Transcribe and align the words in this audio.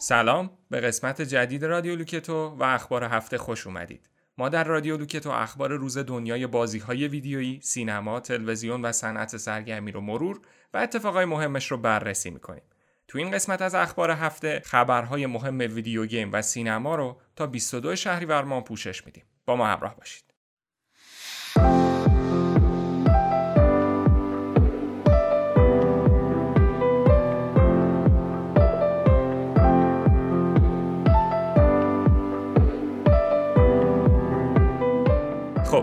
سلام 0.00 0.50
به 0.70 0.80
قسمت 0.80 1.22
جدید 1.22 1.64
رادیو 1.64 1.96
لوکتو 1.96 2.56
و 2.58 2.62
اخبار 2.62 3.04
هفته 3.04 3.38
خوش 3.38 3.66
اومدید. 3.66 4.10
ما 4.38 4.48
در 4.48 4.64
رادیو 4.64 4.96
لوکتو 4.96 5.30
اخبار 5.30 5.72
روز 5.72 5.98
دنیای 5.98 6.46
بازی 6.46 6.78
های 6.78 7.08
ویدیویی، 7.08 7.60
سینما، 7.62 8.20
تلویزیون 8.20 8.84
و 8.84 8.92
صنعت 8.92 9.36
سرگرمی 9.36 9.92
رو 9.92 10.00
مرور 10.00 10.40
و 10.74 10.78
اتفاقای 10.78 11.24
مهمش 11.24 11.70
رو 11.70 11.76
بررسی 11.76 12.30
می‌کنیم. 12.30 12.62
تو 13.08 13.18
این 13.18 13.30
قسمت 13.30 13.62
از 13.62 13.74
اخبار 13.74 14.10
هفته 14.10 14.62
خبرهای 14.64 15.26
مهم 15.26 15.58
ویدیو 15.58 16.06
گیم 16.06 16.32
و 16.32 16.42
سینما 16.42 16.94
رو 16.94 17.20
تا 17.36 17.46
22 17.46 17.96
شهریور 17.96 18.44
ماه 18.44 18.64
پوشش 18.64 19.06
میدیم. 19.06 19.24
با 19.46 19.56
ما 19.56 19.66
همراه 19.66 19.96
باشید. 19.96 20.27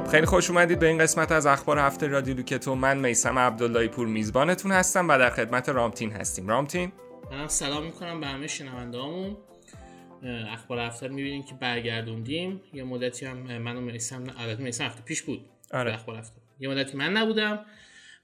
خب 0.05 0.11
خیلی 0.11 0.25
خوش 0.25 0.49
اومدید 0.49 0.79
به 0.79 0.87
این 0.87 0.97
قسمت 0.97 1.31
از 1.31 1.45
اخبار 1.45 1.79
هفته 1.79 2.07
رادیو 2.07 2.35
لوکتو 2.35 2.75
من 2.75 2.97
میسم 2.97 3.39
عبداللهی 3.39 3.87
پور 3.87 4.07
میزبانتون 4.07 4.71
هستم 4.71 5.07
و 5.09 5.17
در 5.17 5.29
خدمت 5.29 5.69
رامتین 5.69 6.11
هستیم. 6.11 6.47
رامتین؟ 6.47 6.91
منم 7.31 7.47
سلام 7.47 7.85
می‌کنم 7.85 8.19
به 8.19 8.27
همه 8.27 8.47
شنونده 8.47 8.97
همون 8.97 9.37
اخبار 10.53 10.79
هفته 10.79 11.07
می‌بینیم 11.07 11.43
که 11.43 11.55
برگردوندیم. 11.55 12.61
یه 12.73 12.83
مدتی 12.83 13.25
هم 13.25 13.37
منو 13.37 13.81
میسم 13.81 14.23
البته 14.37 14.63
میسم 14.63 14.83
هفته 14.83 15.01
پیش 15.01 15.21
بود. 15.21 15.45
آره. 15.71 15.93
اخبار 15.93 16.15
هفته. 16.15 16.41
یه 16.59 16.69
مدتی 16.69 16.97
من 16.97 17.13
نبودم 17.13 17.59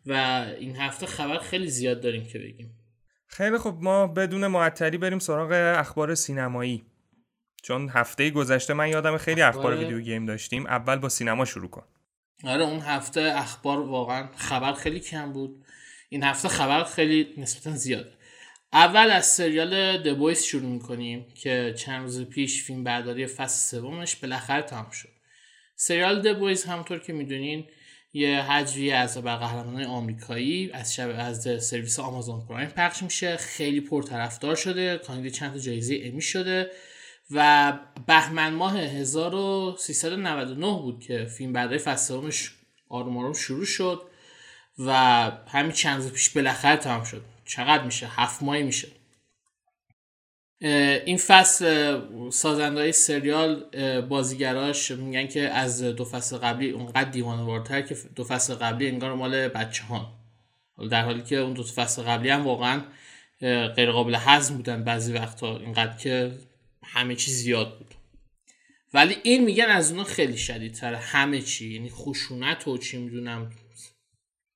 و 0.06 0.46
این 0.60 0.76
هفته 0.76 1.06
خبر 1.06 1.38
خیلی 1.38 1.68
زیاد 1.68 2.02
داریم 2.02 2.26
که 2.26 2.40
بگیم. 2.40 2.78
خیلی 3.28 3.58
خب 3.58 3.78
ما 3.82 4.08
بدون 4.08 4.48
معطلی 4.48 4.98
بریم 4.98 5.20
سراغ 5.20 5.52
اخبار 5.80 6.16
سینمایی. 6.16 6.86
چون 7.62 7.90
هفته 7.90 8.30
گذشته 8.30 8.74
من 8.74 8.90
یادم 8.90 9.18
خیلی 9.18 9.42
اخبار 9.42 9.78
ویدیو 9.78 10.00
گیم 10.00 10.26
داشتیم 10.26 10.66
اول 10.66 10.96
با 10.96 11.10
سینما 11.10 11.46
شروع 11.46 11.70
کن. 11.70 11.84
آره 12.44 12.64
اون 12.64 12.80
هفته 12.80 13.22
اخبار 13.22 13.80
واقعا 13.80 14.28
خبر 14.36 14.74
خیلی 14.74 15.00
کم 15.00 15.34
بود. 15.34 15.66
این 16.10 16.24
هفته 16.24 16.48
خبر 16.48 16.84
خیلی 16.84 17.34
نسبتا 17.38 17.72
زیاده 17.72 18.12
اول 18.74 19.12
از 19.12 19.26
سریال 19.26 19.98
دبویس 19.98 20.44
شروع 20.44 20.70
می‌کنیم 20.70 21.26
که 21.36 21.76
چند 21.78 22.02
روز 22.02 22.22
پیش 22.22 22.64
فیلم 22.64 22.84
برداری 22.84 23.28
فصل 23.28 23.78
سومش 23.78 24.16
بالاخره 24.16 24.62
تمام 24.62 24.90
شد. 24.90 25.10
سریال 25.76 26.22
دبویز 26.22 26.64
همونطور 26.64 27.00
که 27.00 27.14
می‌دونین 27.14 27.68
یه 28.14 28.42
حجوی 28.42 28.92
از 28.92 29.18
بر 29.18 29.36
قهرمانای 29.36 29.86
آمریکایی 29.86 30.72
از 30.72 30.96
شب 30.96 31.16
از 31.18 31.64
سرویس 31.64 32.00
آمازون 32.00 32.46
پرایم 32.48 32.70
پخش 32.70 33.04
میشه. 33.04 33.38
خیلی 33.38 33.82
پرطرفدار 33.82 34.56
شده. 34.56 34.98
کاندید 34.98 35.34
چند 35.34 35.54
تا 35.54 35.60
جایزه 35.60 36.00
امی 36.04 36.22
شده. 36.22 36.72
و 37.32 37.74
بهمن 38.08 38.54
ماه 38.54 38.78
1399 38.78 40.82
بود 40.82 41.00
که 41.00 41.26
فیلم 41.26 41.54
برداری 41.54 41.80
فصل 41.80 42.14
آروم 42.14 43.18
آروم 43.18 43.34
شروع 43.34 43.66
شد 43.66 44.02
و 44.80 44.94
همین 45.48 45.72
چند 45.72 46.02
روز 46.02 46.12
پیش 46.12 46.30
بالاخره 46.30 46.78
تمام 46.78 47.04
شد. 47.04 47.22
چقدر 47.46 47.84
میشه؟ 47.84 48.08
هفت 48.08 48.44
ماهی 48.44 48.64
میشه. 48.64 48.88
این 51.06 51.18
فصل 51.18 52.00
سازنده 52.30 52.82
های 52.82 52.92
سریال 52.92 53.64
بازیگراش 54.02 54.92
میگن 54.92 55.28
که 55.28 55.50
از 55.50 55.84
دو 55.84 56.06
فصل 56.06 56.38
قبلی 56.38 56.70
اونقدر 56.70 57.10
دیوانوارتر 57.10 57.82
که 57.82 57.98
دو 58.16 58.24
فصل 58.24 58.54
قبلی 58.54 58.88
انگار 58.88 59.14
مال 59.14 59.48
بچه 59.48 59.84
ها 59.84 60.14
در 60.92 61.04
حالی 61.04 61.22
که 61.22 61.36
اون 61.36 61.54
دو 61.54 61.64
فصل 61.64 62.02
قبلی 62.02 62.30
هم 62.30 62.46
واقعا 62.46 62.82
غیر 63.76 63.92
قابل 63.92 64.18
هضم 64.20 64.56
بودن 64.56 64.84
بعضی 64.84 65.14
وقتا 65.14 65.58
اینقدر 65.58 65.98
که 65.98 66.32
همه 66.94 67.16
چی 67.16 67.32
زیاد 67.32 67.78
بود. 67.78 67.96
ولی 68.94 69.16
این 69.24 69.44
میگن 69.44 69.66
از 69.66 69.92
اونا 69.92 70.04
خیلی 70.04 70.38
شدیدتره. 70.38 70.98
همه 70.98 71.42
چی 71.42 71.74
یعنی 71.74 71.90
خشونت 71.90 72.68
و 72.68 72.78
چی 72.78 72.98
می‌دونم. 72.98 73.52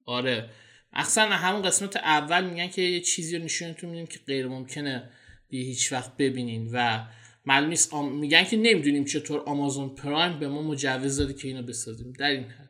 آره. 0.06 0.50
اصلا 0.94 1.26
همون 1.30 1.62
قسمت 1.62 1.98
اول 1.98 2.50
میگن 2.50 2.68
که 2.68 2.82
یه 2.82 3.02
چیزی 3.02 3.38
رو 3.38 3.44
نشونتون 3.44 3.90
میدیم 3.90 4.08
که 4.08 4.20
غیر 4.28 4.48
ممکنه 4.48 5.10
به 5.50 5.58
هیچ 5.58 5.92
وقت 5.92 6.18
ببینین 6.18 6.70
و 6.74 7.08
معلوم 7.46 7.76
آم... 7.92 8.16
میگن 8.16 8.44
که 8.44 8.58
نمی‌دونیم 8.58 9.06
چطور 9.06 9.40
آمازون 9.40 9.96
پرایم 9.96 10.40
به 10.40 10.48
ما 10.48 10.62
مجوز 10.62 11.18
داده 11.18 11.34
که 11.34 11.48
اینو 11.48 11.62
بسازیم. 11.62 12.14
در 12.14 12.30
این 12.30 12.44
حد. 12.44 12.70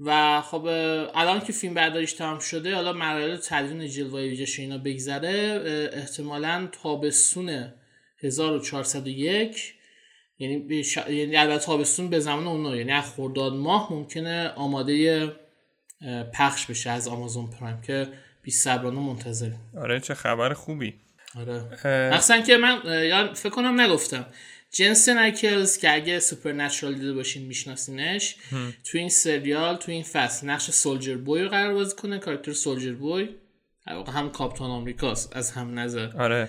و 0.00 0.40
خب 0.40 0.64
الان 1.14 1.40
که 1.40 1.52
فیلم 1.52 1.74
برداریش 1.74 2.12
تمام 2.12 2.38
شده 2.38 2.74
حالا 2.74 2.92
مراحل 2.92 3.36
تدوین 3.36 3.88
جلوه 3.88 4.20
ویژش 4.20 4.58
اینا 4.58 4.78
بگذره 4.78 5.62
احتمالا 5.92 6.68
تابستون 6.82 7.72
1401 8.22 9.74
یعنی 10.38 10.84
ش... 10.84 10.96
یعنی 10.96 11.36
البته 11.36 11.64
تابستون 11.64 12.10
به 12.10 12.20
زمان 12.20 12.46
اونا. 12.46 12.76
یعنی 12.76 12.92
از 12.92 13.14
خرداد 13.14 13.52
ماه 13.52 13.92
ممکنه 13.92 14.48
آماده 14.48 15.26
پخش 16.34 16.66
بشه 16.66 16.90
از 16.90 17.08
Amazon 17.08 17.50
Prime 17.50 17.80
که 17.80 18.08
بی 18.42 18.50
صبرانه 18.50 19.00
منتظریم 19.00 19.60
آره 19.76 20.00
چه 20.00 20.14
خبر 20.14 20.52
خوبی. 20.52 20.94
آره. 21.38 21.62
مخصوصا 22.12 22.40
که 22.40 22.56
من 22.56 22.80
فکر 23.34 23.50
کنم 23.50 23.80
نگفتم. 23.80 24.26
جنسن 24.70 25.18
ایکلز 25.18 25.78
که 25.78 25.94
اگه 25.94 26.20
Supernatural 26.20 26.94
دیده 26.94 27.12
باشین 27.12 27.46
میشناسینش. 27.46 28.36
تو 28.84 28.98
این 28.98 29.08
سریال 29.08 29.76
تو 29.76 29.92
این 29.92 30.02
فصل 30.02 30.46
نقش 30.46 30.70
سولجر 30.70 31.16
بوی 31.16 31.42
رو 31.42 31.48
قرار 31.48 31.74
بازی 31.74 31.96
کنه 31.96 32.18
کاراکتر 32.18 32.52
سولجر 32.52 32.92
بوی. 32.92 33.28
هم 33.86 34.30
کاپتان 34.30 34.70
آمریکاست 34.70 35.36
از 35.36 35.50
هم 35.50 35.78
نظر. 35.78 36.16
آره. 36.16 36.48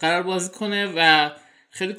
قرار 0.00 0.22
بازی 0.22 0.50
کنه 0.50 0.92
و 0.96 1.30
خیلی 1.70 1.94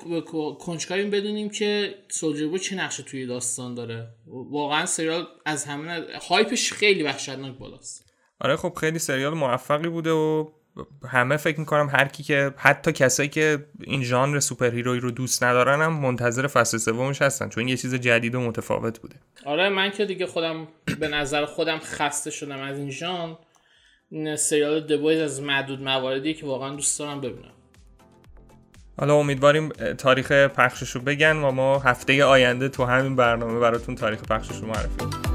کنجکاویم 0.60 1.10
بدونیم 1.10 1.50
که 1.50 1.96
سولجر 2.10 2.58
چه 2.58 2.76
نقشه 2.76 3.04
توی 3.04 3.26
داستان 3.26 3.76
داره. 3.76 4.08
واقعا 4.52 4.86
سریال 4.86 5.28
از 5.46 5.66
همه 5.66 6.06
هایپش 6.30 6.74
خیلی 6.74 7.04
وحشتناک 7.04 7.58
بالاست. 7.58 8.14
آره 8.40 8.56
خب 8.56 8.74
خیلی 8.80 9.00
سریال 9.00 9.34
موفقی 9.34 9.88
بوده 9.88 10.12
و 10.12 10.50
همه 11.10 11.38
فکر 11.38 11.60
می‌کنم 11.60 11.90
هر 11.92 12.08
کی 12.08 12.24
که 12.24 12.54
حتی 12.58 12.92
کسایی 12.92 13.30
که 13.30 13.66
این 13.84 14.04
ژانر 14.04 14.40
سوپر 14.40 14.76
هیروی 14.76 15.00
رو 15.00 15.12
دوست 15.12 15.44
ندارن 15.44 15.82
هم 15.82 16.00
منتظر 16.00 16.48
فصل 16.48 16.78
سومش 16.78 17.22
هستن 17.22 17.50
چون 17.50 17.68
یه 17.68 17.78
چیز 17.78 17.96
جدید 17.96 18.36
و 18.36 18.42
متفاوت 18.42 19.00
بوده. 19.00 19.16
آره 19.46 19.70
من 19.70 19.92
که 19.92 20.06
دیگه 20.06 20.26
خودم 20.26 20.68
به 21.00 21.08
نظر 21.08 21.46
خودم 21.46 21.80
خسته 21.80 22.32
شدم 22.32 22.60
از 22.60 22.78
این 22.78 22.92
ژانر. 22.92 23.36
سریال 24.36 24.80
دبویز 24.80 25.20
از 25.20 25.42
معدود 25.42 25.82
مواردی 25.82 26.34
که 26.34 26.46
واقعا 26.46 26.76
دوست 26.76 27.00
دارم 27.00 27.22
ببینم. 27.22 27.52
حالا 29.00 29.16
امیدواریم 29.16 29.70
تاریخ 29.98 30.32
پخشش 30.32 30.90
رو 30.90 31.02
بگن 31.02 31.36
و 31.36 31.52
ما 31.52 31.80
هفته 31.80 32.26
آینده 32.26 32.70
تو 32.70 32.86
همین 32.86 33.16
برنامه 33.16 33.60
براتون 33.60 33.96
تاریخ 33.96 34.22
پخشش 34.22 34.56
رو 34.56 34.68
معرفی 34.68 35.28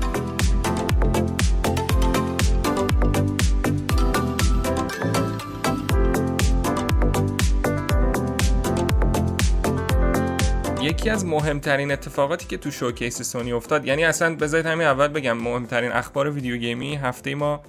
یکی 10.82 11.10
از 11.10 11.24
مهمترین 11.26 11.92
اتفاقاتی 11.92 12.46
که 12.46 12.56
تو 12.56 12.70
شوکیس 12.70 13.22
سونی 13.22 13.52
افتاد 13.52 13.86
یعنی 13.86 14.04
اصلا 14.04 14.36
بذارید 14.36 14.66
همین 14.66 14.86
اول 14.86 15.08
بگم 15.08 15.32
مهمترین 15.38 15.92
اخبار 15.92 16.30
ویدیو 16.30 16.56
گیمی 16.56 16.96
هفته 16.96 17.34
ما 17.34 17.62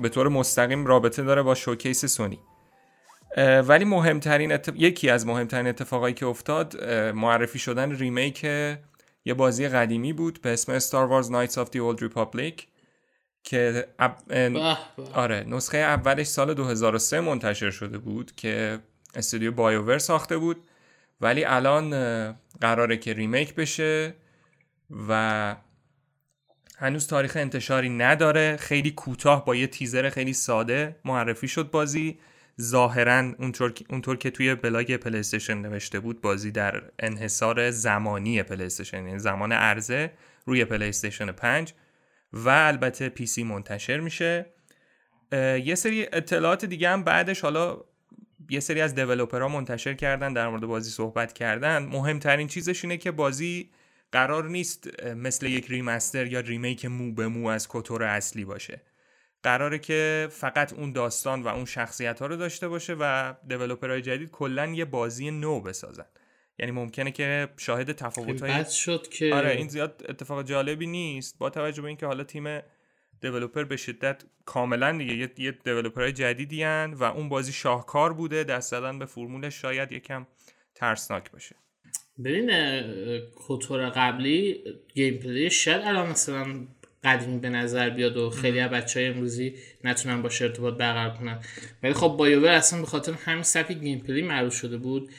به 0.00 0.08
طور 0.08 0.28
مستقیم 0.28 0.86
رابطه 0.86 1.22
داره 1.22 1.42
با 1.42 1.54
شوکیس 1.54 2.04
سونی. 2.04 2.38
ولی 3.66 3.84
مهمترین 3.84 4.52
اتف... 4.52 4.72
یکی 4.76 5.10
از 5.10 5.26
مهمترین 5.26 5.66
اتفاقایی 5.66 6.14
که 6.14 6.26
افتاد 6.26 6.84
معرفی 7.14 7.58
شدن 7.58 7.96
ریمیک 7.96 8.44
یه 9.24 9.34
بازی 9.36 9.68
قدیمی 9.68 10.12
بود 10.12 10.42
به 10.42 10.52
اسم 10.52 10.78
Star 10.78 11.08
Wars 11.10 11.28
Knights 11.28 11.54
of 11.54 11.66
the 11.66 11.78
Old 11.78 12.00
Republic 12.02 12.62
که 13.44 13.86
اب... 13.98 14.16
آره 15.14 15.44
نسخه 15.48 15.78
اولش 15.78 16.26
سال 16.26 16.54
2003 16.54 17.20
منتشر 17.20 17.70
شده 17.70 17.98
بود 17.98 18.32
که 18.36 18.78
استودیو 19.14 19.52
BioWare 19.52 19.98
ساخته 19.98 20.36
بود. 20.36 20.64
ولی 21.20 21.44
الان 21.44 21.90
قراره 22.60 22.96
که 22.96 23.12
remake 23.12 23.54
بشه 23.54 24.14
و 25.08 25.56
هنوز 26.78 27.06
تاریخ 27.06 27.36
انتشاری 27.36 27.88
نداره. 27.88 28.56
خیلی 28.56 28.90
کوتاه 28.90 29.44
با 29.44 29.56
یه 29.56 29.66
تیزر 29.66 30.10
خیلی 30.10 30.32
ساده 30.32 30.96
معرفی 31.04 31.48
شد 31.48 31.70
بازی. 31.70 32.18
ظاهرا 32.60 33.32
اونطور, 33.38 33.72
اونطور 33.90 34.16
که 34.16 34.30
توی 34.30 34.54
blog 34.54 34.96
PlayStation 34.96 35.58
نوشته 35.58 36.00
بود 36.00 36.20
بازی 36.20 36.50
در 36.50 36.82
انحصار 36.98 37.70
زمانی 37.70 38.42
PlayStation 38.42 39.06
یعنی 39.06 39.18
زمان 39.18 39.52
عرضه 39.52 40.10
روی 40.46 40.64
PlayStation 40.64 41.32
5 41.32 41.74
و 42.32 42.48
البته 42.48 43.08
PC 43.08 43.42
منتشر 43.44 44.00
میشه. 44.00 44.46
یه 45.64 45.74
سری 45.74 46.06
اطلاعات 46.12 46.64
دیگه 46.64 46.88
هم 46.88 47.04
بعدش 47.04 47.40
حالا 47.40 47.78
یه 48.50 48.60
سری 48.60 48.80
از 48.80 48.94
دیولوپرها 48.94 49.48
منتشر 49.48 49.94
کردن 49.94 50.32
در 50.32 50.48
مورد 50.48 50.62
بازی 50.62 50.90
صحبت 50.90 51.32
کردن. 51.32 51.82
مهمترین 51.82 52.48
چیزش 52.48 52.84
اینه 52.84 52.96
که 52.96 53.10
بازی 53.10 53.70
قرار 54.14 54.48
نیست 54.48 55.04
مثل 55.04 55.46
یک 55.46 55.66
ریمستر 55.66 56.26
یا 56.26 56.40
ریمیک 56.40 56.84
مو 56.84 57.12
به 57.12 57.28
مو 57.28 57.48
از 57.48 57.68
کتور 57.70 58.02
اصلی 58.02 58.44
باشه. 58.44 58.82
قراره 59.42 59.78
که 59.78 60.28
فقط 60.30 60.72
اون 60.72 60.92
داستان 60.92 61.42
و 61.42 61.48
اون 61.48 61.64
شخصیت 61.64 62.20
ها 62.20 62.26
رو 62.26 62.36
داشته 62.36 62.68
باشه 62.68 62.96
و 63.00 63.34
دیولوپرهای 63.48 64.02
جدید 64.02 64.30
کلا 64.30 64.66
یه 64.66 64.84
بازی 64.84 65.30
نو 65.30 65.60
بسازن. 65.60 66.04
یعنی 66.58 66.72
ممکنه 66.72 67.10
که 67.10 67.48
شاهد 67.56 67.92
تفاوت 67.92 68.42
های 68.42 68.64
شد 68.64 69.08
که 69.08 69.34
آره 69.34 69.50
این 69.50 69.68
زیاد 69.68 70.04
اتفاق 70.08 70.42
جالبی 70.42 70.86
نیست. 70.86 71.38
با 71.38 71.50
توجه 71.50 71.82
به 71.82 71.88
اینکه 71.88 72.06
حالا 72.06 72.24
تیم 72.24 72.60
developer 73.20 73.64
به 73.64 73.76
شدت 73.76 74.22
کاملا 74.44 74.98
دیگه 74.98 75.14
یه, 75.14 75.30
یه 75.38 75.50
developer 75.50 76.01
های 76.01 76.12
جدیدی 76.12 76.64
و 76.64 77.04
اون 77.04 77.28
بازی 77.28 77.52
شاهکار 77.52 78.12
بوده 78.12 78.44
دست 78.44 78.70
زدن 78.70 78.98
به 78.98 79.06
فرمولش 79.06 79.62
شاید 79.62 79.92
یکم 79.92 80.26
ترسناک 80.74 81.30
باشه. 81.30 81.56
ببین 82.24 82.50
KOTOR 83.34 83.90
قبلی 83.90 84.60
gameplay 84.94 85.50
شاید 85.50 85.82
الان 85.84 86.10
مثلا 86.10 86.66
قدیمی 87.04 87.38
به 87.38 87.48
نظر 87.48 87.90
بیاد 87.90 88.16
و 88.16 88.30
خیلی 88.30 88.60
از 88.60 88.70
بچه 88.70 89.00
های 89.00 89.08
امروزی 89.08 89.54
نتونن 89.84 90.22
با 90.22 90.30
ارتباط 90.40 90.74
برقرار 90.74 91.16
کنن. 91.16 91.40
ولی 91.82 91.92
خب 91.92 92.08
BioWare 92.08 92.48
اصلا 92.48 92.80
به 92.80 92.86
خاطر 92.86 93.12
همین 93.12 93.42
سبک 93.42 93.78
gameplay 93.78 94.22
معروف 94.22 94.54
شده 94.54 94.76
بود 94.76 95.10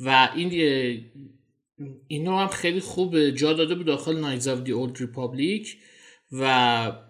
و 0.00 0.28
این 0.34 0.50
اینو 2.08 2.38
هم 2.38 2.48
خیلی 2.48 2.80
خوب 2.80 3.30
جا 3.30 3.52
داده 3.52 3.74
بود 3.74 3.86
داخل 3.86 4.20
Knights 4.20 4.48
of 4.48 4.60
the 4.60 4.72
Old 4.72 4.98
Republic 5.00 5.78
و 6.32 6.42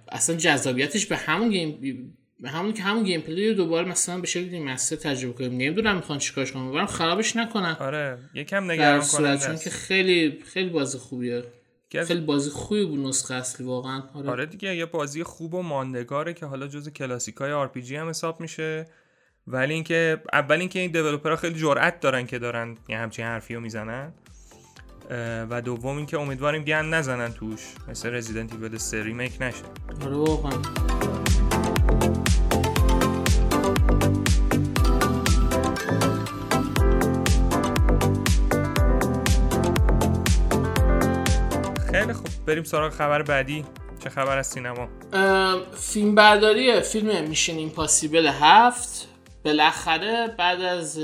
اصلا 0.09 0.37
جذابیتش 0.37 1.07
به 1.07 1.17
همون 1.17 1.51
game 1.51 2.19
همون 2.49 2.73
که 2.73 2.83
همون 2.83 3.03
gameplay 3.03 3.49
رو 3.49 3.55
دوباره 3.55 3.89
مثلا 3.89 4.21
به 4.21 4.27
شکل 4.27 4.59
remaster 4.59 4.97
تجربه 4.97 5.33
کنیم. 5.33 5.53
نمی‌دونم 5.53 5.97
می‌خوان 5.97 6.19
چیکارش 6.19 6.53
کنم 6.53 6.73
برام 6.73 6.87
خرابش 6.87 7.37
نکنن. 7.37 7.77
آره 7.81 8.19
یکم 8.35 8.71
نگران 8.71 9.01
کننده 9.01 9.47
چون 9.47 9.57
که 9.57 9.71
خیلی 9.71 10.39
خیلی 10.53 10.71
بازی 10.71 10.99
خوبیه. 10.99 11.45
خیلی 12.07 12.21
بازی 12.21 12.51
خوبی 12.51 12.85
بود 12.85 13.01
نسخه 13.01 13.35
اصلی 13.35 13.67
واقعا. 13.67 14.03
آره. 14.15 14.31
آره 14.31 14.47
دیگه 14.47 14.77
یه 14.77 14.87
بازی 14.87 15.23
خوب 15.23 15.55
و 15.55 15.63
ماندگاره 15.63 16.35
که 16.35 16.47
حالا 16.47 16.67
جز 16.67 16.89
کلاسیکای 16.89 17.53
RPG 17.53 17.97
هم 17.97 18.09
حساب 18.09 18.41
میشه. 18.41 18.87
ولی 19.47 19.75
اینکه 19.75 20.23
اول 20.33 20.61
اینکه 20.61 20.79
این 20.79 20.91
developer 20.91 21.32
ها 21.32 21.37
خیلی 21.37 21.55
جرأت 21.55 22.01
دارن 22.01 22.27
که 22.27 22.39
دارن 22.39 22.77
یه 22.89 22.99
همچین 22.99 23.25
حرفی 23.25 23.55
رو 23.55 23.61
می‌زنن 23.61 24.13
و 25.51 25.63
دوم 25.65 25.97
اینکه 25.97 26.19
امیدواریم 26.19 26.65
گند 26.65 26.95
نزنن 26.95 27.33
توش. 27.33 27.61
مثل 27.89 28.15
رزیدنت 28.15 28.53
ایول 28.53 28.79
3 28.79 29.03
ریمیک 29.03 29.33
نشه. 29.41 29.65
آره 30.05 30.17
واقعا. 30.17 30.63
بریم 42.47 42.65
سراغ 42.65 42.93
خبر 42.93 43.23
بعدی. 43.23 43.65
چه 44.05 44.11
خبر 44.11 44.39
از 44.39 44.47
سینما؟ 44.47 44.89
فیلم 45.77 46.15
برداری 46.15 46.81
فیلم 46.81 47.29
میشن 47.29 47.57
ایمپاسیبل 47.57 48.27
هفت 48.27 49.09
بالاخره 49.45 50.35
بعد 50.39 50.61
از 50.61 50.99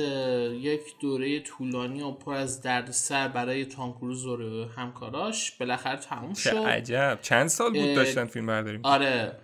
یک 0.54 0.80
دوره 1.00 1.40
طولانی 1.40 2.02
و 2.02 2.10
پر 2.10 2.34
از 2.34 2.62
دردسر 2.62 3.28
برای 3.28 3.64
تام 3.64 3.92
کروز 3.92 4.26
و 4.26 4.68
همکاراش 4.76 5.50
بالاخره 5.50 5.96
تموم 5.96 6.34
شد. 6.34 6.56
عجب. 6.56 7.18
چند 7.22 7.48
سال 7.48 7.72
بود 7.72 7.94
داشتن 7.94 8.26
فیلم 8.26 8.46
برداری 8.46 8.80
آره. 8.82 9.36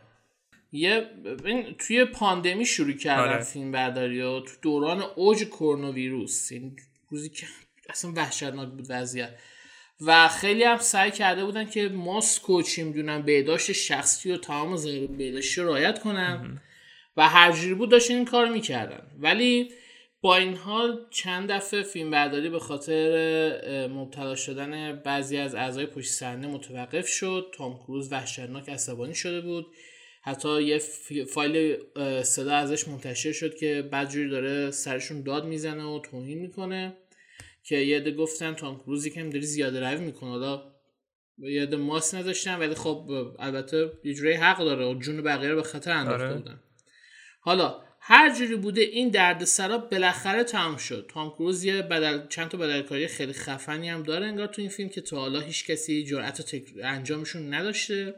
یه 0.72 1.10
توی 1.78 2.04
پاندمی 2.04 2.66
شروع 2.66 2.93
کردن 2.93 3.32
آره. 3.32 3.43
فیلم 3.43 3.72
برداری 3.72 4.22
و 4.22 4.40
تو 4.40 4.52
دوران 4.62 5.02
اوج 5.16 5.44
کرونا 5.44 5.93
ویروس 5.93 6.52
این 6.52 6.76
روزی 7.10 7.28
که 7.28 7.46
اصلا 7.90 8.12
وحشتناک 8.16 8.69
بود 8.69 8.87
وضعیت. 8.88 9.31
و 10.00 10.28
خیلی 10.28 10.64
هم 10.64 10.76
سعی 10.76 11.10
کرده 11.10 11.44
بودن 11.44 11.64
که 11.64 11.88
ماسک 11.88 12.50
و 12.50 12.62
چی 12.62 12.82
می‌دونن 12.82 13.22
بهداشت 13.22 13.72
شخصی 13.72 14.32
و 14.32 14.37
تمام 14.37 14.76
بهداشتی 15.16 15.60
رو 15.60 15.66
رعایت 15.66 15.98
کنن. 15.98 16.62
و 17.16 17.28
هر 17.28 17.52
جوری 17.52 17.75
بود 17.75 17.90
داشتن 17.90 18.14
این 18.14 18.25
کار 18.25 18.48
می‌کردن. 18.48 19.06
ولی 19.19 19.70
با 20.20 20.37
این 20.37 20.56
حال 20.56 21.06
چند 21.10 21.52
دفعه 21.52 21.82
فیلم 21.82 22.10
برداری 22.10 22.50
به 22.50 22.58
خاطر 22.58 23.88
مبتلا 23.88 24.34
شدن 24.34 25.02
بعضی 25.04 25.37
از 25.37 25.54
اعضای 25.54 25.87
پشت 25.87 26.10
صحنه 26.10 26.46
متوقف 26.46 27.08
شد. 27.08 27.54
تام 27.56 27.78
کروز 27.78 28.12
وحشتناک 28.12 28.69
عصبانی 28.69 29.14
شده 29.14 29.40
بود. 29.40 29.66
حتی 30.22 30.62
یه 30.62 30.78
فایل 31.34 31.76
صدا 32.22 32.54
ازش 32.54 32.88
منتشر 32.88 33.32
شد 33.32 33.56
که 33.56 33.88
بعد 33.93 34.31
داره 34.31 34.70
سرشون 34.70 35.22
داد 35.22 35.46
می‌زنه 35.46 35.84
و 35.84 36.00
توهین 36.10 36.38
می‌کنه. 36.38 36.96
که 37.67 37.77
یه 37.77 37.97
عده 37.97 38.11
گفتن 38.11 38.55
تام 38.55 38.79
کروز 38.79 39.07
یکم 39.07 39.31
داری 39.31 39.47
زیاده 39.47 39.81
روی 39.81 40.05
می‌کنه. 40.05 40.31
حالا 40.31 40.73
یه 41.39 41.63
عده 41.63 41.77
ماس 41.77 42.15
نداشتن 42.15 42.59
ولی 42.59 42.75
خب 42.75 43.11
البته 43.39 43.93
یه 44.05 44.41
حق 44.45 44.59
داره 44.59 44.87
و 44.87 44.99
جون 44.99 45.23
بقیه 45.23 45.49
رو 45.49 45.57
به 45.57 45.63
خطر 45.63 45.91
انداخته 45.91 46.25
آره. 46.25 46.35
بودن. 46.35 46.61
حالا 47.41 47.83
هر 48.01 48.35
جوری 48.35 48.57
بوده 48.57 48.81
این 48.81 49.09
دردسرا 49.09 49.79
بالاخره 49.79 50.45
تمام 50.45 50.77
شد. 50.77 51.11
تام 51.15 51.31
کروز 51.31 51.65
یه 51.65 51.83
بدل 51.83 52.27
چند 52.29 52.49
تا 52.49 52.59
بدلکاری 52.59 53.07
خیلی 53.07 53.33
خفنی 53.33 53.89
هم 53.89 54.03
داره 54.03 54.27
انگار 54.27 54.47
تو 54.47 54.63
این 54.63 54.71
فیلم 54.71 54.89
که 54.89 55.01
تا 55.01 55.17
حالا 55.17 55.41
هیچ 55.41 55.67
کسی 55.67 56.05
جرأت 56.05 56.43
تک... 56.43 56.63
انجامشون 56.83 57.55
نداشته. 57.55 58.15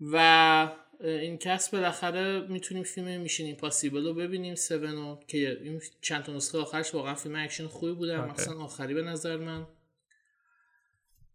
و 0.00 0.68
این 1.00 1.38
کس 1.38 1.70
بالاخره 1.70 2.40
می‌تونیم 2.48 2.82
فیلم 2.82 3.20
Mission 3.20 3.56
Impossible 3.56 4.04
رو 4.06 4.14
ببینیم 4.14 4.54
Seven 4.54 5.18
که 5.28 5.58
این 5.62 5.80
چند 6.00 6.22
تا 6.22 6.32
نسخه 6.32 6.58
آخرش 6.58 6.94
واقعا 6.94 7.14
فیلم 7.14 7.36
اکشن 7.36 7.66
خوبی 7.66 7.92
بوده 7.92 8.32
مثلا 8.32 8.54
آخری 8.54 8.94
به 8.94 9.02
نظر 9.02 9.36
من. 9.36 9.66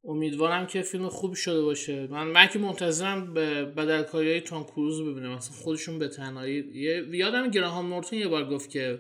امیدوارم 0.04 0.68
که 0.68 0.82
فیلم 0.82 1.10
خوبی 1.10 1.36
شده 1.36 1.62
باشه. 1.62 2.08
من 2.08 2.28
من 2.28 2.48
که 2.48 2.60
منتظرم 2.60 3.34
به 3.34 3.66
بدلکاری 3.66 4.32
های 4.32 4.42
تام 4.42 4.64
کروز 4.64 5.00
رو 5.00 5.12
ببینم. 5.12 5.36
مثلا 5.36 5.56
خودشون 5.56 6.00
به 6.00 6.08
تنهایی. 6.08 6.72
یادم 7.12 7.50
گراهام 7.50 7.94
نورتون 7.94 8.20
یه 8.20 8.28
بار 8.28 8.50
گفت 8.50 8.70
که 8.70 9.00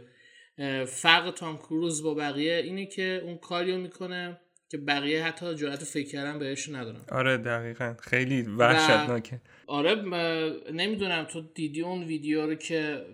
فرق 0.87 1.31
تام 1.31 1.57
کروز 1.57 2.03
با 2.03 2.13
بقیه 2.13 2.55
اینه 2.55 2.85
که 2.85 3.21
اون 3.23 3.37
کاریو 3.37 3.77
می‌کنه. 3.77 4.40
که 4.71 4.77
بقیه 4.77 5.23
حتی 5.23 5.55
جرأت 5.55 5.83
فکر 5.83 6.07
کردن 6.07 6.39
بهش 6.39 6.69
ندارن. 6.69 7.01
آره 7.11 7.37
دقیقا. 7.37 7.95
خیلی 8.01 8.41
وحشتناکه. 8.41 9.41
آره 9.67 9.95
نمی‌دونم 10.73 11.23
تو 11.23 11.41
دیدی 11.41 11.81
اون 11.81 12.03
ویدیو 12.03 12.45
رو 12.45 12.55
که 12.55 13.05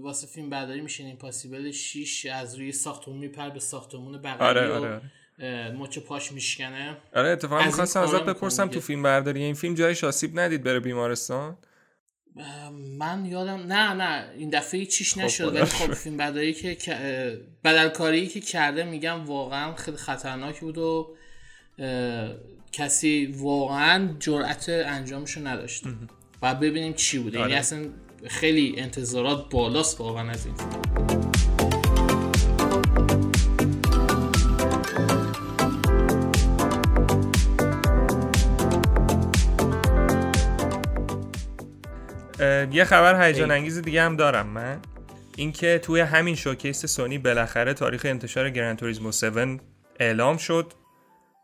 واسه 0.00 0.26
فیلم 0.26 0.50
برداری 0.50 0.80
میشین 0.80 1.06
این 1.06 1.16
پاسیبل 1.16 1.70
6 1.70 2.26
از 2.26 2.54
روی 2.54 2.72
ساختمون 2.72 3.18
میپر 3.18 3.50
به 3.50 3.58
ساختمون 3.60 4.18
بقیه 4.22 4.48
آره 4.48 4.72
آره, 4.72 5.00
آره. 5.38 5.70
مچ 5.70 5.98
پاش 5.98 6.32
میشکنه. 6.32 6.96
آره 7.14 7.28
اتفاقا 7.28 7.64
می‌خواستم 7.64 8.00
ازت 8.00 8.24
بپرسم 8.24 8.68
تو 8.68 8.80
فیلم 8.80 9.02
برداری 9.02 9.42
این 9.42 9.54
فیلم 9.54 9.74
جایش 9.74 10.04
آسیب 10.04 10.38
ندید 10.38 10.62
بره 10.62 10.80
بیمارستان؟ 10.80 11.56
من 12.98 13.26
یادم 13.26 13.60
نه 13.72 13.92
نه 13.92 14.24
این 14.38 14.50
دفعه 14.50 14.86
چیش 14.86 15.14
خب، 15.14 15.20
نشد 15.20 15.54
ولی 15.54 15.64
خب 15.64 15.94
فیلم 15.94 16.16
برداری 16.16 16.54
که 16.54 17.40
بدلکاری 17.64 18.26
که 18.26 18.40
کرده 18.40 18.84
میگم 18.84 19.24
واقعا 19.24 19.74
خیلی 19.74 19.96
خطرناک 19.96 20.60
بود 20.60 20.78
و 20.78 21.14
کسی 22.72 23.34
واقعا 23.36 24.08
جرأت 24.18 24.68
انجامشو 24.68 25.46
نداشت. 25.46 25.84
و 26.42 26.54
ببینیم 26.54 26.92
چی 26.92 27.18
بوده. 27.18 27.38
یعنی 27.38 27.52
آره. 27.52 27.60
اصلا 27.60 27.86
خیلی 28.26 28.74
انتظارات 28.80 29.50
بالاست 29.50 30.00
واقعا 30.00 30.30
از 30.30 30.46
این 30.46 30.54
یه 42.70 42.84
خبر 42.84 43.26
هیجان 43.26 43.50
انگیز 43.50 43.82
دیگه 43.82 44.02
هم 44.02 44.16
دارم 44.16 44.46
من. 44.46 44.80
اینکه 45.36 45.78
توی 45.78 46.00
همین 46.00 46.34
شوکیس 46.34 46.86
سونی 46.86 47.18
بالاخره 47.18 47.74
تاریخ 47.74 48.02
انتشار 48.04 48.50
گرند 48.50 48.76
توریزمو 48.76 49.08
7 49.08 49.60
اعلام 50.00 50.36
شد. 50.36 50.72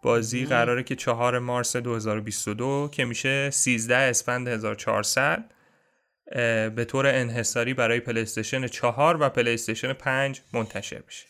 بازی 0.03 0.45
قراره 0.45 0.83
که 0.83 0.97
4 0.97 1.39
مارس 1.39 1.77
2022 1.77 2.89
که 2.93 3.05
میشه 3.05 3.51
13 3.51 3.97
اسفند 3.97 4.49
1400 4.49 5.45
به 6.75 6.85
طور 6.89 7.07
انحصاری 7.07 7.75
برای 7.75 8.01
پلیستشن 8.01 8.67
4 8.67 9.23
و 9.23 9.29
پلیستشن 9.29 9.93
5 9.93 10.43
منتشر 10.53 11.03
بشه 11.09 11.27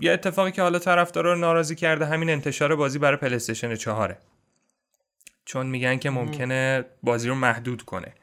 یه 0.00 0.12
اتفاقی 0.12 0.52
که 0.52 0.62
حالا 0.62 0.78
طرفدارا 0.78 1.32
رو 1.32 1.38
ناراضی 1.38 1.74
کرده 1.74 2.06
همین 2.06 2.30
انتشار 2.30 2.76
بازی 2.76 2.98
برای 2.98 3.16
پلیستشن 3.16 3.74
4 3.74 4.16
چون 5.44 5.66
میگن 5.66 5.98
که 5.98 6.10
ممکنه 6.10 6.84
بازی 7.02 7.28
رو 7.28 7.34
محدود 7.34 7.82
کنه. 7.82 8.14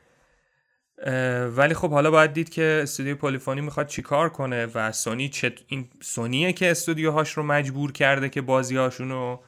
ولی 1.55 1.73
خب 1.73 1.91
حالا 1.91 2.11
باید 2.11 2.33
دید 2.33 2.49
که 2.49 2.79
استودیو 2.83 3.15
پلیفونی 3.15 3.61
می‌خواد 3.61 3.87
چیکار 3.87 4.29
کنه 4.29 4.65
و 4.65 4.91
سونی 4.91 5.29
چه 5.29 5.55
این 5.67 5.89
سونیه 6.01 6.53
که 6.53 6.71
استودیوهاش 6.71 7.31
رو 7.31 7.43
مجبور 7.43 7.91
کرده 7.91 8.29
که 8.29 8.41
بازیهاشون 8.41 9.09
رو 9.09 9.43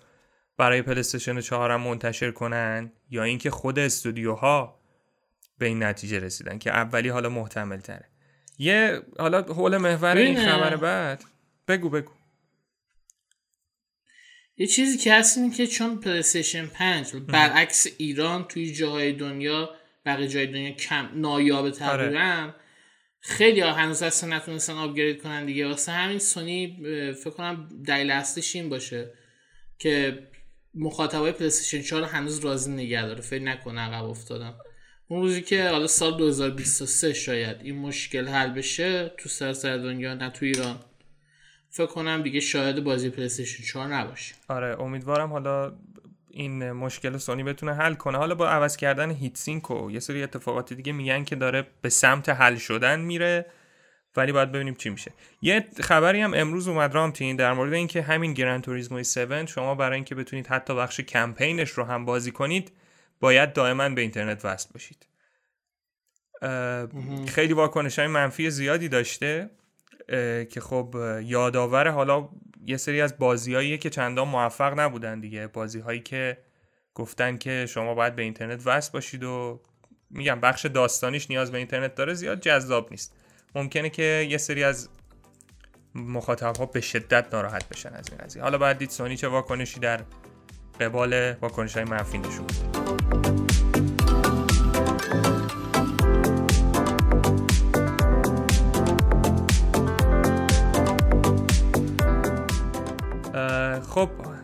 برای 0.58 0.82
پلیستشن 0.82 1.42
4 1.42 1.72
هم 1.72 1.82
منتشر 1.82 2.32
کنن 2.32 2.92
یا 3.10 3.24
اینکه 3.24 3.52
خود 3.52 3.80
استودیوها 3.80 4.82
به 5.58 5.66
این 5.66 5.84
نتیجه 5.84 6.20
رسیدن 6.20 6.58
که 6.58 6.72
اولی 6.72 7.10
حالا 7.10 7.30
محتمل 7.30 7.80
تره 7.80 8.06
یه 8.58 9.02
حالا 9.20 9.42
حول 9.42 9.78
محور 9.78 10.18
این 10.18 10.46
خبر 10.46 10.76
بعد 10.76 11.24
بگو 11.68 11.90
بگو. 11.90 12.12
یه 14.58 14.68
چیزی 14.68 14.98
که 14.98 15.14
هست 15.14 15.38
اینه 15.38 15.56
که 15.56 15.68
چون 15.68 16.00
پلیستشن 16.00 16.66
5 16.66 17.16
برعکس 17.16 17.88
ایران 17.98 18.44
توی 18.44 18.72
جاهای 18.72 19.14
دنیا 19.14 19.70
بقیه 20.06 20.28
جای 20.28 20.48
دنیا 20.48 20.72
کم 20.72 21.10
نایابه 21.16 21.72
تقریبا 21.72 22.54
خیلی 23.20 23.60
ها 23.60 23.74
هنوز 23.74 24.04
اصلا 24.04 24.38
نتونستن 24.38 24.74
آپگرید 24.74 25.22
کنن 25.22 25.46
دیگه. 25.46 25.68
واسه 25.68 25.92
همین 25.92 26.20
سونی 26.20 26.78
فکر 27.14 27.30
کنم 27.30 27.70
دلیل 27.88 28.12
اصلیش 28.12 28.56
این 28.56 28.70
باشه 28.70 29.14
که 29.80 30.28
مخاطبای 30.76 31.32
پلیستیشن 31.32 31.82
4 31.82 32.04
هنوز 32.04 32.40
راضی 32.40 32.72
نگه 32.72 33.06
داره. 33.06 33.22
فکر 33.22 33.44
نکنه 33.44 33.82
عقب 33.82 34.06
افتادن 34.06 34.54
اون 35.08 35.22
روزی 35.22 35.42
که 35.42 35.70
حالا 35.70 35.88
سال 35.88 36.18
2023 36.18 37.14
شاید 37.14 37.58
این 37.62 37.78
مشکل 37.78 38.28
حل 38.28 38.50
بشه 38.50 39.12
تو 39.18 39.30
سراسر 39.30 39.78
دنیا 39.78 40.14
نه 40.14 40.30
تو 40.30 40.46
ایران. 40.46 40.80
فکر 41.70 41.86
کنم 41.86 42.22
دیگه 42.22 42.40
شاید 42.40 42.84
بازی 42.84 43.10
PlayStation 43.10 43.64
4 43.64 43.88
نباشه. 43.88 44.36
آره 44.48 44.82
امیدوارم 44.82 45.30
حالا 45.30 45.78
این 46.34 46.72
مشکل 46.72 47.18
سونی 47.18 47.44
بتونه 47.44 47.74
حل 47.74 47.94
کنه. 47.94 48.18
حالا 48.18 48.36
با 48.36 48.50
عوض 48.50 48.78
کردن 48.78 49.12
heat 49.12 49.38
sink 49.38 49.72
و 49.72 49.92
یه 49.92 50.00
سری 50.00 50.24
اتفاقات 50.24 50.74
دیگه 50.74 50.94
میگن 50.94 51.24
که 51.24 51.36
داره 51.36 51.68
به 51.82 51.90
سمت 51.90 52.30
حل 52.30 52.56
شدن 52.56 53.00
میره 53.00 53.46
ولی 54.16 54.32
باید 54.32 54.52
ببینیم 54.52 54.76
چی 54.76 54.90
میشه. 54.90 55.12
یه 55.42 55.68
خبری 55.80 56.22
هم 56.22 56.34
امروز 56.34 56.68
اومد 56.68 56.96
رامتین 56.96 57.36
در 57.36 57.54
مورد 57.54 57.74
اینکه 57.74 58.02
همین 58.02 58.34
Gran 58.34 58.62
Turismo 58.62 58.98
7 58.98 59.46
شما 59.46 59.76
برای 59.76 59.96
اینکه 59.96 60.16
بتونید 60.16 60.48
حتی 60.48 60.76
بخش 60.76 61.00
کمپینش 61.00 61.70
رو 61.70 61.84
هم 61.84 62.06
بازی 62.06 62.32
کنید 62.32 62.72
باید 63.20 63.54
دائما 63.54 63.90
به 63.90 64.02
اینترنت 64.02 64.46
وصل 64.46 64.70
باشید 64.74 65.08
خیلی 67.28 67.54
واکنش 67.54 68.00
های 68.00 68.08
منفی 68.08 68.50
زیادی 68.50 68.90
داشته. 68.90 69.50
که 70.50 70.62
خب 70.62 70.96
یادآور 71.24 71.88
حالا 71.88 72.30
یه 72.66 72.78
سری 72.78 73.02
از 73.02 73.18
بازیهایی 73.18 73.78
که 73.78 73.90
چندان 73.90 74.28
موفق 74.28 74.80
نبودن 74.80 75.20
دیگه. 75.20 75.48
بازی 75.48 75.80
هایی 75.80 76.00
که 76.00 76.38
گفتن 76.96 77.38
که 77.38 77.66
شما 77.70 77.94
باید 77.94 78.16
به 78.16 78.22
اینترنت 78.22 78.62
وصل 78.66 78.92
باشید 78.92 79.24
و 79.24 79.62
میگم 80.10 80.40
بخش 80.40 80.66
داستانیش 80.66 81.30
نیاز 81.30 81.52
به 81.52 81.58
اینترنت 81.58 81.96
داره 81.96 82.14
زیاد 82.14 82.40
جذاب 82.40 82.92
نیست. 82.92 83.16
ممکنه 83.56 83.90
که 83.90 84.28
یه 84.30 84.38
سری 84.38 84.64
از 84.64 84.90
مخاطب 85.96 86.58
ها 86.58 86.66
به 86.66 86.82
شدت 86.82 87.34
ناراحت 87.34 87.70
بشن 87.70 87.90
از 87.94 88.10
این 88.10 88.18
قضیه. 88.18 88.44
حالا 88.44 88.58
باید 88.58 88.78
دید 88.78 88.90
سونی 88.90 89.18
چه 89.18 89.28
واکنشی 89.28 89.80
در 89.80 90.02
قبال 90.80 91.32
واکنش 91.32 91.76
های 91.76 91.86
منفی 91.86 92.18
نشون 92.18 92.71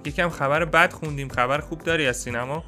یکم 0.07 0.29
خبر 0.29 0.65
بد 0.65 0.93
خوندیم. 0.93 1.29
خبر 1.29 1.57
خوب 1.57 1.83
داری 1.83 2.05
از 2.05 2.17
سینما؟ 2.21 2.63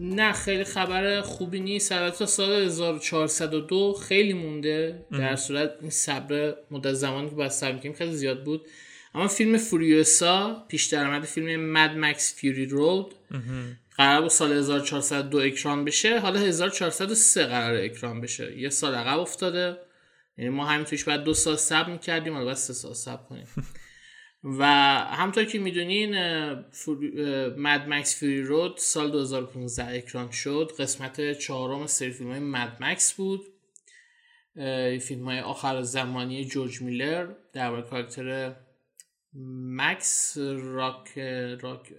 نه 0.00 0.32
خیلی 0.32 0.64
خبر 0.64 1.20
خوبی 1.20 1.60
نیست. 1.60 1.92
البته 1.92 2.26
سال 2.26 2.52
1402 2.52 3.92
خیلی 3.92 4.32
مونده. 4.32 5.06
در 5.10 5.36
صورت 5.36 5.70
این 5.80 5.90
صبر 5.90 6.54
مدت 6.70 6.92
زمانی 6.92 7.28
که 7.28 7.34
باید 7.34 7.50
صبر 7.50 7.92
خیلی 7.92 8.16
زیاد 8.16 8.44
بود. 8.44 8.66
اما 9.14 9.28
فیلم 9.28 9.56
فوریوسا 9.56 10.64
پیش 10.68 10.84
درآمد 10.84 11.24
فیلم 11.24 11.72
مد 11.72 11.90
مکس 11.96 12.34
فیوری 12.34 12.66
رود 12.66 13.14
قرار 13.96 14.20
بود 14.20 14.30
سال 14.30 14.52
1402 14.52 15.38
اکران 15.38 15.84
بشه. 15.84 16.20
حالا 16.20 16.40
1403 16.40 17.44
قرار 17.44 17.76
اکران 17.76 18.20
بشه. 18.20 18.58
یه 18.58 18.68
سال 18.68 18.94
عقب 18.94 19.18
افتاده. 19.18 19.76
یعنی 20.38 20.50
ما 20.50 20.66
همین 20.66 20.84
توش 20.84 21.04
بعد 21.04 21.24
دو 21.24 21.34
سال 21.34 21.56
صبر 21.56 21.90
می‌کردیم. 21.90 22.32
حالا 22.32 22.44
باید 22.44 22.56
سه 22.56 22.72
سال 22.72 22.94
صبر 22.94 23.22
کنیم. 23.28 23.46
و 24.44 24.64
همطور 25.10 25.44
که 25.44 25.58
می‌دونین 25.58 26.14
مد 27.56 27.88
مکس 27.88 28.20
فری 28.20 28.42
رود 28.42 28.76
سال 28.76 29.10
2015 29.10 29.96
اکران 29.96 30.30
شد. 30.30 30.72
قسمت 30.78 31.38
چهارم 31.38 31.86
سری 31.86 32.10
فیلم 32.10 32.30
های 32.30 32.40
مد 32.40 32.76
مکس 32.80 33.12
بود 33.12 33.40
فیلم 35.00 35.24
های 35.24 35.40
آخر 35.40 35.82
زمانی 35.82 36.44
جورج 36.44 36.82
میلر 36.82 37.26
در 37.52 37.80
کاراکتر 37.80 38.56
مکس 39.76 40.38
راک 40.56 41.18
راک 41.60 41.92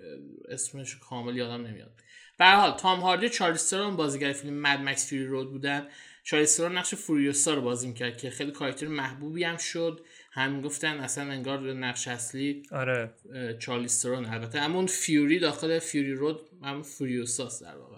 اسمش 0.49 0.97
کامل 0.97 1.37
یادم 1.37 1.65
نمیاد. 1.65 1.91
به 2.37 2.45
حال 2.45 2.71
تام 2.71 2.99
هاردی 2.99 3.29
چارلسترون 3.29 3.95
بازیگر 3.95 4.31
فیلم 4.31 4.53
مد 4.53 4.79
مکس 4.79 5.09
فری 5.09 5.25
رود 5.25 5.51
بودن. 5.51 5.87
چارلسترون 6.23 6.77
نقش 6.77 6.95
فوریوسا 6.95 7.53
رو 7.53 7.61
بازی 7.61 7.87
می‌کرد 7.87 8.17
که 8.17 8.29
خیلی 8.29 8.51
کاراکتر 8.51 8.87
محبوبی 8.87 9.43
هم 9.43 9.57
شد. 9.57 10.05
هم 10.31 10.61
گفتن 10.61 10.99
اصلا 10.99 11.23
انگار 11.31 11.73
نقش 11.73 12.07
اصلی 12.07 12.63
آره. 12.71 13.13
چارلیسترون 13.59 14.25
البته 14.25 14.59
اما 14.59 14.75
اون 14.75 14.87
فیوری 14.87 15.39
داخل 15.39 15.79
فیوری 15.79 16.13
رود 16.13 16.39
هم 16.63 16.81
فوریوساس 16.81 17.63
در 17.63 17.77
واقع. 17.77 17.97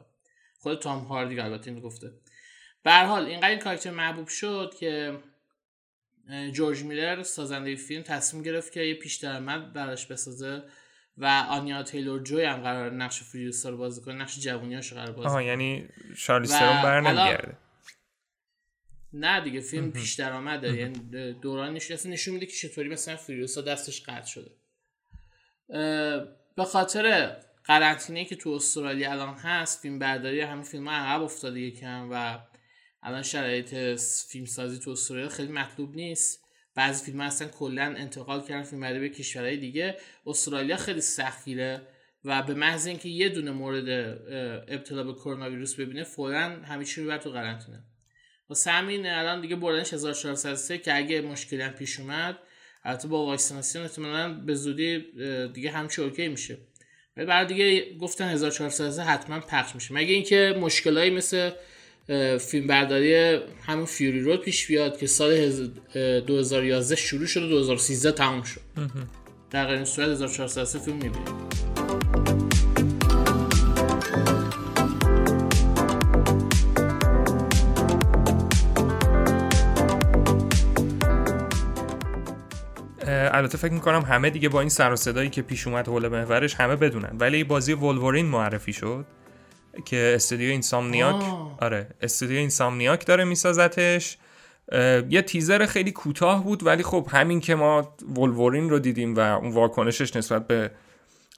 خود 0.59 0.79
تام 0.79 1.03
هاردی 1.03 1.39
البته 1.39 1.67
اینو 1.71 1.81
گفته. 1.81 2.11
به 2.83 2.91
هر 2.91 3.05
حال 3.05 3.25
اینقدر 3.25 3.49
این 3.49 3.59
کاراکتر 3.59 3.91
محبوب 3.91 4.27
شد 4.27 4.75
که 4.79 5.19
جورج 6.51 6.83
میلر 6.83 7.23
سازنده 7.23 7.75
فیلم 7.75 8.03
تصمیم 8.03 8.43
گرفت 8.43 8.71
که 8.71 8.81
یه 8.81 8.93
پیش 8.93 9.15
درآمد 9.15 9.73
براش 9.73 10.05
بسازه 10.05 10.63
و 11.17 11.25
آنیا 11.49 11.83
تیلور 11.83 12.23
جوی 12.23 12.43
هم 12.43 12.61
قرار 12.61 12.91
نقش 12.91 13.23
فریوسا 13.23 13.69
رو 13.69 13.77
بازی 13.77 14.01
کنه 14.01 14.15
نقش 14.15 14.39
جوونیاشو 14.39 14.95
قرار 14.95 15.11
بازی 15.11 15.29
کنه. 15.29 15.45
یعنی 15.45 15.89
شارلیسترون 16.15 16.81
بر 16.81 17.01
نمیگرده. 17.01 17.57
نه 19.13 19.41
دیگه 19.41 19.61
فیلم 19.61 19.91
پیش 19.91 20.13
درآمده. 20.13 20.77
یعنی 20.77 21.33
دورانش 21.33 21.91
اصلا 21.91 22.11
نشون 22.11 22.33
میده 22.33 22.45
که 22.45 22.51
چطوری 22.51 22.89
مثلا 22.89 23.15
فریوسا 23.15 23.61
دستش 23.61 24.01
قطع 24.01 24.27
شده. 24.27 24.51
به 26.55 26.63
خاطر 26.63 27.35
قرنطینه 27.63 28.25
که 28.25 28.35
تو 28.35 28.49
استرالیا 28.49 29.11
الان 29.11 29.35
هست 29.35 29.81
فیلم 29.81 29.99
برداری 29.99 30.41
همین 30.41 30.63
فیلم 30.63 30.87
ها 30.87 30.93
عقب 30.93 31.21
افتاده 31.21 31.59
یکم 31.59 32.09
و 32.11 32.39
الان 33.03 33.23
شرایط 33.23 33.75
فیلم 34.29 34.45
سازی 34.45 34.79
تو 34.79 34.91
استرالیا 34.91 35.29
خیلی 35.29 35.51
مطلوب 35.51 35.95
نیست. 35.95 36.43
بعضی 36.75 37.05
فیلم 37.05 37.21
ها 37.21 37.27
اصلا 37.27 37.47
کلا 37.47 37.83
انتقال 37.83 38.41
کردن 38.41 38.63
فیلم 38.63 38.81
برداری 38.81 39.09
به 39.09 39.15
کشورهای 39.15 39.57
دیگه. 39.57 39.97
استرالیا 40.25 40.77
خیلی 40.77 41.01
سختگیره 41.01 41.87
و 42.25 42.43
به 42.43 42.53
محض 42.53 42.87
اینکه 42.87 43.09
یه 43.09 43.29
دونه 43.29 43.51
مورد 43.51 43.89
ابتلا 44.67 45.03
به 45.03 45.13
کرونا 45.13 45.49
ویروس 45.49 45.75
ببینه 45.75 46.03
فورا 46.03 46.39
همه 46.39 46.85
چی 46.85 47.03
رو 47.03 47.17
تو 47.17 47.29
قرنطینه. 47.29 47.83
واسه 48.51 48.71
همین 48.71 49.05
الان 49.05 49.41
دیگه 49.41 49.55
بردنش 49.55 49.93
1403 49.93 50.77
که 50.77 50.95
اگه 50.95 51.21
مشکلی 51.21 51.61
هم 51.61 51.71
پیش 51.71 51.99
اومد 51.99 52.37
البته 52.83 53.07
با 53.07 53.25
واکسیناسیون 53.25 53.83
احتمالاً 53.83 54.33
به 54.33 54.55
زودی 54.55 55.03
دیگه 55.53 55.71
همچی 55.71 56.01
اوکی 56.01 56.27
میشه. 56.27 56.57
ولی 57.17 57.25
بعد 57.25 57.47
دیگه 57.47 57.95
گفتن 57.97 58.29
1403 58.29 59.03
حتما 59.03 59.39
پخش 59.39 59.75
میشه. 59.75 59.93
مگه 59.93 60.13
اینکه 60.13 60.55
مشکلایی 60.59 61.11
مثل 61.11 61.51
فیلم 62.39 62.67
برداری 62.67 63.39
همون 63.65 63.85
فیوری 63.85 64.21
رود 64.21 64.41
پیش 64.41 64.67
بیاد 64.67 64.97
که 64.97 65.07
سال 65.07 65.67
2011 65.93 66.95
شروع 66.95 67.25
شد 67.25 67.43
و 67.43 67.47
2013 67.47 68.11
تموم 68.11 68.43
شد. 68.43 68.61
در 69.51 69.67
این 69.67 69.85
صورت 69.85 70.09
1403 70.09 70.79
فیلم 70.79 70.97
می‌بینیم. 70.97 71.35
البته 83.41 83.57
فکر 83.57 83.73
می‌کنم 83.73 84.01
همه 84.01 84.29
دیگه 84.29 84.49
با 84.49 84.59
این 84.59 84.69
سر 84.69 84.91
و 84.91 84.95
صدایی 84.95 85.29
که 85.29 85.41
پیش 85.41 85.67
اومد 85.67 85.87
حول 85.87 86.07
محورش 86.07 86.55
همه 86.55 86.75
بدونن. 86.75 87.15
ولی 87.19 87.43
بازی 87.43 87.73
ولورین 87.73 88.25
معرفی 88.25 88.73
شد 88.73 89.05
که 89.85 90.11
استودیو 90.15 90.49
اینسامنیاک 90.49 91.23
آره 91.61 91.87
استودیو 92.01 92.37
اینسامنیاک 92.37 93.05
داره 93.05 93.23
میسازتش. 93.23 94.17
یه 95.09 95.21
تیزر 95.21 95.65
خیلی 95.65 95.91
کوتاه 95.91 96.43
بود 96.43 96.65
ولی 96.65 96.83
خب 96.83 97.07
همین 97.11 97.39
که 97.39 97.55
ما 97.55 97.95
ولورین 98.17 98.69
رو 98.69 98.79
دیدیم 98.79 99.15
و 99.15 99.19
اون 99.19 99.51
واکنشش 99.51 100.15
نسبت 100.15 100.47
به 100.47 100.71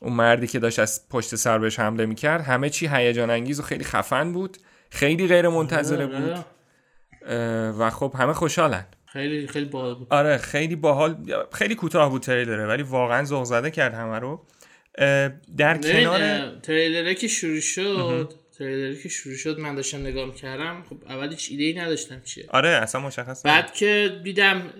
اون 0.01 0.13
مردی 0.13 0.48
که 0.48 0.60
داشت 0.60 0.79
از 0.79 1.10
پشت 1.10 1.36
سر 1.36 1.60
بهش 1.60 1.79
حمله 1.79 2.05
می‌کرد 2.05 2.41
همه 2.41 2.69
چی 2.69 2.88
هیجان 2.88 3.29
انگیز 3.29 3.60
و 3.60 3.63
خیلی 3.63 3.83
خفن 3.83 4.31
بود. 4.31 4.57
خیلی 4.89 5.27
غیر 5.27 5.50
منتظره 5.50 6.05
آره، 6.05 6.19
بود. 6.19 6.45
و 7.79 7.89
خب 7.89 8.13
همه 8.17 8.33
خوشحالن. 8.33 8.86
خیلی 9.13 9.48
خیلی 9.48 9.65
باحال 9.65 9.96
بود. 9.96 10.08
آره 10.10 10.38
خیلی 10.38 10.75
باحال 10.75 11.17
خیلی 11.51 11.75
کوتاه 11.75 12.10
بود 12.10 12.22
تریلره 12.22 12.67
ولی 12.67 12.84
واقعا 12.84 13.24
ذوق 13.24 13.43
زده 13.43 13.72
کرد 13.72 13.93
همه 13.93 14.20
رو. 14.20 14.46
در 15.58 15.77
کنار 15.77 16.50
تریلره 16.60 17.15
که 17.15 17.27
شروع 17.27 17.60
شد 17.60 18.34
تریلری 18.58 19.01
که 19.03 19.10
شروع 19.10 19.36
شد 19.36 19.60
من 19.60 19.75
داشتم 19.75 20.01
نگاه 20.01 20.25
می‌کردم 20.25 20.84
خب 20.89 20.98
اول 21.10 21.29
هیچ 21.29 21.48
ایده 21.51 21.63
ای 21.63 21.74
نداشتم 21.74 22.22
چیه. 22.22 22.46
آره 22.50 22.70
اصلا 22.70 23.01
مشخص 23.01 23.46
بعد 23.46 23.74
که 23.74 24.20
دیدم 24.24 24.72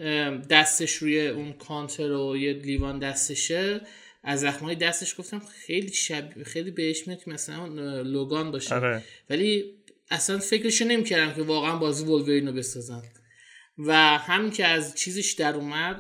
دستش 0.50 0.94
روی 0.94 1.28
اون 1.28 1.54
کانتر 1.54 2.12
و 2.12 2.38
یه 2.38 2.54
لیوان 2.54 3.00
دستشه 3.00 3.82
از 4.24 4.40
زخمای 4.40 4.76
دستش 4.76 5.20
گفتم 5.20 5.42
خیلی 5.66 5.94
شب 5.94 6.44
خیلی 6.44 6.72
بهش 6.72 7.08
میاد 7.08 7.24
که 7.24 7.32
مثلا 7.32 7.68
لوگان 8.02 8.52
باشه. 8.52 8.76
آره. 8.76 9.04
ولی 9.30 9.66
اصلا 10.12 10.38
فکرش 10.38 10.82
نمی‌کردم 10.82 11.34
که 11.34 11.42
واقعا 11.42 11.76
بازی 11.76 12.06
ولورین 12.06 12.48
رو 12.48 12.54
بسازن. 12.54 13.02
و 13.78 14.18
همین 14.18 14.52
که 14.52 14.66
از 14.66 14.96
چیزش 14.96 15.32
در 15.32 15.56
اومد 15.56 16.00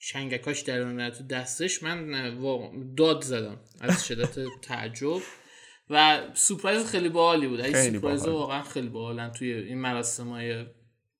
چنگکاش 0.00 0.60
در 0.60 0.80
اومد 0.80 1.12
تو 1.12 1.26
دستش 1.26 1.82
من 1.82 2.10
داد 2.96 3.22
زدم 3.22 3.60
از 3.80 4.06
شدت 4.06 4.38
تعجب. 4.62 5.22
و 5.90 6.20
سورپرایز 6.34 6.86
خیلی 6.86 7.08
باحالی 7.08 7.48
بود. 7.48 7.62
خیلی 7.62 7.90
سورپرایز. 7.90 8.26
واقعا 8.26 8.62
خیلی 8.62 8.88
باحالن 8.88 9.32
توی 9.32 9.52
این 9.52 9.78
مراسم 9.78 10.28
های 10.28 10.66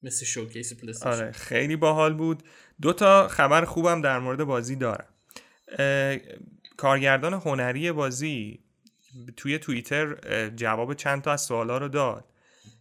مثل 0.03 0.27
شوکیس 0.27 0.81
پلیستیشن. 0.81 1.11
آره 1.11 1.33
خیلی 1.33 1.77
باحال 1.77 2.15
بود. 2.15 2.43
دو 2.83 2.93
تا 2.93 3.29
خبر 3.29 3.65
خوبم 3.65 4.03
در 4.03 4.19
مورد 4.19 4.45
بازی 4.45 4.77
دارم. 4.77 5.09
کارگردان 6.77 7.35
هنری 7.35 7.93
بازی 7.93 8.65
توی 9.37 9.59
توییتر 9.59 10.17
جواب 10.49 10.95
چند 10.95 11.23
تا 11.23 11.33
از 11.33 11.41
سوالا 11.43 11.79
رو 11.79 11.89
داد. 11.89 12.25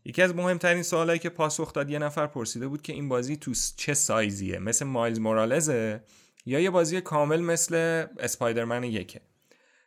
یکی 0.08 0.22
از 0.22 0.36
مهمترین 0.36 0.84
سوالایی 0.84 1.20
که 1.20 1.30
پاسخ 1.30 1.74
داد 1.74 1.90
یه 1.90 2.00
نفر 2.00 2.28
پرسیده 2.28 2.68
بود 2.68 2.82
که 2.82 2.94
این 2.94 3.10
بازی 3.10 3.38
تو 3.38 3.54
چه 3.78 3.94
سایزیه؟ 3.94 4.60
مثل 4.60 4.86
مایلز 4.86 5.20
مورالزه 5.20 6.02
یا 6.46 6.60
یه 6.60 6.70
بازی 6.70 7.02
کامل 7.02 7.42
مثل 7.42 8.06
اسپایدرمن 8.20 8.84
یکه؟ 8.84 9.22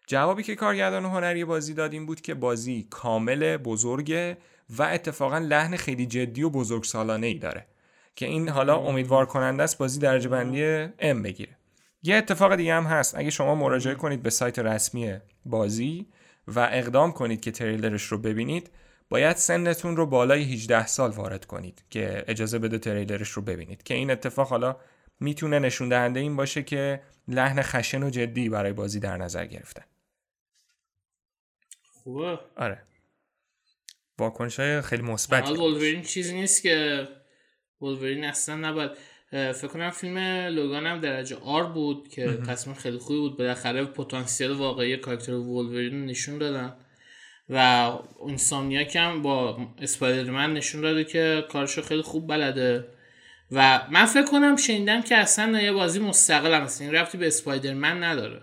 جوابی 0.06 0.42
که 0.42 0.54
کارگردان 0.54 1.04
هنری 1.04 1.44
بازی 1.44 1.74
داد 1.74 1.92
این 1.92 2.06
بود 2.06 2.20
که 2.20 2.34
بازی 2.34 2.86
کامل 2.90 3.56
بزرگه 3.56 4.38
و 4.78 4.82
اتفاقا 4.82 5.38
لحن 5.38 5.76
خیلی 5.76 6.06
جدی 6.06 6.42
و 6.42 6.50
بزرگ 6.50 6.84
سالانه 6.84 7.26
ای 7.26 7.34
داره 7.34 7.66
که 8.16 8.26
این 8.26 8.48
حالا 8.48 8.76
امیدوار 8.76 9.26
کننده 9.26 9.62
است 9.62 9.78
بازی 9.78 10.00
درجه 10.00 10.28
بندی 10.28 10.88
ام 10.98 11.22
بگیره. 11.22 11.56
یه 12.02 12.16
اتفاق 12.16 12.56
دیگه 12.56 12.74
هم 12.74 12.84
هست. 12.84 13.14
اگه 13.18 13.30
شما 13.30 13.54
مراجعه 13.54 13.94
کنید 13.94 14.22
به 14.22 14.30
سایت 14.30 14.58
رسمی 14.58 15.14
بازی 15.44 16.06
و 16.48 16.68
اقدام 16.72 17.12
کنید 17.12 17.40
که 17.40 17.50
تریلرش 17.50 18.02
رو 18.02 18.18
ببینید 18.18 18.70
باید 19.10 19.36
سنتون 19.36 19.96
رو 19.96 20.06
بالای 20.06 20.42
18 20.42 20.86
سال 20.86 21.10
وارد 21.10 21.44
کنید 21.44 21.84
که 21.90 22.24
اجازه 22.28 22.58
بده 22.58 22.78
تریلرش 22.78 23.30
رو 23.30 23.42
ببینید. 23.42 23.82
که 23.82 23.94
این 23.94 24.10
اتفاق 24.10 24.48
حالا 24.48 24.76
می‌تونه 25.20 25.58
نشون 25.58 25.88
دهنده 25.88 26.20
این 26.20 26.36
باشه 26.36 26.62
که 26.62 27.02
لحن 27.28 27.62
خشن 27.62 28.02
و 28.02 28.10
جدی 28.10 28.48
برای 28.48 28.72
بازی 28.72 29.00
در 29.00 29.16
نظر 29.16 29.46
گرفتن 29.46 29.84
خوبه. 31.90 32.38
آره. 32.56 32.82
واکنش 34.18 34.60
های 34.60 34.80
خیلی 34.80 35.02
مثبت. 35.02 35.50
ولورین 35.50 36.02
چیزی 36.02 36.34
نیست 36.34 36.62
که 36.62 37.08
Wolverine 37.82 38.24
اصلا 38.24 38.56
نباید 38.56 38.90
فکر 39.30 39.68
کنم 39.68 39.90
فیلم 39.90 40.18
لوگان 40.48 40.86
هم 40.86 41.00
درجه 41.00 41.36
R 41.36 41.64
بود 41.64 42.08
که 42.08 42.36
تصمیم 42.46 42.76
خیلی 42.76 42.98
خوبی 42.98 43.18
بود. 43.18 43.38
بالاخره 43.38 43.84
پتانسیل 43.84 44.50
واقعی 44.50 44.96
کاراکتر 44.96 45.32
Wolverine 45.32 46.06
نشون 46.06 46.38
دادن. 46.38 46.76
و 47.50 47.90
Insomniac 48.26 48.96
هم 48.96 49.22
با 49.22 49.58
Spider-Man 49.82 50.54
نشون 50.54 50.80
داده 50.80 51.04
که 51.04 51.44
کارشو 51.52 51.82
خیلی 51.82 52.02
خوب 52.02 52.28
بلده. 52.28 52.84
و 53.52 53.80
من 53.90 54.04
فکر 54.04 54.24
کنم 54.24 54.56
شنیدم 54.56 55.02
که 55.02 55.16
اصلا 55.16 55.60
یه 55.60 55.72
بازی 55.72 55.98
مستقل 55.98 56.54
هم 56.54 56.62
هست 56.62 56.80
این 56.80 56.94
ربطی 56.94 57.18
به 57.18 57.26
Spider-Man 57.26 58.04
نداره. 58.04 58.40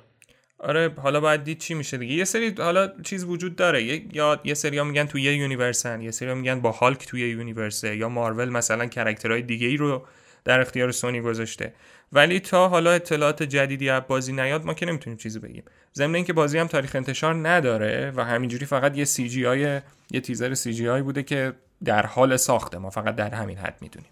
آره 0.60 0.94
حالا 0.98 1.20
باید 1.20 1.44
دید 1.44 1.58
چی 1.58 1.74
میشه 1.74 1.98
دیگه. 1.98 2.14
یه 2.14 2.24
سری 2.24 2.56
حالا 2.58 2.92
چیز 3.04 3.24
وجود 3.24 3.56
داره. 3.56 3.84
یه 3.84 4.06
یا 4.14 4.42
یه 4.44 4.54
سری 4.54 4.82
میگن 4.82 5.06
توی 5.06 5.22
یه 5.22 5.36
universe 5.36 5.94
ان 5.94 6.01
یه 6.02 6.12
سری 6.12 6.34
میگن 6.34 6.62
با 6.62 6.72
Hulk 6.72 7.06
توی 7.08 7.22
universe 7.30 7.88
ه 7.88 7.96
یا 7.96 8.10
مارول 8.10 8.50
مثلا 8.50 8.86
character 8.86 9.31
های 9.31 9.42
دیگه 9.42 9.68
ای 9.68 9.78
رو 9.78 10.08
در 10.48 10.60
اختیار 10.60 10.92
سونی 10.92 11.22
گذاشته. 11.22 11.74
ولی 12.13 12.39
تا 12.39 12.70
حالا 12.70 12.92
اطلاعات 12.92 13.44
جدیدی 13.44 13.89
از 13.89 14.04
بازی 14.08 14.34
نیاد 14.34 14.66
ما 14.66 14.74
که 14.74 14.86
نمی‌تونیم 14.86 15.18
چیزی 15.18 15.39
بگیم. 15.39 15.63
ضمن 15.96 16.16
اینکه 16.16 16.34
بازی 16.34 16.58
هم 16.58 16.68
تاریخ 16.68 16.96
انتشار 16.96 17.48
نداره 17.50 18.13
و 18.16 18.24
همینجوری 18.24 18.66
فقط 18.66 18.98
یه 18.98 19.06
CGI 19.06 19.82
یه 20.12 20.22
تیزر 20.22 20.54
CGI 20.54 21.01
بوده 21.01 21.24
که 21.24 21.54
در 21.86 22.06
حال 22.06 22.38
ساخته 22.38 22.77
ما. 22.77 22.89
فقط 22.89 23.16
در 23.16 23.36
همین 23.36 23.58
حد 23.58 23.77
می‌دونیم. 23.82 24.10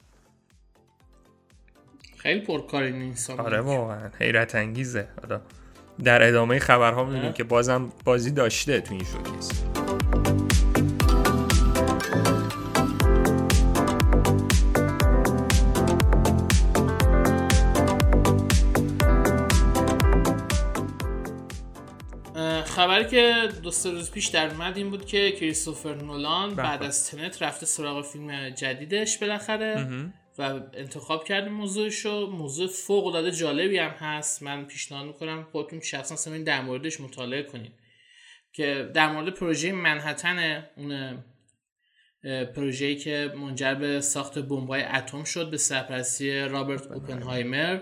خیلی 2.18 2.40
پرکار 2.40 2.84
این 2.84 3.02
Insomniac 3.02 3.40
آره 3.40 3.62
واقعا. 3.62 4.10
حیرت 4.20 4.56
انگیزه. 4.56 5.08
حالا 5.22 5.42
در 6.04 6.28
ادامه 6.28 6.60
خبرها 6.60 7.04
می‌بینیم. 7.04 7.34
که 7.34 7.44
بازم 7.44 7.92
بازی 8.06 8.32
داشته 8.32 8.82
تو 8.82 8.94
این 8.94 9.04
showcase. 9.04 9.64
خبری 22.76 23.06
که 23.06 23.50
دو 23.64 23.72
سه 23.72 23.92
روز 23.92 24.12
پیش 24.12 24.28
در 24.28 24.48
اومد 24.48 24.78
این 24.78 24.90
بود 24.90 25.06
که 25.06 25.32
کریستوفر 25.32 25.96
نولان 25.96 26.56
بله. 26.56 26.56
بعد 26.56 26.84
از 26.84 27.12
تنت 27.12 27.42
رفته 27.42 27.66
سراغ 27.66 28.06
فیلم 28.06 28.50
جدیدش 28.50 29.18
بالاخره 29.18 29.88
و 30.38 30.42
انتخاب 30.74 31.24
کرده 31.24 31.50
موضوعشو 31.50 32.28
موضوع 32.32 32.68
فوق 32.68 33.06
العاده 33.06 33.32
جالبی 33.32 33.78
هم 33.78 33.90
هست. 33.92 34.44
من 34.44 34.66
پیشنهاد 34.66 35.06
می‌کنم 35.06 35.48
خودتون 35.52 35.80
شخصا 35.80 36.16
سمین 36.16 36.44
در 36.44 36.62
موردش 36.62 37.02
مطالعه 37.02 37.44
کنید 37.44 37.72
که 38.54 38.92
در 38.94 39.12
مورد 39.12 39.34
پروژه 39.34 39.72
منحتن 39.72 40.66
اون 40.78 41.24
پروژه‌ای 42.56 42.96
که 42.96 43.34
منجر 43.38 43.74
به 43.74 44.02
ساخت 44.02 44.40
بمب‌های 44.40 44.84
اتم 44.84 45.24
شد 45.24 45.50
به 45.52 45.58
سرپرستی 45.58 46.40
رابرت 46.40 46.88
اوپنهایمر. 46.88 47.80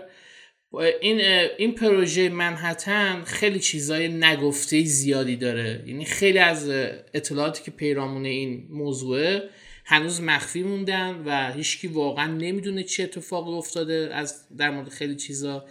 این 0.80 1.20
این 1.58 1.74
پروژه 1.74 2.28
منحتن 2.28 3.22
خیلی 3.24 3.60
چیزای 3.60 4.08
نگفته 4.08 4.84
زیادی 4.84 5.36
داره. 5.36 5.84
یعنی 5.86 6.04
خیلی 6.04 6.38
از 6.38 6.68
اطلاعاتی 7.14 7.62
که 7.62 7.70
پیرامون 7.70 8.24
این 8.24 8.66
موضوعه 8.70 9.42
هنوز 9.84 10.20
مخفی 10.20 10.62
موندن 10.62 11.22
و 11.26 11.52
هیچکی 11.52 11.86
واقعا 11.88 12.26
نمی‌دونه 12.26 12.82
چه 12.82 13.02
اتفاقی 13.02 13.52
افتاده 13.52 14.10
از 14.12 14.56
در 14.56 14.70
مورد 14.70 14.88
خیلی 14.88 15.16
چیزا. 15.16 15.64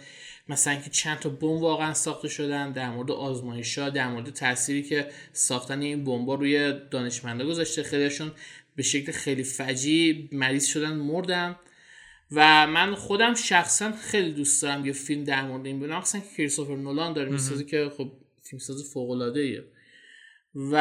مثلا 0.48 0.74
که 0.74 0.90
چند 0.90 1.18
تا 1.18 1.28
بمب 1.28 1.62
واقعا 1.62 1.94
ساخته 1.94 2.28
شدن 2.28 2.72
در 2.72 2.90
مورد 2.90 3.10
آزمایش‌ها 3.10 3.90
در 3.90 4.08
مورد 4.08 4.30
تأثیری 4.30 4.82
که 4.82 5.06
ساختن 5.32 5.82
این 5.82 6.04
بمبا 6.04 6.34
روی 6.34 6.74
دانشمندا 6.90 7.46
گذاشته. 7.46 7.82
خیلیشون 7.82 8.32
به 8.76 8.82
شکل 8.82 9.12
خیلی 9.12 9.42
فجی 9.42 10.28
مریض 10.32 10.66
شدن 10.66 10.92
مردن. 10.92 11.56
و 12.30 12.66
من 12.66 12.94
خودم 12.94 13.34
شخصا 13.34 13.92
خیلی 13.92 14.32
دوست 14.32 14.62
دارم 14.62 14.86
یه 14.86 14.92
فیلم 14.92 15.24
در 15.24 15.42
مورد 15.46 15.66
این 15.66 15.80
ببینم. 15.80 16.02
که 16.02 16.20
کریستوفر 16.36 16.76
نولان 16.76 17.12
داره 17.12 17.30
می‌سازه 17.30 17.64
که 17.64 17.90
خب 17.96 18.12
فیلمساز 18.42 18.90
فوق 18.92 19.10
العاده 19.10 19.40
ایه 19.40 19.64
و 20.54 20.74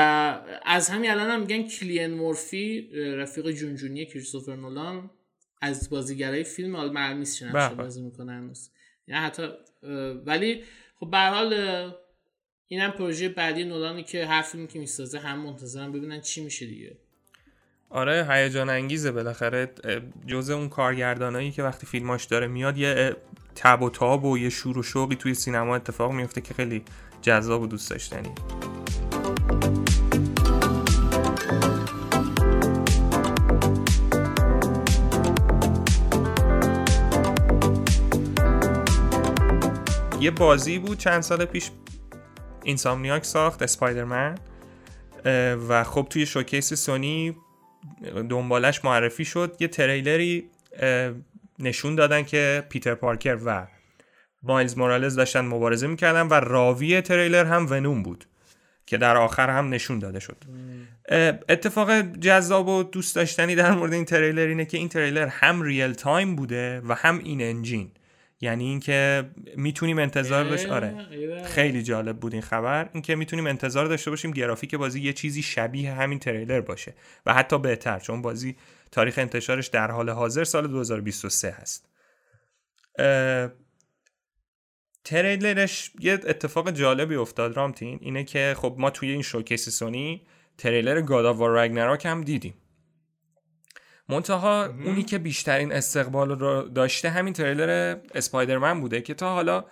از 0.66 0.90
همین 0.90 1.12
الان 1.12 1.30
هم 1.30 1.40
میگن 1.40 1.64
کلین 1.64 2.14
مورفی 2.14 2.90
رفیق 2.94 3.52
جونجونی 3.52 4.06
کریستوفر 4.06 4.56
نولان 4.56 5.10
از 5.62 5.90
بازیگرای 5.90 6.44
فیلم. 6.44 6.76
چه 7.24 7.46
نقشی 7.46 7.52
بله. 7.52 7.76
بازی 7.76 8.02
می‌کنه 8.02 8.32
هنوز 8.32 8.70
یعنی 9.08 9.22
حتی 9.26 9.48
ولی 10.26 10.64
خب 11.00 11.10
به 11.10 11.18
هر 11.18 11.30
حال 11.30 11.54
اینم 12.68 12.92
پروژه 12.92 13.30
بعدی 13.30 13.64
نولانی 13.64 14.04
که 14.04 14.26
هر 14.26 14.42
فیلمی 14.42 14.68
که 14.68 14.80
می‌سازه 14.80 15.20
هم 15.20 15.40
منتظرم 15.40 15.92
ببینن 15.92 16.22
چی 16.22 16.44
میشه 16.44 16.66
دیگه. 16.66 16.98
آره 17.94 18.28
هیجان 18.30 18.70
انگیزه 18.70 19.12
بالاخره 19.12 19.70
جزء 20.28 20.56
اون 20.56 20.70
کارگردانایی 20.70 21.52
که 21.52 21.64
وقتی 21.64 21.86
فیلماش 21.86 22.26
داره 22.26 22.48
میاد 22.48 22.78
یه 22.78 23.16
تب 23.56 23.82
و 23.82 23.90
تاب 23.90 24.26
و 24.26 24.38
یه 24.38 24.50
شور 24.50 24.78
و 24.78 24.84
شوقی 24.84 25.16
توی 25.16 25.34
سینما 25.34 25.76
اتفاق 25.76 26.12
میفته 26.12 26.42
که 26.42 26.54
خیلی 26.54 26.84
جذاب 27.22 27.62
و 27.62 27.68
دوست 27.68 27.90
داشتنی. 27.90 28.30
یه 40.20 40.32
بازی 40.32 40.80
بود 40.80 40.98
چند 40.98 41.22
سال 41.22 41.46
پیش 41.46 41.72
اینسامنیاک 42.64 43.26
ساخت 43.26 43.62
اسپایدرمن 43.62 44.38
و 45.70 45.84
خب 45.84 46.08
توی 46.10 46.26
showcase 46.26 46.74
Sony 46.74 47.36
دنبالش 48.30 48.86
معرفی 48.86 49.26
شد. 49.26 49.56
یه 49.60 49.68
تریلری 49.68 50.50
نشون 51.60 51.96
دادن 51.96 52.24
که 52.24 52.64
پیتر 52.70 52.96
پارکر 52.96 53.38
و 53.46 53.68
مایلز 54.44 54.78
مورالز 54.78 55.16
داشتن 55.16 55.42
مبارزه 55.42 55.88
می‌کردن 55.88 56.28
و 56.28 56.34
راوی 56.34 57.02
تریلر 57.02 57.46
هم 57.46 57.68
Venom 57.70 58.04
بود 58.04 58.26
که 58.86 58.98
در 58.98 59.18
آخر 59.18 59.50
هم 59.50 59.70
نشون 59.70 60.00
داده 60.00 60.20
شد. 60.20 60.38
اتفاق 61.50 62.02
جذاب 62.02 62.68
و 62.68 62.84
دوست 62.84 63.16
داشتنی 63.16 63.56
در 63.56 63.72
مورد 63.72 63.94
این 63.94 64.06
تریلر 64.06 64.48
اینه 64.48 64.66
که 64.66 64.78
این 64.78 64.90
تریلر 64.90 65.28
هم 65.28 65.62
real 65.62 65.94
time 65.94 66.36
بوده 66.36 66.82
و 66.82 66.94
هم 66.94 67.20
in-engine. 67.24 67.92
یعنی 68.44 68.64
اینکه 68.64 69.30
می‌تونیم 69.56 70.00
انتظار 70.00 70.44
داشت 70.44 70.66
آره. 70.66 71.44
خیلی 71.44 71.84
جالب 71.84 72.20
بود 72.20 72.34
این 72.34 72.42
خبر. 72.42 72.90
اینکه 72.94 73.16
می‌تونیم 73.16 73.48
انتظار 73.48 73.86
داشته 73.86 74.10
باشیم 74.10 74.32
گرافیک 74.32 74.76
بازی 74.76 75.02
یه 75.02 75.14
چیزی 75.14 75.42
شبیه 75.42 75.94
همین 75.94 76.20
تریلر 76.20 76.62
باشه 76.62 76.94
و 77.26 77.34
حتی 77.34 77.60
بهتر 77.60 78.00
چون 78.00 78.22
بازی 78.22 78.56
تاریخ 78.92 79.18
انتشارش 79.18 79.68
در 79.68 79.92
حال 79.92 80.10
حاضر 80.10 80.44
سال 80.44 80.68
2023 80.68 81.52
هست. 81.52 81.90
تریلرش 85.04 85.92
یه 86.00 86.14
اتفاق 86.14 86.72
جالبی 86.72 87.16
افتاد 87.16 87.58
رامتین 87.58 88.00
اینه 88.02 88.24
که 88.24 88.56
خب 88.58 88.76
ما 88.78 88.90
توی 88.90 89.12
این 89.12 89.22
showcase 89.22 89.70
سونی 89.70 90.28
تریلر 90.58 91.02
God 91.02 91.26
of 91.26 91.38
War 91.38 91.60
Ragnarok 91.60 92.06
هم 92.06 92.24
دیدیم. 92.24 92.54
منتها 94.10 94.66
اونی 94.66 95.04
که 95.04 95.18
بیشترین 95.18 95.72
استقبال 95.72 96.30
رو 96.40 96.62
داشته 96.62 97.10
همین 97.10 97.34
تریلر 97.34 97.98
Spider-Man 98.16 98.82
بوده 98.82 99.02
که 99.02 99.14
تا 99.14 99.34
حالا 99.34 99.66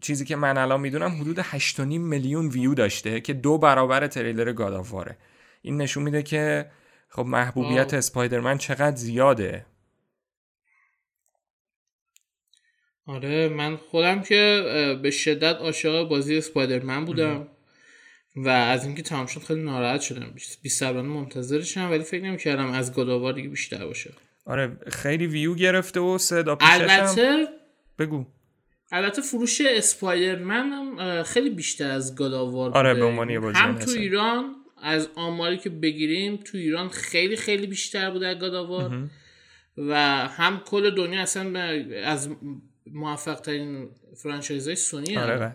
چیزی 0.00 0.24
که 0.24 0.36
من 0.36 0.58
الان 0.58 0.80
می‌دونم 0.80 1.20
حدود 1.20 1.40
8.5 1.40 1.78
میلیون 1.78 2.48
ویو 2.48 2.74
داشته 2.74 3.20
که 3.20 3.32
دو 3.32 3.58
برابر 3.58 4.06
تریلر 4.06 4.52
God 4.52 4.73
of 4.73 4.88
War 4.88 5.09
ه 5.09 5.16
این 5.62 5.76
نشون 5.76 6.02
میده 6.02 6.22
که 6.22 6.70
خب 7.08 7.22
محبوبیت 7.22 7.94
اسپایدرمن 7.94 8.58
چقدر 8.58 8.96
زیاده. 8.96 9.66
آره 13.06 13.48
من 13.48 13.76
خودم 13.76 14.22
که 14.22 14.64
به 15.02 15.10
شدت 15.10 15.56
عاشق 15.56 16.08
بازی 16.08 16.38
اسپایدرمن 16.38 17.04
بودم. 17.04 17.48
و 18.36 18.48
از 18.48 18.84
اینکه 18.84 19.02
تمام 19.02 19.26
شد 19.26 19.40
خیلی 19.40 19.62
ناراحت 19.62 20.00
شدم. 20.00 20.34
بی 20.62 20.68
صبرانه 20.68 21.08
منتظرشم 21.08 21.90
ولی 21.90 22.04
فکر 22.04 22.24
نمی‌کردم 22.24 22.70
از 22.70 22.94
گاداوار 22.94 23.32
دیگه 23.32 23.48
بیشتر 23.48 23.86
باشه. 23.86 24.10
آره 24.46 24.76
خیلی 24.86 25.26
ویو 25.26 25.54
گرفته 25.54 26.00
و 26.00 26.18
صدا 26.18 26.58
البته 26.60 27.46
بگو. 27.98 28.26
البته 28.92 29.22
فروش 29.22 29.60
اسپایدرمن 29.60 30.72
هم 30.72 31.22
خیلی 31.22 31.50
بیشتر 31.50 31.90
از 31.90 32.14
گاداوار 32.14 32.70
آره 32.70 32.94
به 32.94 33.04
عنوان 33.04 33.30
هم 33.30 33.78
تو 33.78 33.90
ایران 33.90 34.54
از 34.82 35.08
آماری 35.14 35.58
که 35.58 35.70
بگیریم 35.70 36.36
تو 36.36 36.58
ایران 36.58 36.88
خیلی 36.88 37.36
خیلی 37.36 37.66
بیشتر 37.66 38.10
بوده 38.10 38.26
از 38.26 38.38
گاداوار 38.38 39.08
و 39.78 39.94
هم 40.28 40.60
کل 40.66 40.94
دنیا 40.94 41.22
اصلا 41.22 41.60
از 42.04 42.28
موفق 42.92 43.40
ترین 43.40 43.88
فرانچایز 44.16 44.66
های 44.66 44.76
سونی 44.76 45.16
آره 45.16 45.54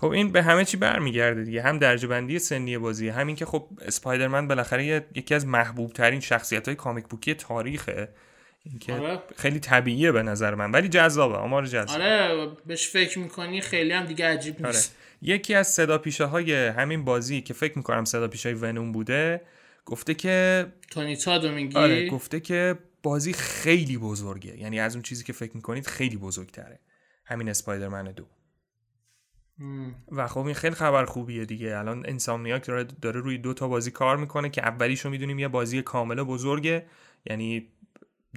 خب 0.00 0.06
این 0.06 0.32
به 0.32 0.42
همه 0.42 0.64
چی 0.64 0.76
برمیگرده 0.76 1.44
دیگه 1.44 1.62
هم 1.62 1.78
درجه 1.78 2.08
بندی 2.08 2.38
سنی 2.38 2.78
بازی 2.78 3.08
همین 3.08 3.36
که 3.36 3.46
خب 3.46 3.68
اسپایدرمن 3.82 4.48
بالاخره 4.48 5.06
یکی 5.14 5.34
از 5.34 5.46
محبوب 5.46 5.92
ترین 5.92 6.20
شخصیت 6.20 6.68
های 6.68 6.74
کامیک 6.74 7.04
بوکی 7.06 7.34
تاریخه 7.34 8.08
اینکه 8.64 8.92
آره. 8.92 9.22
خیلی 9.36 9.60
طبیعیه 9.60 10.12
به 10.12 10.22
نظر 10.22 10.54
من 10.54 10.72
ولی 10.72 10.88
جذابه 10.88 11.34
آمار 11.34 11.66
جذاب 11.66 12.00
آره 12.00 12.48
بهش 12.66 12.88
فکر 12.88 13.18
می‌کنی 13.18 13.60
خیلی 13.60 13.92
هم 13.92 14.04
دیگه 14.04 14.26
عجیب 14.26 14.56
آره. 14.56 14.66
نیست 14.66 14.96
آره. 14.96 15.34
یکی 15.34 15.54
از 15.54 15.68
صدا 15.68 15.98
پیشه 15.98 16.24
های 16.24 16.66
همین 16.66 17.04
بازی 17.04 17.40
که 17.40 17.54
فکر 17.54 17.78
می‌کنم 17.78 18.04
صدا 18.04 18.28
پیشه 18.28 18.48
های 18.48 18.58
ونوم 18.58 18.92
بوده 18.92 19.40
گفته 19.86 20.14
که 20.14 20.66
تونی 20.90 21.16
تادو 21.16 21.52
میگی 21.52 21.76
آره 21.76 22.08
گفته 22.08 22.40
که 22.40 22.78
بازی 23.02 23.32
خیلی 23.32 23.98
بزرگه 23.98 24.58
یعنی 24.58 24.80
از 24.80 24.94
اون 24.94 25.02
چیزی 25.02 25.24
که 25.24 25.32
فکر 25.32 25.52
می‌کنید 25.54 25.86
خیلی 25.86 26.16
بزرگتره 26.16 26.78
همین 27.24 27.48
اسپایدرمن 27.48 28.04
دو 28.04 28.24
و 30.12 30.28
خب 30.28 30.44
این 30.44 30.54
خیلی 30.54 30.74
خبر 30.74 31.04
خوبیه 31.04 31.44
دیگه. 31.44 31.78
الان 31.78 32.04
انسامنیاک 32.08 32.66
داره, 32.66 32.84
داره 33.02 33.20
روی 33.20 33.38
دو 33.38 33.54
تا 33.54 33.68
بازی 33.68 33.90
کار 33.90 34.16
می‌کنه 34.16 34.50
که 34.50 34.62
اولیشو 34.62 35.10
می‌دونیم 35.10 35.38
یه 35.38 35.48
بازی 35.48 35.82
کامل 35.82 36.22
بزرگه. 36.22 36.86
یعنی 37.26 37.68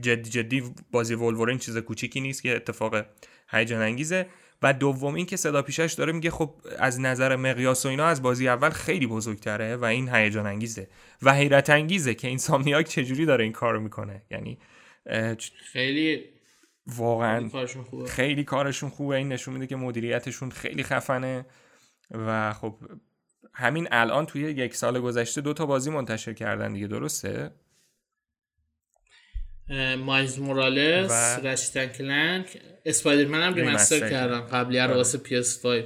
جدی 0.01 0.29
جدی 0.29 0.63
بازی 0.91 1.15
ولورین 1.15 1.57
چیز 1.57 1.77
کوچیکی 1.77 2.21
نیست 2.21 2.43
که 2.43 2.55
اتفاق 2.55 3.05
هیجان 3.49 3.81
انگیزه. 3.81 4.27
و 4.61 4.73
دوم 4.73 5.15
این 5.15 5.25
که 5.25 5.37
صدا 5.37 5.61
پیشش 5.61 5.93
داره 5.97 6.11
میگه 6.11 6.31
خب 6.31 6.55
از 6.79 6.99
نظر 6.99 7.35
مقیاس 7.35 7.85
و 7.85 7.89
اینا 7.89 8.05
از 8.05 8.21
بازی 8.21 8.47
اول 8.47 8.69
خیلی 8.69 9.07
بزرگتره 9.07 9.75
و 9.75 9.85
این 9.85 10.09
هیجان 10.09 10.45
انگیزه. 10.45 10.87
و 11.21 11.33
حیرت 11.33 11.69
انگیزه 11.69 12.13
که 12.13 12.27
این 12.27 12.37
سامنیاک 12.37 12.87
چجوری 12.87 13.25
داره 13.25 13.43
این 13.43 13.53
کارو 13.53 13.79
می‌کنه. 13.79 14.21
یعنی 14.31 14.57
خیلی 15.71 16.23
واقعا 16.87 17.49
خیلی 18.07 18.43
کارشون 18.43 18.89
خوبه. 18.89 19.15
این 19.15 19.29
نشون 19.29 19.53
میده 19.53 19.67
که 19.67 19.75
مدیریتشون 19.75 20.49
خیلی 20.49 20.83
خفنه. 20.83 21.45
و 22.11 22.53
خب 22.53 22.75
همین 23.53 23.87
الان 23.91 24.25
توی 24.25 24.41
یک 24.41 24.75
سال 24.75 24.99
گذشته 24.99 25.41
دو 25.41 25.53
تا 25.53 25.65
بازی 25.65 25.89
منتشر 25.89 26.33
کردن 26.33 26.73
دیگه. 26.73 26.87
درسته؟ 26.87 27.51
مایز 29.97 30.39
مورالس 30.39 31.11
و... 31.11 31.47
رشتن 31.47 31.87
کلنک 31.87 32.61
اسپایدرمن 32.85 33.41
هم 33.41 33.53
ریمستر 33.53 34.09
کردن. 34.09 34.39
قبلی 34.39 34.79
رو 34.79 34.93
واسه 34.93 35.17
PS5 35.17 35.83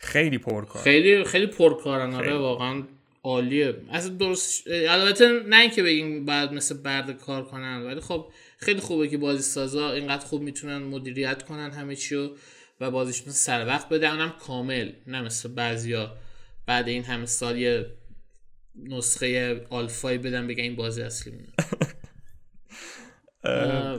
خیلی 0.00 0.38
پرکار. 0.38 0.82
خیلی 0.82 1.24
خیلی 1.24 1.46
پرکارن. 1.46 2.14
آره 2.14 2.34
واقعا 2.34 2.82
عالیه. 3.22 3.76
اصلا 3.92 4.14
درست 4.14 4.64
البته 4.88 5.28
نه 5.46 5.60
اینکه 5.60 5.82
بگیم 5.82 6.24
بعد 6.24 6.52
مثل 6.52 6.82
برد 6.82 7.10
کار 7.10 7.44
کنن 7.44 7.82
ولی 7.82 8.00
خب 8.00 8.32
خیلی 8.60 8.80
خوبه 8.80 9.08
که 9.08 9.18
بازی 9.18 9.42
سازا 9.42 9.92
اینقدر 9.92 10.24
خوب 10.24 10.42
می‌تونن 10.42 10.78
مدیریت 10.78 11.42
کنن 11.42 11.70
همه 11.70 11.96
چی 11.96 12.30
و 12.80 12.90
بازیشون 12.90 13.32
سر 13.32 13.66
وقت 13.66 13.88
بدن 13.88 14.18
هم 14.18 14.30
کامل 14.30 14.92
نه 15.06 15.22
مثل 15.22 15.48
بعضیا. 15.48 16.16
بعد 16.66 16.88
این 16.88 17.04
همه 17.04 17.26
سال 17.26 17.58
یه 17.58 17.86
نسخه 18.74 19.60
آلفای 19.70 20.18
بدن 20.18 20.46
بگن 20.46 20.62
این 20.62 20.76
بازی 20.76 21.02
اصلی 21.02 21.32
مونه. 21.32 21.48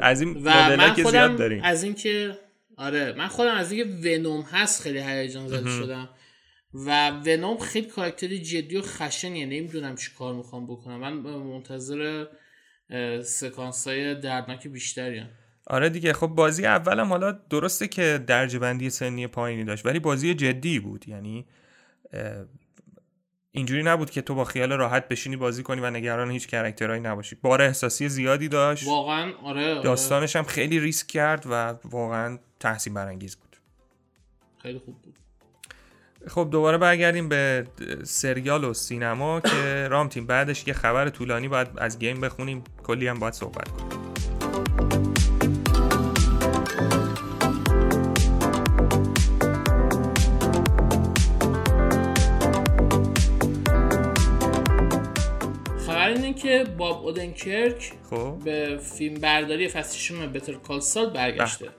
از 0.02 0.22
این 0.22 0.34
و 0.44 0.78
من 0.78 0.94
خودم 0.94 1.10
زیاد 1.12 1.38
داریم. 1.38 1.64
از 1.64 1.84
اینکه 1.84 2.38
آره 2.78 3.14
من 3.14 3.28
خودم 3.28 3.56
از 3.56 3.72
اینکه 3.72 3.90
ونوم 4.10 4.42
هست 4.42 4.82
خیلی 4.82 5.00
هیجان 5.00 5.48
زده 5.48 5.70
شدم. 5.70 6.10
و 6.74 7.10
ونوم 7.10 7.58
خیلی 7.58 7.88
کاراکتری 7.88 8.40
جدی 8.40 8.78
و 8.78 8.82
خشنیه. 8.82 9.46
نمی‌دونم 9.46 9.96
چی 9.96 10.12
کار 10.20 10.34
می‌خوام 10.34 10.68
بکنم. 10.68 10.98
من 11.00 11.14
منتظر 11.14 12.26
سکانس 13.24 13.88
های 13.88 14.16
دردناک 14.16 14.68
بیشتری 14.68 15.20
هم. 15.20 15.30
آره 15.68 15.90
دیگه 15.90 16.14
خب 16.14 16.28
بازی 16.28 16.66
اولم 16.66 17.08
حالا 17.08 17.32
درسته 17.32 17.88
که 17.88 18.24
درجه 18.28 18.60
بندی 18.60 18.90
سنی 18.90 19.28
پایینی 19.28 19.64
داشت 19.64 19.86
ولی 19.86 20.00
بازی 20.00 20.34
جدی 20.34 20.80
بود. 20.80 21.10
یعنی 21.10 21.46
اینجوری 23.52 23.84
نبود 23.84 24.10
که 24.10 24.22
تو 24.22 24.36
با 24.36 24.44
خیال 24.44 24.74
راحت 24.74 25.08
بشینی 25.08 25.36
بازی 25.36 25.64
کنی 25.64 25.82
و 25.82 25.90
نگران 25.90 26.32
هیچ 26.32 26.48
character 26.48 26.88
هایی 26.88 27.02
نباشی. 27.02 27.36
بار 27.36 27.62
احساسی 27.62 28.10
زیادی 28.10 28.48
داشت. 28.48 28.88
واقعا 28.88 29.34
آره, 29.44 29.74
آره. 29.74 29.84
داستانش 29.84 30.36
هم 30.36 30.44
خیلی 30.44 30.80
ریسک 30.80 31.08
کرد 31.08 31.46
و 31.50 31.76
واقعا 31.84 32.40
تحسین 32.60 32.94
برانگیز 32.94 33.36
بود. 33.36 33.58
خیلی 34.58 34.80
خوب 34.80 35.02
بود. 35.02 35.20
خب 36.28 36.48
دوباره 36.52 36.78
برگردیم 36.78 37.30
به 37.30 37.68
سریال 38.04 38.64
و 38.64 38.74
سینما 38.74 39.42
که 39.42 39.88
رامتین 39.88 40.26
بعدش 40.26 40.68
یه 40.68 40.74
خبر 40.74 41.10
طولانی 41.10 41.48
باید 41.48 41.68
از 41.78 42.00
game 42.00 42.22
بخونیم. 42.22 42.64
کلی 42.84 43.08
هم 43.08 43.20
باید 43.20 43.34
صحبت 43.34 43.68
کنیم. 43.68 44.10
که 56.42 56.66
باب 56.78 57.06
اودنکرک 57.06 57.94
خب. 58.10 58.38
به 58.46 58.80
فیلم 58.98 59.22
برداری 59.22 59.68
فصل 59.68 59.98
ششم 59.98 60.32
بتر 60.32 60.54
کال 60.54 60.80
سال 60.80 61.10
برگشته. 61.10 61.70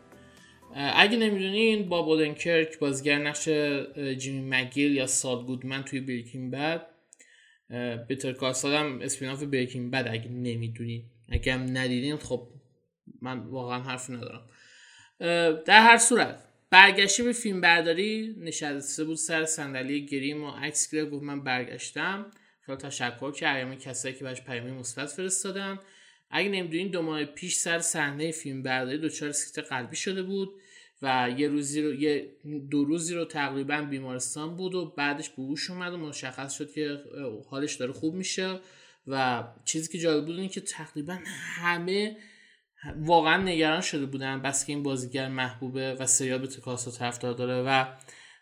اگه 0.74 1.16
نمی‌دونین 1.16 1.88
با 1.88 2.02
بودنکرک 2.02 2.78
بازیگر 2.78 3.18
نقش 3.18 3.48
جیمی 4.18 4.48
مگیل 4.48 4.92
یا 4.92 5.06
سال 5.06 5.44
گودمن 5.44 5.83
توی 5.83 6.00
بریکینگ 6.00 6.52
بد. 6.52 6.87
بیتر 8.09 8.33
کاسال 8.33 8.74
هم 8.74 9.00
اسپیناف 9.00 9.42
بریکینگ 9.42 9.90
بد 9.90 10.09
اگه 10.11 10.28
نمی‌دونین. 10.28 11.04
اگه 11.28 11.52
هم 11.52 11.78
ندیدین 11.78 12.16
خب 12.16 12.48
من 13.22 13.38
واقعا 13.38 13.83
حرف 13.83 14.11
ندارم. 14.11 14.48
در 15.66 15.83
هر 15.83 15.98
صورت 15.98 16.44
برگشته 16.70 17.22
به 17.22 17.33
فیلم 17.33 17.61
برداری 17.61 18.35
نشسته 18.38 19.04
بود 19.04 19.16
سر 19.16 19.44
صندلی 19.44 20.06
گریم 20.06 20.44
و 20.44 20.50
عکس 20.50 20.94
گرفت 20.94 21.11
گفت 21.11 21.22
من 21.22 21.44
برگشتم. 21.44 22.30
خیلی 22.66 22.78
تشکر 22.78 23.33
که 23.33 23.76
کسایی 23.80 24.14
که 24.14 24.24
بهش 24.24 24.40
پیام 24.40 24.70
مثبت 24.70 25.06
فرستادن. 25.06 25.78
اگه 26.31 26.49
نمی‌دونین 26.49 26.88
دو 26.88 27.03
ماه 27.03 27.25
پیش 27.25 27.55
سر 27.55 27.79
صحنه 27.79 28.31
فیلم 28.31 28.62
برداری 28.62 28.99
دچار 28.99 29.33
سکته 29.33 29.62
قلبی 29.62 29.97
شده 29.97 30.23
بود 30.23 30.51
و 31.03 31.31
یه 31.37 31.49
روزی 31.49 31.83
رو 31.83 31.95
یه 31.95 32.31
دو 32.71 32.85
روزی 32.85 33.14
رو 33.14 33.25
تقریبا 33.25 33.83
بیمارستان 33.83 34.57
بود 34.57 34.75
و 34.75 34.95
بعدش 34.97 35.29
به 35.29 35.43
هوش 35.43 35.71
اومد 35.71 35.93
و 35.93 35.97
مشخص 35.97 36.55
شد 36.55 36.73
که 36.73 36.99
حالش 37.51 37.75
داره 37.75 37.93
خوب 37.93 38.14
میشه 38.14 38.61
و 39.07 39.45
چیزی 39.64 39.93
که 39.93 39.99
جالب 39.99 40.27
بود 40.27 40.38
این 40.38 40.49
که 40.49 40.61
تقریبا 40.61 41.19
همه 41.27 42.16
واقعا 42.97 43.43
نگران 43.43 43.81
شده 43.81 44.07
بودن 44.07 44.43
بس 44.43 44.66
که 44.66 44.73
این 44.73 44.83
بازیگر 44.83 45.29
محبوبه 45.29 45.95
و 45.95 46.07
سریال 46.07 46.38
به 46.38 46.47
تکاسا 46.47 46.90
طرفدار 46.90 47.35
داره 47.35 47.62
و 47.62 47.85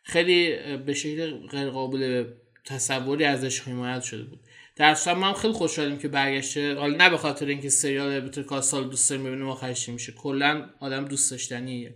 خیلی 0.03 0.57
به 0.77 0.94
شکل 0.94 1.46
غیر 1.46 1.70
قابل 1.70 2.24
تصوری 2.68 3.24
ازش 3.24 3.61
حمایت 3.61 4.02
شده 4.02 4.22
بود. 4.24 4.40
در 4.76 5.14
ما 5.14 5.26
هم 5.26 5.35
خیلی 5.35 5.52
خوشحالیم 5.52 5.98
که 5.98 6.09
برگشته. 6.09 6.74
حالا 6.74 6.96
نه 6.96 7.11
به 7.11 7.16
خاطر 7.16 7.46
اینکه 7.46 7.70
سریال 7.70 8.20
بتر 8.20 8.42
کاس 8.42 8.70
سال 8.70 8.88
دوست 8.88 9.11
داریم 9.11 9.24
ببینیم 9.24 9.48
آخرش 9.48 9.88
میشه. 9.88 10.12
کلا 10.12 10.70
آدم 10.81 11.04
دوست 11.04 11.31
داشتنیه. 11.31 11.94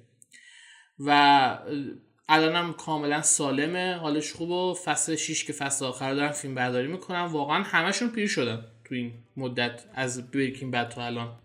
و 0.99 1.59
الانم 2.29 2.73
کاملا 2.73 3.23
سالمه. 3.23 3.97
حالش 3.97 4.33
خوب 4.33 4.51
و 4.51 4.75
فصل 4.75 5.17
6 5.17 5.45
که 5.45 5.53
فصل 5.53 5.85
آخر 5.85 6.15
دارن 6.15 6.33
فیلم 6.33 6.55
برداری 6.55 6.89
می‌کنن. 6.89 7.25
واقعا 7.25 7.63
همشون 7.63 8.09
پیر 8.09 8.27
شدن 8.27 8.65
تو 8.85 8.95
این 8.95 9.13
مدت 9.37 9.85
از 9.95 10.31
بریکین 10.31 10.71
بد 10.71 10.89
تا 10.89 11.07
الان. 11.07 11.39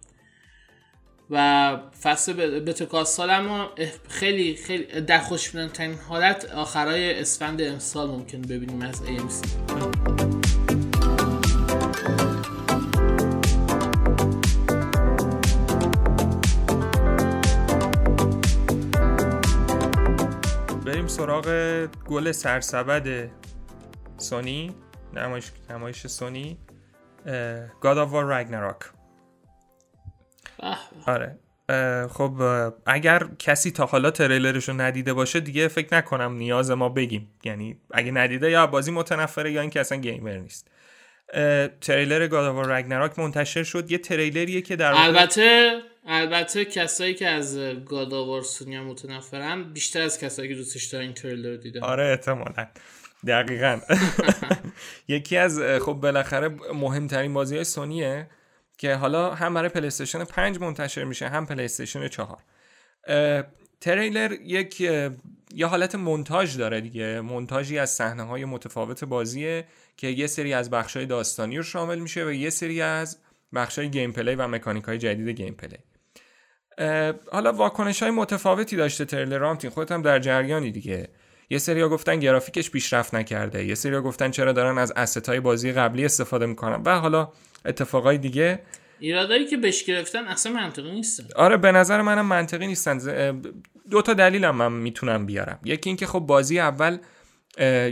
و 1.29 1.77
فصل 2.01 2.59
بتکاس 2.59 3.15
سال 3.15 3.29
اما 3.29 3.69
خیلی 4.09 4.55
خیلی 4.55 5.01
در 5.01 5.19
خوشبینانترین 5.19 5.93
حالت 6.09 6.51
آخرای 6.51 7.19
اسفند 7.19 7.61
امسال 7.61 8.07
ممکن 8.07 8.41
ببینیم 8.41 8.81
از 8.81 9.01
AMC 9.01 9.47
سراغ 21.07 21.87
گل 22.07 22.31
سرسبد 22.31 23.29
سونی 24.17 24.75
نمایش, 25.13 25.51
نمایش 25.69 26.07
سونی 26.07 26.57
گاد 27.81 27.97
آف 27.97 28.11
وار 28.11 28.25
آره. 31.05 31.39
خب 32.09 32.41
اگر 32.85 33.27
کسی 33.39 33.71
تا 33.71 33.85
حالا 33.85 34.11
تریلرش 34.11 34.69
رو 34.69 34.81
ندیده 34.81 35.13
باشه 35.13 35.39
دیگه 35.39 35.67
فکر 35.67 35.97
نکنم 35.97 36.33
نیاز 36.33 36.71
ما 36.71 36.89
بگیم. 36.89 37.31
یعنی 37.43 37.77
اگه 37.91 38.11
ندیده 38.11 38.51
یا 38.51 38.67
بازی 38.67 38.91
متنفره 38.91 39.51
یا 39.51 39.61
اینکه 39.61 39.79
اصلا 39.79 39.97
gamer 39.97 40.37
نیست. 40.37 40.67
تریلر 41.81 42.27
God 42.27 42.45
of 42.45 42.67
War 42.67 42.81
Ragnarok 42.81 43.19
منتشر 43.19 43.63
شد. 43.63 43.91
یه 43.91 43.97
تریلریه 43.97 44.61
که 44.61 44.75
در 44.75 44.93
البته 44.95 45.81
البته 46.07 46.65
کسایی 46.65 47.13
که 47.13 47.27
از 47.27 47.57
God 47.85 48.13
of 48.13 48.45
War 48.45 48.60
و 48.60 48.64
سونی 48.64 48.83
متنفرن 48.83 49.73
بیشتر 49.73 50.01
از 50.01 50.19
کسایی 50.19 50.49
که 50.49 50.55
دوستش 50.55 50.85
دارن 50.85 51.03
این 51.03 51.13
تریلر 51.13 51.49
رو 51.49 51.57
دیدن. 51.57 51.83
آره 51.83 52.03
احتمالاً. 52.03 52.67
دقیقا. 53.27 53.79
یکی 55.07 55.37
از 55.37 55.59
خب 55.59 55.93
بالاخره 55.93 56.49
مهمترین 56.73 57.33
بازی 57.33 57.55
های 57.55 57.63
سونیه. 57.63 58.27
که 58.77 58.95
حالا 58.95 59.33
هم 59.35 59.53
برای 59.53 59.69
PlayStation 59.69 60.23
5 60.23 60.59
منتشر 60.59 61.03
میشه 61.03 61.29
هم 61.29 61.45
PlayStation 61.45 62.07
4 62.07 62.37
تریلر 63.81 64.31
یک 64.31 64.81
یه 65.53 65.65
حالت 65.67 65.95
مونتاژ 65.95 66.57
داره 66.57 66.81
دیگه. 66.81 67.21
مونتاژی 67.21 67.79
از 67.79 67.89
صحنه 67.89 68.23
های 68.23 68.45
متفاوت 68.45 69.03
بازیه 69.03 69.65
که 69.97 70.07
یه 70.07 70.27
سری 70.27 70.53
از 70.53 70.69
بخش 70.69 70.97
های 70.97 71.05
داستانی 71.05 71.57
رو 71.57 71.63
شامل 71.63 71.99
میشه 71.99 72.25
و 72.25 72.31
یه 72.31 72.49
سری 72.49 72.81
از 72.81 73.17
بخش 73.55 73.79
های 73.79 73.89
gameplay 73.89 74.35
و 74.35 74.47
مکانیک 74.47 74.83
های 74.83 74.97
جدید 74.97 75.29
gameplay 75.29 75.77
حالا 77.31 77.53
واکنش 77.53 78.03
های 78.03 78.11
متفاوتی 78.11 78.75
داشته 78.75 79.05
تریلر 79.05 79.37
رامتین. 79.37 79.69
خودت 79.69 79.91
هم 79.91 80.01
در 80.01 80.19
جریانی 80.19 80.71
دیگه. 80.71 81.09
یه 81.49 81.57
سری 81.57 81.83
گفتن 81.83 82.19
گرافیکش 82.19 82.71
پیشرفت 82.71 83.15
نکرده. 83.15 83.65
یه 83.65 83.75
سری 83.75 84.01
گفتن 84.01 84.31
چرا 84.31 84.51
دارن 84.51 84.77
از 84.77 85.17
های 85.27 85.39
بازی 85.39 85.71
قبلی 85.71 86.05
استفاده 86.05 86.45
می‌کنن. 86.45 86.81
و 86.85 86.99
حالا 86.99 87.29
اتفاقای 87.65 88.17
دیگه. 88.17 88.59
ایرادایی 88.99 89.45
که 89.45 89.57
بهش 89.57 89.83
گرفتن 89.83 90.27
اصلا 90.27 90.51
منطقی 90.51 90.91
نیستن. 90.91 91.23
آره 91.35 91.57
به 91.57 91.71
نظر 91.71 92.01
منم 92.01 92.25
منطقی 92.25 92.67
نیستن. 92.67 92.97
دو 93.91 94.01
تا 94.01 94.13
دلیلم 94.13 94.55
من 94.55 94.71
می‌تونم 94.71 95.25
بیارم. 95.25 95.59
یکی 95.63 95.89
اینکه 95.89 96.05
خب 96.07 96.19
بازی 96.19 96.59
اول 96.59 96.97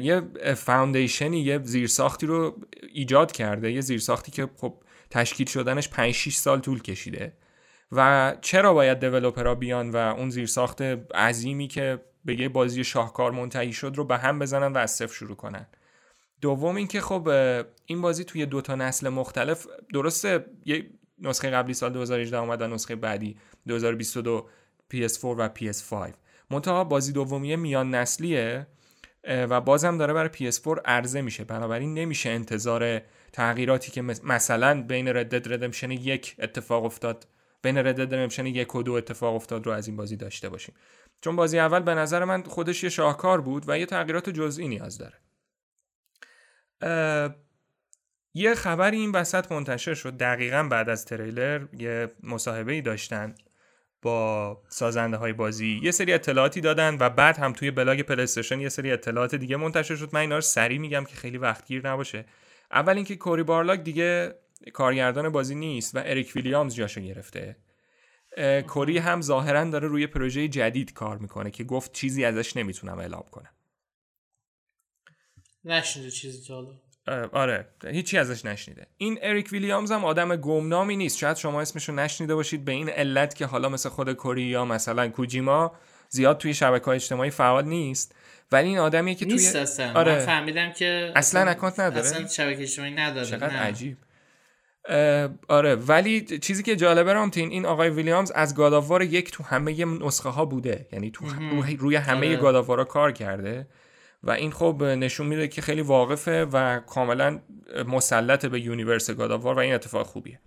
یه 0.01 0.21
فاوندیشنی 0.55 1.39
یه 1.39 1.59
زیرساختی 1.63 2.25
رو 2.25 2.61
ایجاد 2.93 3.31
کرده. 3.31 3.71
یه 3.71 3.81
زیرساختی 3.81 4.31
که 4.31 4.49
خب 4.57 4.73
تشکیل 5.09 5.47
شدنش 5.47 5.89
5 5.89 6.13
6 6.13 6.35
سال 6.35 6.59
طول 6.59 6.81
کشیده. 6.81 7.33
و 7.91 8.33
چرا 8.41 8.73
باید 8.73 8.99
دیولپرها 8.99 9.55
بیان 9.55 9.89
و 9.89 9.97
اون 9.97 10.29
زیرساخت 10.29 10.81
عظیمی 11.15 11.67
که 11.67 11.99
به 12.25 12.39
یه 12.39 12.49
بازی 12.49 12.83
شاهکار 12.83 13.31
منتهی 13.31 13.73
شد 13.73 13.93
رو 13.95 14.05
به 14.05 14.17
هم 14.17 14.39
بزنن 14.39 14.73
و 14.73 14.77
از 14.77 14.91
صفر 14.91 15.13
شروع 15.13 15.35
کنن؟ 15.35 15.67
دوم 16.41 16.75
اینکه 16.75 17.01
خب 17.01 17.29
این 17.85 18.01
بازی 18.01 18.23
توی 18.23 18.45
دو 18.45 18.61
تا 18.61 18.75
نسل 18.75 19.09
مختلف 19.09 19.67
درسته 19.93 20.45
یه 20.65 20.89
نسخه 21.19 21.49
قبلی 21.49 21.73
سال 21.73 21.93
2018 21.93 22.37
اومد 22.37 22.61
و 22.61 22.67
نسخه 22.67 22.95
بعدی 22.95 23.37
2022 23.67 24.49
PS4 24.93 25.23
و 25.23 25.49
PS5 25.59 26.13
منتها 26.49 26.83
بازی 26.83 27.11
دومیه 27.11 27.55
میان 27.55 27.95
نسلیه 27.95 28.67
و 29.27 29.61
بازم 29.61 29.97
داره 29.97 30.13
برای 30.13 30.51
PS4 30.51 30.79
عرضه 30.85 31.21
میشه. 31.21 31.43
بنابراین 31.43 31.93
نمیشه 31.93 32.29
انتظار 32.29 33.01
تغییراتی 33.33 33.91
که 33.91 34.01
مثلا 34.01 34.81
بین 34.81 35.07
ردد 35.07 35.53
ردمشن 35.53 35.91
یک 35.91 36.35
اتفاق 36.39 36.85
افتاد 36.85 37.27
بین 37.61 37.77
ردد 37.77 38.13
ردمشن 38.13 38.45
یک 38.45 38.75
و 38.75 38.83
دو 38.83 38.93
اتفاق 38.93 39.35
افتاد 39.35 39.65
رو 39.65 39.71
از 39.71 39.87
این 39.87 39.97
بازی 39.97 40.15
داشته 40.15 40.49
باشیم. 40.49 40.75
چون 41.21 41.35
بازی 41.35 41.59
اول 41.59 41.79
به 41.79 41.95
نظر 41.95 42.23
من 42.23 42.43
خودش 42.43 42.83
یه 42.83 42.89
شاهکار 42.89 43.41
بود 43.41 43.63
و 43.67 43.79
یه 43.79 43.85
تغییرات 43.85 44.29
جزئی 44.29 44.67
نیاز 44.67 44.97
داره. 44.97 45.13
یه 48.33 48.55
خبری 48.55 48.97
این 48.97 49.11
وسط 49.11 49.51
منتشر 49.51 49.93
شد 49.93 50.17
دقیقا 50.17 50.63
بعد 50.63 50.89
از 50.89 51.05
تریلر 51.05 51.65
یه 51.73 52.11
مصاحبه 52.23 52.73
ای 52.73 52.81
داشتن 52.81 53.35
با 54.01 54.61
سازنده 54.69 55.17
های 55.17 55.33
بازی. 55.33 55.79
یه 55.83 55.91
سری 55.91 56.13
اطلاعاتی 56.13 56.61
دادن 56.61 56.97
و 56.99 57.09
بعد 57.09 57.37
هم 57.37 57.53
توی 57.53 57.71
بلاگ 57.71 58.01
پلیستشن 58.01 58.59
یه 58.59 58.69
سری 58.69 58.91
اطلاعات 58.91 59.35
دیگه 59.35 59.57
منتشر 59.57 59.95
شد. 59.95 60.09
من 60.13 60.19
اینا 60.19 60.35
رو 60.35 60.41
سریع 60.41 60.77
میگم 60.77 61.03
که 61.03 61.15
خیلی 61.15 61.37
وقتگیر 61.37 61.87
نباشه. 61.87 62.25
اول 62.71 62.95
اینکه 62.95 63.15
کوری 63.15 63.43
بارلاک 63.43 63.79
دیگه 63.79 64.35
کارگردان 64.73 65.29
بازی 65.29 65.55
نیست 65.55 65.95
و 65.95 66.01
اریک 66.05 66.35
ویلیامز 66.35 66.75
جاشو 66.75 67.01
گرفته. 67.01 67.55
کوری 68.67 68.97
هم 68.97 69.21
ظاهرا 69.21 69.63
داره 69.63 69.87
روی 69.87 70.07
پروژه 70.07 70.47
جدید 70.47 70.93
کار 70.93 71.17
می‌کنه 71.17 71.51
که 71.51 71.63
گفت 71.63 71.91
چیزی 71.91 72.25
ازش 72.25 72.57
نمی‌تونم 72.57 72.99
اعلام 72.99 73.25
کنم. 73.31 73.49
نشنیده 75.65 76.11
چیزی 76.11 76.47
تا 76.47 76.67
آره 77.31 77.67
هیچی 77.87 78.17
ازش 78.17 78.45
نشنیده. 78.45 78.87
این 78.97 79.19
اریک 79.21 79.51
ویلیامز 79.51 79.91
هم 79.91 80.05
آدم 80.05 80.35
گمنامی 80.35 80.95
نیست. 80.95 81.17
شاید 81.17 81.37
شما 81.37 81.61
اسمشو 81.61 81.93
نشنیده 81.93 82.35
باشید 82.35 82.65
به 82.65 82.71
این 82.71 82.89
علت 82.89 83.35
که 83.35 83.45
حالا 83.45 83.69
مثل 83.69 83.89
خود 83.89 84.13
کوری 84.13 84.41
یا 84.41 84.65
مثلا 84.65 85.09
کوجیما 85.09 85.75
زیاد 86.09 86.37
توی 86.37 86.53
شبکه 86.53 86.85
های 86.85 86.95
اجتماعی 86.95 87.29
فعال 87.29 87.65
نیست. 87.65 88.15
ولی 88.51 88.67
این 88.67 88.77
آدمیه 88.77 89.15
که 89.15 89.25
نیست 89.25 89.51
توی 89.51 89.61
اصلا. 89.61 89.93
آره. 89.93 90.11
من 90.11 90.25
فهمیدم 90.25 90.71
که 90.71 91.11
اصلا 91.15 91.49
اکانت 91.49 91.79
نداره. 91.79 92.05
اصلا 92.05 92.27
شبکه 92.27 92.61
اجتماعی 92.61 92.93
نداره. 92.93 93.27
چقدر 93.27 93.55
عجیب. 93.55 93.97
آره. 95.47 95.75
ولی 95.75 96.21
چیزی 96.21 96.63
که 96.63 96.75
جالبه 96.75 97.13
رامتین 97.13 97.49
این 97.49 97.65
آقای 97.65 97.89
ویلیامز 97.89 98.31
از 98.31 98.55
گاداوار 98.55 99.01
یک 99.01 99.31
تو 99.31 99.43
همه 99.43 99.85
نسخه 99.85 100.29
ها 100.29 100.45
بوده. 100.45 100.87
یعنی 100.91 101.11
تو 101.11 101.25
روی 101.79 101.95
همه 101.95 102.27
آره. 102.27 102.35
God 102.35 102.51
of 102.51 102.62
War 102.62 102.78
ها 102.78 102.83
کار 102.83 103.11
کرده. 103.11 103.67
و 104.25 104.31
این 104.31 104.51
خب 104.51 104.83
نشون 104.83 105.27
میده 105.27 105.47
که 105.47 105.61
خیلی 105.61 105.81
واقفه 105.81 106.45
و 106.45 106.79
کاملا 106.79 107.39
مسلط 107.87 108.45
به 108.45 108.59
universe 108.59 109.11
God 109.11 109.28
of 109.28 109.39
War 109.39 109.55
و 109.55 109.59
این 109.59 109.73
اتفاق 109.73 110.05
خوبیه. 110.05 110.39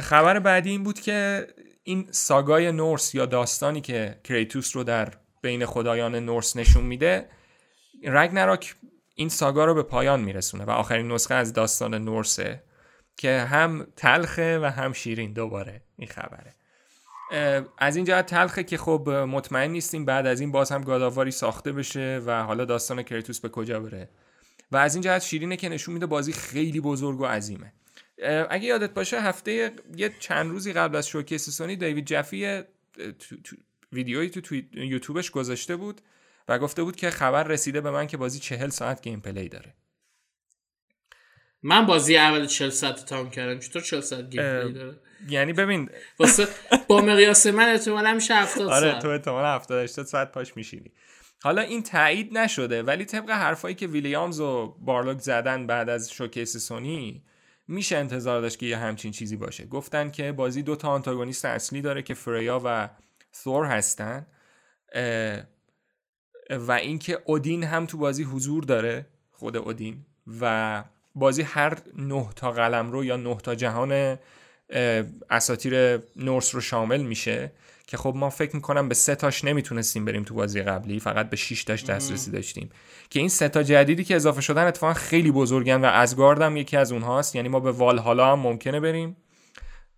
خبر 0.00 0.38
بعدی 0.38 0.70
این 0.70 0.82
بود 0.82 1.00
که 1.00 1.46
این 1.82 2.08
saga 2.10 2.72
ی 2.72 2.79
Norse 2.79 3.14
یا 3.14 3.26
داستانی 3.26 3.80
که 3.80 4.20
کریتوس 4.24 4.76
رو 4.76 4.84
در 4.84 5.14
بین 5.42 5.66
خدایان 5.66 6.14
Norse 6.14 6.56
نشون 6.56 6.84
میده 6.84 7.28
Ragnarok 8.04 8.74
این 9.14 9.28
saga 9.28 9.64
رو 9.64 9.74
به 9.74 9.82
پایان 9.82 10.20
میرسونه 10.20 10.64
و 10.64 10.70
آخرین 10.70 11.12
نسخه 11.12 11.34
از 11.34 11.52
داستان 11.52 11.94
Norse 11.94 12.51
ه 12.51 12.62
که 13.16 13.38
هم 13.40 13.86
تلخه 13.96 14.58
و 14.58 14.64
هم 14.64 14.92
شیرین 14.92 15.32
دوباره 15.32 15.82
این 15.96 16.08
خبره. 16.08 16.54
از 17.78 17.96
این 17.96 18.04
جهت 18.04 18.26
تلخه 18.26 18.64
که 18.64 18.76
خب 18.76 19.08
مطمئن 19.08 19.70
نیستیم 19.70 20.04
بعد 20.04 20.26
از 20.26 20.40
این 20.40 20.52
باز 20.52 20.72
هم 20.72 20.82
God 20.82 20.98
of 20.98 21.09
War 21.09 21.25
ی 21.25 21.30
ساخته 21.30 21.72
بشه 21.72 22.22
و 22.26 22.42
حالا 22.42 22.64
داستان 22.64 23.02
کریتوس 23.02 23.40
به 23.40 23.48
کجا 23.48 23.80
بره. 23.80 24.08
و 24.72 24.76
از 24.76 24.94
این 24.94 25.02
جهت 25.02 25.22
شیرینه 25.22 25.56
که 25.56 25.68
نشون 25.68 25.94
میده 25.94 26.06
بازی 26.06 26.32
خیلی 26.32 26.80
بزرگ 26.80 27.20
و 27.20 27.26
عظیمه. 27.26 27.72
اگه 28.50 28.64
یادت 28.64 28.94
باشه 28.94 29.20
هفته 29.20 29.72
یه 29.96 30.14
چند 30.20 30.50
روزی 30.50 30.72
قبل 30.72 30.96
از 30.96 31.08
showcase 31.08 31.50
سونی 31.50 31.76
دیوید 31.76 32.04
جفی 32.06 32.62
ویدیویی 33.92 34.30
تو, 34.30 34.54
یوتیوبش 34.72 35.30
گذاشته 35.30 35.76
بود 35.76 36.00
و 36.48 36.58
گفته 36.58 36.82
بود 36.82 36.96
که 36.96 37.10
خبر 37.10 37.44
رسیده 37.44 37.80
به 37.80 37.90
من 37.90 38.06
که 38.06 38.16
بازی 38.16 38.38
چهل 38.38 38.68
ساعت 38.68 39.02
gameplay 39.02 39.48
داره. 39.48 39.74
من 41.62 41.86
بازی 41.86 42.16
اول 42.16 42.46
40 42.46 42.70
ساعت 42.70 43.04
تموم 43.04 43.30
کردم. 43.30 43.60
چطور 43.60 43.82
40 43.82 44.00
ساعت 44.00 44.30
gameplay 44.30 44.72
داره؟ 44.72 45.00
یعنی 45.28 45.52
ببین 45.52 45.90
واسه 46.18 46.48
با 46.88 47.00
مقیاس 47.00 47.46
من 47.46 47.68
احتمالاً 47.68 48.14
میشه 48.14 48.34
70 48.34 48.68
ساعت 48.68 48.82
آره 48.82 48.98
تو 48.98 49.08
احتمال 49.08 49.44
70 49.44 49.84
80 49.84 50.06
ساعت 50.06 50.32
پاش 50.32 50.56
میشینی. 50.56 50.92
حالا 51.42 51.62
این 51.62 51.82
تایید 51.82 52.38
نشده 52.38 52.82
ولی 52.82 53.04
طبق 53.04 53.30
حرفایی 53.30 53.74
که 53.74 53.86
ویلیامز 53.86 54.40
و 54.40 54.76
بارلوک 54.80 55.18
زدن 55.18 55.66
بعد 55.66 55.88
از 55.88 56.12
showcase 56.12 56.56
سونی 56.56 57.22
میشه 57.68 57.96
انتظار 57.96 58.40
داشت 58.40 58.58
که 58.58 58.66
یه 58.66 58.76
همچین 58.76 59.12
چیزی 59.12 59.36
باشه. 59.36 59.66
گفتن 59.66 60.10
که 60.10 60.32
بازی 60.32 60.62
دو 60.62 60.76
تا 60.76 60.88
آنتاگونیست 60.88 61.44
اصلی 61.44 61.82
داره 61.82 62.02
که 62.02 62.14
فریا 62.14 62.60
و 62.64 62.88
ثور 63.34 63.66
هستن 63.66 64.26
و 66.50 66.72
اینکه 66.72 67.18
اودین 67.24 67.64
هم 67.64 67.86
تو 67.86 67.98
بازی 67.98 68.22
حضور 68.22 68.64
داره 68.64 69.06
خود 69.30 69.56
اودین 69.56 70.06
و 70.40 70.84
بازی 71.14 71.42
هر 71.42 71.78
نه 71.98 72.28
تا 72.36 72.52
قلم 72.52 72.92
رو 72.92 73.04
یا 73.04 73.16
نه 73.16 73.36
تا 73.36 73.54
جهان 73.54 74.18
اساتیر 75.30 75.98
نورس 76.16 76.54
رو 76.54 76.60
شامل 76.60 77.02
میشه 77.02 77.52
که 77.86 77.96
خب 77.96 78.12
ما 78.16 78.30
فکر 78.30 78.56
می‌کنم 78.56 78.88
به 78.88 78.94
سه 78.94 79.14
تاش 79.14 79.44
نمی‌تونستیم 79.44 80.04
بریم 80.04 80.22
تو 80.22 80.34
بازی 80.34 80.62
قبلی 80.62 81.00
فقط 81.00 81.30
به 81.30 81.36
6 81.36 81.64
تاش 81.64 81.84
دسترسی 81.84 82.30
داشتیم. 82.30 82.70
که 83.10 83.20
این 83.20 83.28
سه 83.28 83.48
تا 83.48 83.62
جدیدی 83.62 84.04
که 84.04 84.16
اضافه 84.16 84.40
شدن 84.40 84.66
اتفاقا 84.66 84.94
خیلی 84.94 85.30
بزرگن 85.30 85.80
و 85.80 85.84
ازگارد 85.84 86.42
هم 86.42 86.56
یکی 86.56 86.76
از 86.76 86.92
اونهاست. 86.92 87.36
یعنی 87.36 87.48
ما 87.48 87.60
به 87.60 87.72
والهالا 87.72 88.32
هم 88.32 88.38
ممکنه 88.38 88.80
بریم. 88.80 89.16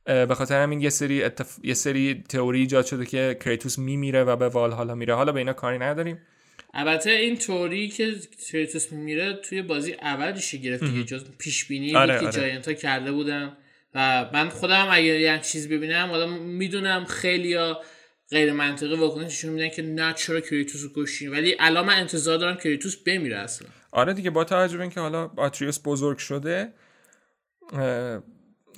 به 0.05 0.35
خاطر 0.35 0.63
همین 0.63 0.81
یه 0.81 0.91
سری 0.91 1.23
اتف... 1.23 1.59
یه 1.63 1.75
سری 1.75 2.25
تئوری 2.29 2.61
ایجاد 2.61 2.87
شده 2.87 3.07
که 3.07 3.37
کریتوس 3.45 3.79
میمیره 3.79 4.25
و 4.25 4.37
به 4.37 4.49
والهالا 4.49 4.95
میره. 4.95 5.15
حالا 5.15 5.33
به 5.33 5.39
اینا 5.39 5.53
کاری 5.53 5.79
نداریم. 5.79 6.19
البته 6.75 7.11
این 7.11 7.37
توری 7.37 7.89
که 7.89 8.15
کریتوس 8.51 8.93
میمیره 8.93 9.33
توی 9.33 9.63
بازی 9.63 9.93
اولش 9.93 10.55
گرفت 10.55 10.85
دیگه. 10.85 11.05
جز 11.05 11.25
پیش 11.39 11.65
بینی 11.65 11.97
آره، 11.97 12.21
که 12.21 12.27
آره. 12.27 12.75
کرده 12.75 13.13
بودم. 13.13 13.57
و 13.95 14.31
من 14.33 14.49
خودم 14.49 14.89
اگر 14.91 15.21
یه 15.21 15.41
چیز 15.45 15.69
ببینم 15.69 16.09
حالا 16.09 16.27
می‌دونم 16.27 17.05
خیلی 17.05 17.57
غیر 18.31 18.53
منطقی 18.53 18.97
واکنششون 18.97 19.53
میدن 19.53 19.69
که 19.69 19.83
نه 19.83 20.13
چرا 20.13 20.41
کریتوس 20.41 20.83
رو 20.83 20.89
کشین 20.97 21.31
ولی 21.31 21.57
الان 21.61 21.87
من 21.87 21.95
انتظار 21.95 22.39
دارم 22.39 22.57
کریتوس 22.57 22.97
بمیره 22.97 23.37
اصلا. 23.37 23.69
آره 23.91 24.13
دیگه 24.13 24.31
با 24.31 24.45
توجه 24.45 24.77
به 24.77 24.83
اینکه 24.83 25.01
حالا 25.01 25.31
آتریوس 25.37 25.81
بزرگ 25.85 26.19
شده 26.19 26.73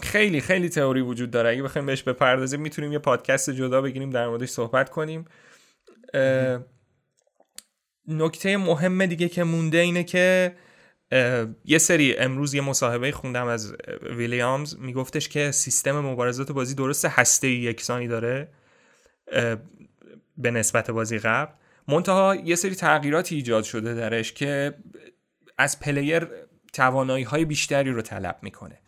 خیلی 0.03 0.40
خیلی 0.40 0.68
تئوری 0.68 1.00
وجود 1.00 1.31
داره. 1.31 1.50
اگه 1.50 1.62
بخوایم 1.62 1.87
بهش 1.87 2.03
بپردازیم 2.03 2.61
می‌تونیم 2.61 2.92
یه 2.92 2.98
پادکست 2.98 3.50
جدا 3.50 3.83
بگیریم 3.83 4.11
در 4.11 4.29
موردش 4.29 4.48
صحبت 4.48 4.90
کنیم. 4.90 5.24
نکته 8.09 8.57
مهم 8.57 9.07
دیگه 9.07 9.29
که 9.29 9.44
مونده 9.44 9.79
اینه 9.79 10.05
که 10.05 10.57
یه 11.64 11.79
سری 11.79 12.16
امروز 12.16 12.55
یه 12.55 12.61
مصاحبه 12.61 13.12
خوندم 13.12 13.46
از 13.46 13.74
ویلیامز 14.16 14.77
میگفتش 14.79 15.29
که 15.29 15.50
سیستم 15.50 16.00
مبارزات 16.00 16.53
بازی 16.53 16.74
درست 16.74 17.05
هسته 17.05 17.48
یکسانی 17.48 18.09
داره 18.09 18.48
به 20.37 20.50
نسبت 20.50 20.90
بازی 20.90 21.18
قبل. 21.18 21.53
منتها 21.88 22.35
یه 22.35 22.55
سری 22.55 22.74
تغییراتی 22.74 23.35
ایجاد 23.35 23.64
شده 23.64 23.94
درش 23.94 24.33
که 24.33 24.74
از 25.59 25.81
player 25.80 26.28
توانایی 26.72 27.24
های 27.24 27.44
بیشتری 27.44 27.90
رو 27.90 28.03
طلب 28.03 28.38
می‌کنه 28.42 28.79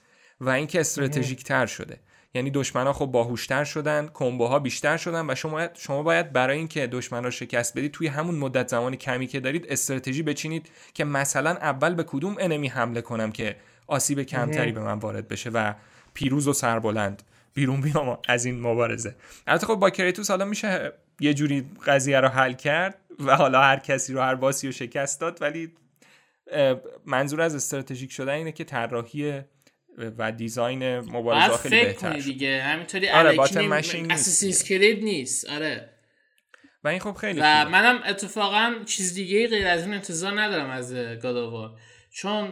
و 0.41 0.49
اینکه 0.49 0.81
استراتژیک 0.81 1.45
تر 1.45 1.67
شده. 1.67 2.01
یعنی 2.37 2.51
دشمنا 2.51 2.93
خب 2.93 3.07
باهوشتر 3.07 3.65
شدن 3.65 4.11
combo 4.15 4.51
ها 4.51 4.59
بیشتر 4.59 4.97
شدن 4.97 5.31
و 5.31 5.35
شما 5.35 5.69
شما 5.75 6.03
باید 6.03 6.33
برای 6.33 6.59
اینکه 6.59 6.87
دشمن 6.87 7.25
رو 7.25 7.31
شکست 7.31 7.79
بدید 7.79 7.93
توی 7.93 8.07
همون 8.07 8.35
مدت 8.35 8.69
زمان 8.69 8.97
کمی 8.97 9.27
که 9.27 9.41
دارید 9.41 9.67
استراتژی 9.69 10.23
بچینید 10.23 10.71
که 10.95 11.05
مثلا 11.05 11.51
اول 11.51 11.95
به 11.95 12.05
کدوم 12.05 12.37
enemy 12.41 12.69
حمله 12.69 13.01
کنم 13.01 13.33
که 13.33 13.57
آسیب 13.87 14.23
کمتری 14.23 14.73
به 14.73 14.81
من 14.81 14.99
وارد 14.99 15.29
بشه 15.29 15.51
و 15.51 15.75
پیروز 16.15 16.49
و 16.49 16.53
سربلند. 16.53 17.23
بیرون 17.55 17.81
بیام 17.81 18.19
از 18.29 18.45
این 18.45 18.61
مبارزه. 18.61 19.15
البته 19.47 19.67
خب 19.67 19.75
با 19.75 19.91
کریتوس 19.91 20.31
حالا 20.31 20.45
میشه 20.45 20.93
یه 21.21 21.35
جوری 21.35 21.71
قضیه 21.87 22.21
رو 22.21 22.29
حل 22.29 22.53
کرد 22.53 22.99
و 23.27 23.37
حالا 23.37 23.63
هر 23.63 23.79
کسی 23.79 24.13
رو 24.13 24.21
هر 24.21 24.35
باسی 24.35 24.67
رو 24.67 24.73
شکست 24.73 25.21
داد 25.21 25.43
ولی 25.43 25.73
منظور 27.07 27.41
از 27.41 27.55
استراتژیک 27.55 28.13
شدن 28.13 28.33
اینه 28.33 28.53
که 28.53 28.65
طراحی 28.65 29.43
و 30.19 30.33
دیزاین 30.33 30.99
مبارزه 30.99 31.57
خیلی 31.57 31.85
بهتر 31.85 32.11
کنی 32.11 32.23
دیگه. 32.23 32.63
همینطوری 32.63 33.09
آره 33.09 33.41
اساسینز 34.11 34.63
کرید 34.63 35.05
نیست. 35.05 35.51
آره. 35.51 35.91
و 36.85 36.89
این 36.89 37.01
خب 37.01 37.13
خیلی 37.13 37.41
و 37.41 37.69
منم 37.69 38.03
اتفاقا 38.07 38.75
چیز 38.85 39.15
دیگه 39.15 39.49
غیر 39.49 39.67
از 39.67 39.85
این 39.85 39.95
انتظار 39.95 40.41
ندارم 40.41 40.71
از 40.71 40.95
گاداوار 40.95 41.79
چون 42.11 42.51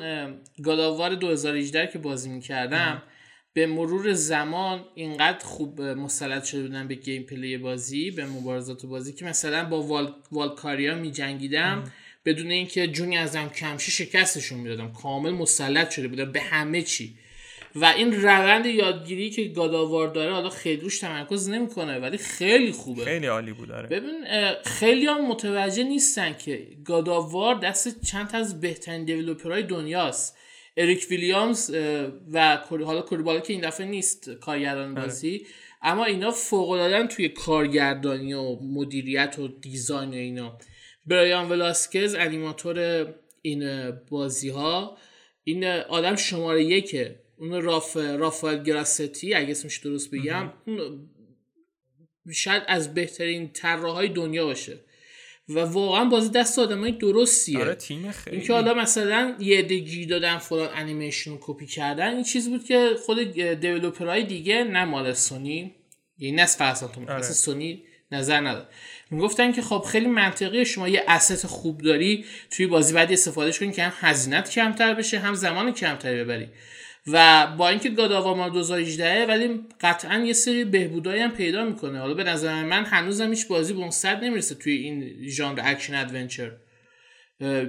گاداوار 0.62 1.14
2018 1.14 1.86
که 1.86 1.98
بازی 1.98 2.28
می‌کردم 2.28 3.02
به 3.52 3.66
مرور 3.66 4.12
زمان 4.12 4.84
اینقدر 4.94 5.44
خوب 5.44 5.82
مسلط 5.82 6.44
شده 6.44 6.62
بودن 6.62 6.88
به 6.88 6.94
گیم 6.94 7.22
پلی 7.22 7.58
بازی 7.58 8.10
به 8.10 8.26
مبارزات 8.26 8.86
بازی 8.86 9.12
که 9.12 9.24
مثلا 9.24 9.64
با 9.64 9.82
وال... 9.82 10.14
والکاریا 10.32 10.94
می 10.94 11.10
جنگیدم 11.10 11.84
بدون 12.24 12.50
اینکه 12.50 12.86
جونی 12.86 13.16
ازم 13.16 13.48
کمشی 13.48 13.90
شکستشون 13.90 14.58
می‌دادم. 14.58 14.92
کامل 14.92 15.30
مسلط 15.30 15.90
شده 15.90 16.08
بودم 16.08 16.32
به 16.32 16.40
همه 16.40 16.82
چی. 16.82 17.18
و 17.74 17.84
این 17.84 18.22
روند 18.22 18.66
یادگیری 18.66 19.30
که 19.30 19.44
گاداوار 19.44 20.08
داره 20.08 20.32
حالا 20.32 20.48
خیلی 20.48 20.80
روش 20.80 20.98
تمرکز 20.98 21.48
نمی‌کنه 21.48 21.98
ولی 21.98 22.18
خیلی 22.18 22.72
خوبه. 22.72 23.04
خیلی 23.04 23.26
عالی 23.26 23.52
بود 23.52 23.68
داره 23.68 23.88
ببین 23.88 24.24
خیلی 24.64 25.06
هم 25.06 25.26
متوجه 25.26 25.84
نیستن 25.84 26.32
که 26.32 26.68
گاداوار 26.84 27.54
دست 27.54 28.04
چند 28.04 28.30
از 28.32 28.60
بهترین 28.60 29.04
دیولوپرهای 29.04 29.62
دنیاست. 29.62 30.36
اریک 30.76 31.06
ویلیامز 31.10 31.76
و 32.32 32.56
حالا 32.70 33.02
کوریبالا 33.02 33.40
که 33.40 33.52
این 33.52 33.62
دفعه 33.62 33.86
نیست 33.86 34.30
کارگردان 34.30 34.90
آره. 34.90 35.06
بازی 35.06 35.46
اما 35.82 36.04
اینا 36.04 36.30
فوق 36.30 37.06
توی 37.10 37.28
کارگردانی 37.28 38.34
و 38.34 38.56
مدیریت 38.62 39.38
و 39.38 39.48
دیزاین 39.48 40.10
و 40.10 40.14
اینا. 40.14 40.58
برایان 41.06 41.48
ولاسکز 41.48 42.14
انیماتور 42.14 43.06
این 43.42 43.90
بازی 44.10 44.48
ها 44.48 44.98
این 45.44 45.64
آدم 45.64 46.16
شماره 46.16 46.64
یکه. 46.64 47.23
اون 47.38 47.62
راف 47.62 47.96
رافائل 47.96 48.62
گراستی 48.62 49.34
اگه 49.34 49.50
اسمش 49.50 49.78
درست 49.78 50.10
بگم 50.10 50.52
اون 50.66 51.08
شاید 52.34 52.62
از 52.66 52.94
بهترین 52.94 53.52
طراحهای 53.52 54.08
دنیا 54.08 54.44
باشه. 54.44 54.80
و 55.48 55.60
واقعا 55.60 56.04
بازی 56.04 56.30
دست 56.30 56.58
آدمای 56.58 56.92
درستیه. 56.92 57.58
آره 57.58 57.74
تیم 57.74 58.10
خیلی. 58.10 58.36
اینکه 58.36 58.52
حالا 58.52 58.74
مثلا 58.74 59.36
یه 59.38 59.62
عده 59.62 59.84
گیر 59.84 60.06
دادن 60.06 60.38
فلان 60.38 60.68
انیمیشن 60.74 61.30
رو 61.30 61.38
کپی 61.40 61.66
کردن 61.66 62.14
این 62.14 62.24
چیز 62.24 62.48
بود 62.48 62.64
که 62.64 62.90
خود 63.06 63.18
developer 63.60 64.13
های 64.13 64.24
دیگه 64.24 64.64
نه 64.64 64.84
مال 64.84 65.12
سونی 65.12 65.74
یعنی 66.18 66.36
نصف 66.36 66.60
اصلا 66.60 66.88
تو 66.88 67.00
آره. 67.00 67.22
سونی 67.22 67.84
نظر 68.12 68.40
نداد. 68.40 68.68
می‌گفتن 69.10 69.52
که 69.52 69.62
خب 69.62 69.84
خیلی 69.88 70.06
منطقی 70.06 70.64
شما 70.64 70.88
یه 70.88 71.04
asset 71.08 71.46
خوب 71.46 71.80
داری 71.80 72.24
توی 72.50 72.66
بازی 72.66 72.94
بعد 72.94 73.12
استفادهش 73.12 73.58
کنی 73.58 73.72
که 73.72 73.82
هم 73.82 73.92
هزینت 73.96 74.50
کمتر 74.50 74.94
بشه 74.94 75.18
هم 75.18 75.34
زمان 75.34 75.72
کمتری 75.72 76.24
ببری. 76.24 76.48
و 77.06 77.46
با 77.58 77.68
اینکه 77.68 77.90
God 77.90 78.07
of 78.07 78.18
War 78.18 78.34
مال 78.34 78.50
2018 78.50 79.26
ولی 79.26 79.60
قطعا 79.80 80.18
یه 80.18 80.32
سری 80.32 80.64
بهبودایی 80.64 81.22
هم 81.22 81.30
پیدا 81.30 81.64
می‌کنه. 81.64 81.98
حالا 81.98 82.14
به 82.14 82.24
نظر 82.24 82.62
من 82.62 82.84
هنوزم 82.84 83.30
هیچ 83.30 83.48
بازی 83.48 83.72
به 83.72 83.78
اون 83.78 83.90
حد 83.90 84.24
نمی‌رسه 84.24 84.54
توی 84.54 84.72
این 84.72 85.28
ژانر 85.28 85.60
action 85.64 85.94
adventure. 85.94 86.52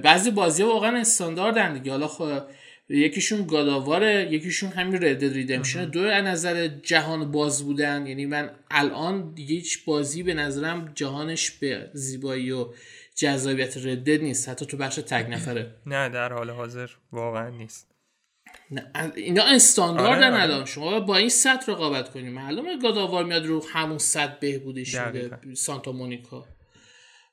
بعضی 0.02 0.30
بازی 0.30 0.62
واقعا 0.62 1.00
استانداردن 1.00 1.74
دیگه. 1.74 1.90
حالا 1.90 2.08
خب 2.08 2.42
یکیشون 2.88 3.46
گاداواره 3.46 4.28
یکیشون 4.32 4.70
همین 4.70 5.04
رد 5.04 5.24
ریدمشن 5.24 5.84
دو 5.84 6.00
از 6.00 6.24
نظر 6.24 6.68
جهان 6.68 7.30
باز 7.32 7.64
بودن. 7.64 8.06
یعنی 8.06 8.26
من 8.26 8.50
الان 8.70 9.34
دیگه 9.34 9.54
هیچ 9.54 9.84
بازی 9.84 10.22
به 10.22 10.34
نظرم 10.34 10.92
جهانش 10.94 11.50
به 11.50 11.90
زیبایی 11.92 12.52
و 12.52 12.66
جذابیت 13.16 13.76
ردد 13.76 14.22
نیست. 14.22 14.48
حتی 14.48 14.66
تو 14.66 14.76
بخش 14.76 14.96
تگ 14.96 15.26
نفره. 15.30 15.74
نه 15.86 16.08
در 16.08 16.32
حال 16.32 16.50
حاضر 16.50 16.88
واقعا 17.12 17.48
نیست. 17.50 17.95
اینا 19.16 19.44
استاندارد 19.44 20.22
آره, 20.22 20.54
آره. 20.54 20.64
شما 20.64 21.00
با 21.00 21.16
این 21.16 21.28
سطح 21.28 21.72
رقابت 21.72 22.10
کنیم 22.10 22.32
معلومه 22.32 22.78
گاداوار 22.78 23.24
میاد 23.24 23.46
رو 23.46 23.66
همون 23.72 23.98
سطح 23.98 24.34
بهبودش 24.40 24.94
میده 24.94 25.30
سانتا 25.54 25.92
مونیکا. 25.92 26.44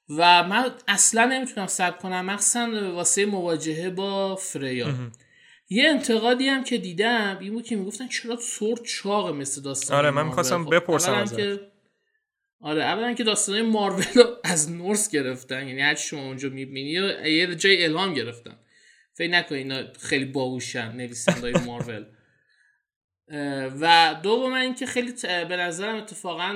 و 0.09 0.43
من 0.43 0.71
اصلا 0.87 1.25
نمی‌تونم 1.25 1.67
صبر 1.67 1.97
کنم. 1.97 2.25
مخصوصا 2.25 2.91
واسه 2.93 3.25
مواجهه 3.25 3.89
با 3.89 4.35
فریا 4.35 4.93
یه 5.69 5.89
انتقادی 5.89 6.47
هم 6.47 6.63
که 6.63 6.77
دیدم 6.77 7.37
این 7.41 7.53
بود 7.53 7.65
که 7.65 7.75
می‌گفتن 7.75 8.07
چرا 8.07 8.35
سور 8.35 8.77
چاقه 8.77 9.31
مثل 9.31 9.61
داستان 9.61 9.97
آره 9.97 10.11
من 10.11 10.25
می‌خواستم 10.25 10.65
خب، 10.65 10.75
بپرسم 10.75 11.25
که 11.25 11.59
آره 12.61 12.83
اولا 12.83 13.13
که 13.13 13.23
داستان 13.23 13.61
مارول 13.61 14.03
از 14.43 14.71
نورس 14.71 15.09
گرفتن. 15.09 15.67
یعنی 15.67 15.81
هر 15.81 15.95
شما 15.95 16.25
اونجا 16.25 16.49
می‌بینی 16.49 16.89
یه 16.89 17.55
جای 17.55 17.85
الهام 17.85 18.13
گرفتن. 18.13 18.55
فکر 19.13 19.31
نکن 19.31 19.55
اینا 19.55 19.93
خیلی 19.99 20.25
باهوشن 20.25 20.91
نویسندهای 20.91 21.53
مارول. 21.53 22.05
و 23.81 24.15
دوم 24.23 24.53
اینکه 24.53 24.85
خیلی 24.85 25.13
به 25.49 25.57
نظرم 25.57 25.95
اتفاقا 25.95 26.53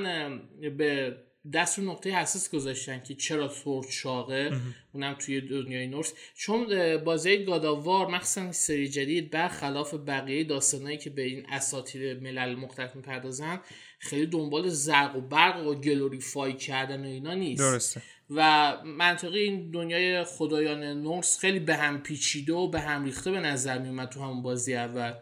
به 0.77 1.17
دست 1.53 1.79
رو 1.79 1.91
نقطه 1.91 2.09
حساس 2.09 2.51
گذاشتن 2.51 3.03
که 3.03 3.15
چرا 3.15 3.47
سورد 3.47 3.89
شاقه 3.89 4.51
اونم 4.93 5.13
توی 5.13 5.41
دنیای 5.41 5.87
نورس. 5.87 6.13
چون 6.35 6.67
بازی 6.97 7.45
گاداوار 7.45 8.07
مخصوصا 8.07 8.51
سری 8.51 8.87
جدید 8.87 9.31
برخلاف 9.31 9.93
بقیه 9.93 10.43
داستانهایی 10.43 10.97
که 10.97 11.09
به 11.09 11.21
این 11.21 11.45
اساطیر 11.49 12.19
ملل 12.19 12.55
مختلف 12.55 12.95
می‌پردازن 12.95 13.61
خیلی 13.99 14.25
دنبال 14.25 14.69
زرق 14.69 15.15
و 15.15 15.21
برق 15.21 15.67
و 15.67 15.75
گلوریفای 15.75 16.53
کردن 16.53 17.05
و 17.05 17.07
اینا 17.07 17.33
نیست. 17.33 17.61
درسته. 17.61 18.01
و 18.29 18.73
منطقی 18.85 19.39
این 19.39 19.71
دنیای 19.71 20.23
خدایان 20.23 20.83
نورس 20.83 21.39
خیلی 21.39 21.59
به 21.59 21.75
هم 21.75 22.01
پیچیده 22.01 22.53
و 22.53 22.67
به 22.67 22.79
هم 22.79 23.03
ریخته 23.03 23.31
به 23.31 23.39
نظر 23.39 23.77
میومد 23.77 24.09
تو 24.09 24.21
همون 24.21 24.41
بازی 24.41 24.75
اول. 24.75 25.13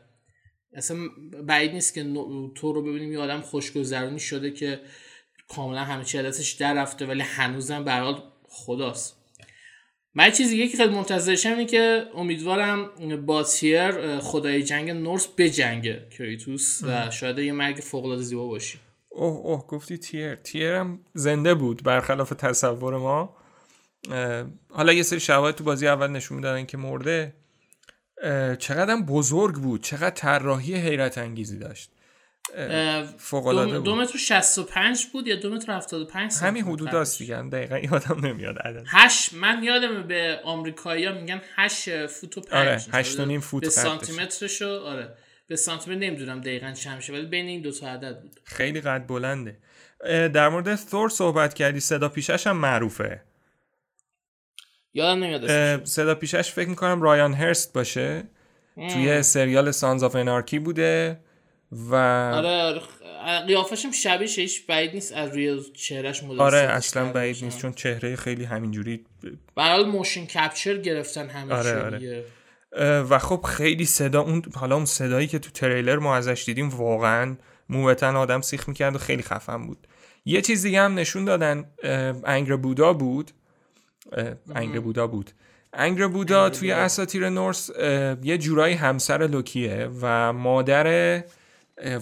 اصلا 0.74 0.98
بعید 1.44 1.72
نیست 1.72 1.94
که 1.94 2.04
تو 2.56 2.74
رو 2.74 2.82
ببینیم 2.82 3.12
یه 3.12 3.20
آدم 3.20 3.42
خوشگذرونی 3.42 4.20
شده 4.20 4.52
که 4.52 4.82
کاملا 5.48 5.84
همه 5.84 6.04
چی 6.04 6.18
دستش 6.18 6.52
در 6.52 6.74
رفته 6.74 7.06
ولی 7.06 7.22
هنوزم 7.22 7.84
به 7.84 8.16
خداست. 8.44 9.26
من 10.14 10.32
چیزی 10.32 10.50
دیگه 10.50 10.68
که 10.68 10.78
خیلی 10.78 10.96
منتظرشم 10.96 11.50
اینه 11.50 11.66
که 11.66 12.06
امیدوارم 12.16 12.92
با 13.26 13.44
تیر 13.44 14.20
خدای 14.20 14.64
جنگ 14.64 14.90
نورس 14.90 15.28
به 15.28 15.50
جنگ 15.50 16.10
کریتوس 16.10 16.82
و 16.84 17.12
شاید 17.12 17.40
یه 17.40 17.52
مرگ 17.52 17.76
فوق 17.76 18.06
العاده 18.06 18.24
زیبا 18.24 18.48
باشی 18.48 18.80
اوه 19.16 19.46
اوه 19.46 19.68
گفتی 19.68 19.98
تیر. 19.98 20.36
تیر 20.36 20.74
هم 20.74 21.00
زنده 21.14 21.54
بود 21.54 21.84
برخلاف 21.84 22.30
تصور 22.30 22.98
ما. 22.98 23.38
حالا 24.70 24.94
یه 24.94 25.04
سری 25.04 25.20
شواهد 25.20 25.56
تو 25.56 25.64
بازی 25.64 25.88
اول 25.88 26.08
نشون 26.08 26.36
می‌دادن 26.36 26.66
که 26.66 26.78
مرده. 26.78 27.34
چقدر 28.60 28.96
بزرگ 28.96 29.56
بود 29.56 29.84
چقدر 29.84 30.10
طراحی 30.10 30.76
حیرت 30.76 31.18
انگیزی 31.18 31.60
داشت. 31.60 31.92
فوق 33.18 33.48
العاده 33.48 33.80
دو 33.80 33.96
متر 33.96 34.18
65 34.18 35.06
بود 35.14 35.28
یا 35.28 35.36
دو 35.36 35.50
متر 35.50 35.72
75 35.72 36.34
همین 36.42 36.64
حدود 36.64 36.88
هست 36.88 37.20
دیگه 37.20 37.42
دقیقا 37.42 37.78
یادم 37.78 38.26
نمیاد 38.26 38.58
عدد. 38.58 38.84
8 38.88 39.34
من 39.34 39.64
یادم 39.64 40.08
به 40.08 40.40
آمریکایی‌ها 40.44 41.14
میگن 41.14 41.42
8 41.56 42.06
فوت 42.06 42.38
و 42.38 42.42
5 42.42 42.54
آره 42.54 42.82
8 42.92 43.20
و 43.20 43.26
نیم 43.26 43.40
فوت 43.40 43.64
به 43.64 43.70
سانتی 43.70 44.14
مترشو 44.14 44.70
آره. 44.70 45.18
به 45.48 45.56
سانتیمتر 45.56 46.00
نمی‌دونم 46.00 46.42
دقیقا 46.42 46.72
چند 46.72 46.98
میشه 46.98 47.14
ولی 47.14 47.26
بین 47.26 47.46
این 47.46 47.62
دو 47.62 47.72
تا 47.72 47.88
عدد 47.88 48.22
بود. 48.22 48.40
خیلی 48.44 48.82
قد 48.82 49.08
بلنده. 49.08 49.58
در 50.34 50.50
مورد 50.50 50.76
ثور 50.76 51.10
صحبت 51.10 51.54
کردی 51.54 51.80
صدا 51.80 52.10
پیشش 52.10 52.48
هم 52.48 52.58
معروفه. 52.58 53.22
یادم 54.94 55.24
نمیاد 55.24 55.84
صداپیشه‌ش 55.84 56.52
فکر 56.52 56.70
می‌کنم 56.70 57.02
رایان 57.02 57.34
هرست 57.34 57.74
باشه. 57.74 58.24
توی 58.76 59.24
سریال 59.24 59.72
Sons 59.72 60.04
of 60.04 60.16
Anarchy 60.16 60.60
بوده 60.60 61.20
و 61.72 61.96
آره, 61.96 62.48
آره. 62.48 62.82
قیافش 63.48 63.86
هم 63.86 63.92
شبیه 63.92 64.28
هیچ 64.28 64.68
بعید 64.68 64.94
نیست 64.94 65.14
از 65.14 65.30
روی 65.34 65.64
چهرهش 65.74 66.24
مدل 66.24 66.42
آره 66.42 66.58
اصلا 66.58 67.12
بعید 67.12 67.44
نیست 67.44 67.60
چون 67.60 67.74
چهره 67.74 68.16
خیلی 68.16 68.44
همینجوری 68.44 69.06
برای 69.56 69.84
motion 69.84 70.26
capture 70.26 70.78
گرفتن 70.78 71.30
همین 71.30 71.52
آره 71.52 71.84
آره. 71.84 72.26
و 72.82 73.20
خب 73.20 73.42
خیلی 73.42 73.86
صدا 73.86 74.22
اون 74.22 74.42
حالا 74.56 74.76
اون 74.76 74.86
صدایی 74.86 75.28
که 75.28 75.40
تو 75.40 75.52
تریلر 75.52 76.00
ما 76.00 76.16
ازش 76.16 76.44
دیدیم 76.46 76.70
واقعا 76.70 77.36
مو 77.70 77.85
به 77.85 78.01
تن 78.01 78.16
آدم 78.16 78.42
سیخ 78.42 78.68
می‌کرد 78.68 78.96
و 78.96 78.98
خیلی 78.98 79.24
خفن 79.24 79.68
بود. 79.68 79.88
یه 80.26 80.42
چیز 80.42 80.64
دیگه 80.64 80.82
هم 80.82 81.00
نشون 81.00 81.26
دادن 81.26 81.66
انگر 82.24 82.56
بودا 82.56 82.94
بود. 82.94 83.32
انگر 84.56 84.80
بودا 84.80 85.08
بود. 85.08 85.32
انگر 85.74 86.08
بودا 86.08 86.50
توی 86.50 86.72
اساتیر 86.72 87.30
نورس 87.30 87.70
یه 88.24 88.38
جورایی 88.38 88.76
همسر 88.76 89.28
لوکیه 89.28 89.90
و 90.02 90.34
مادر 90.34 91.24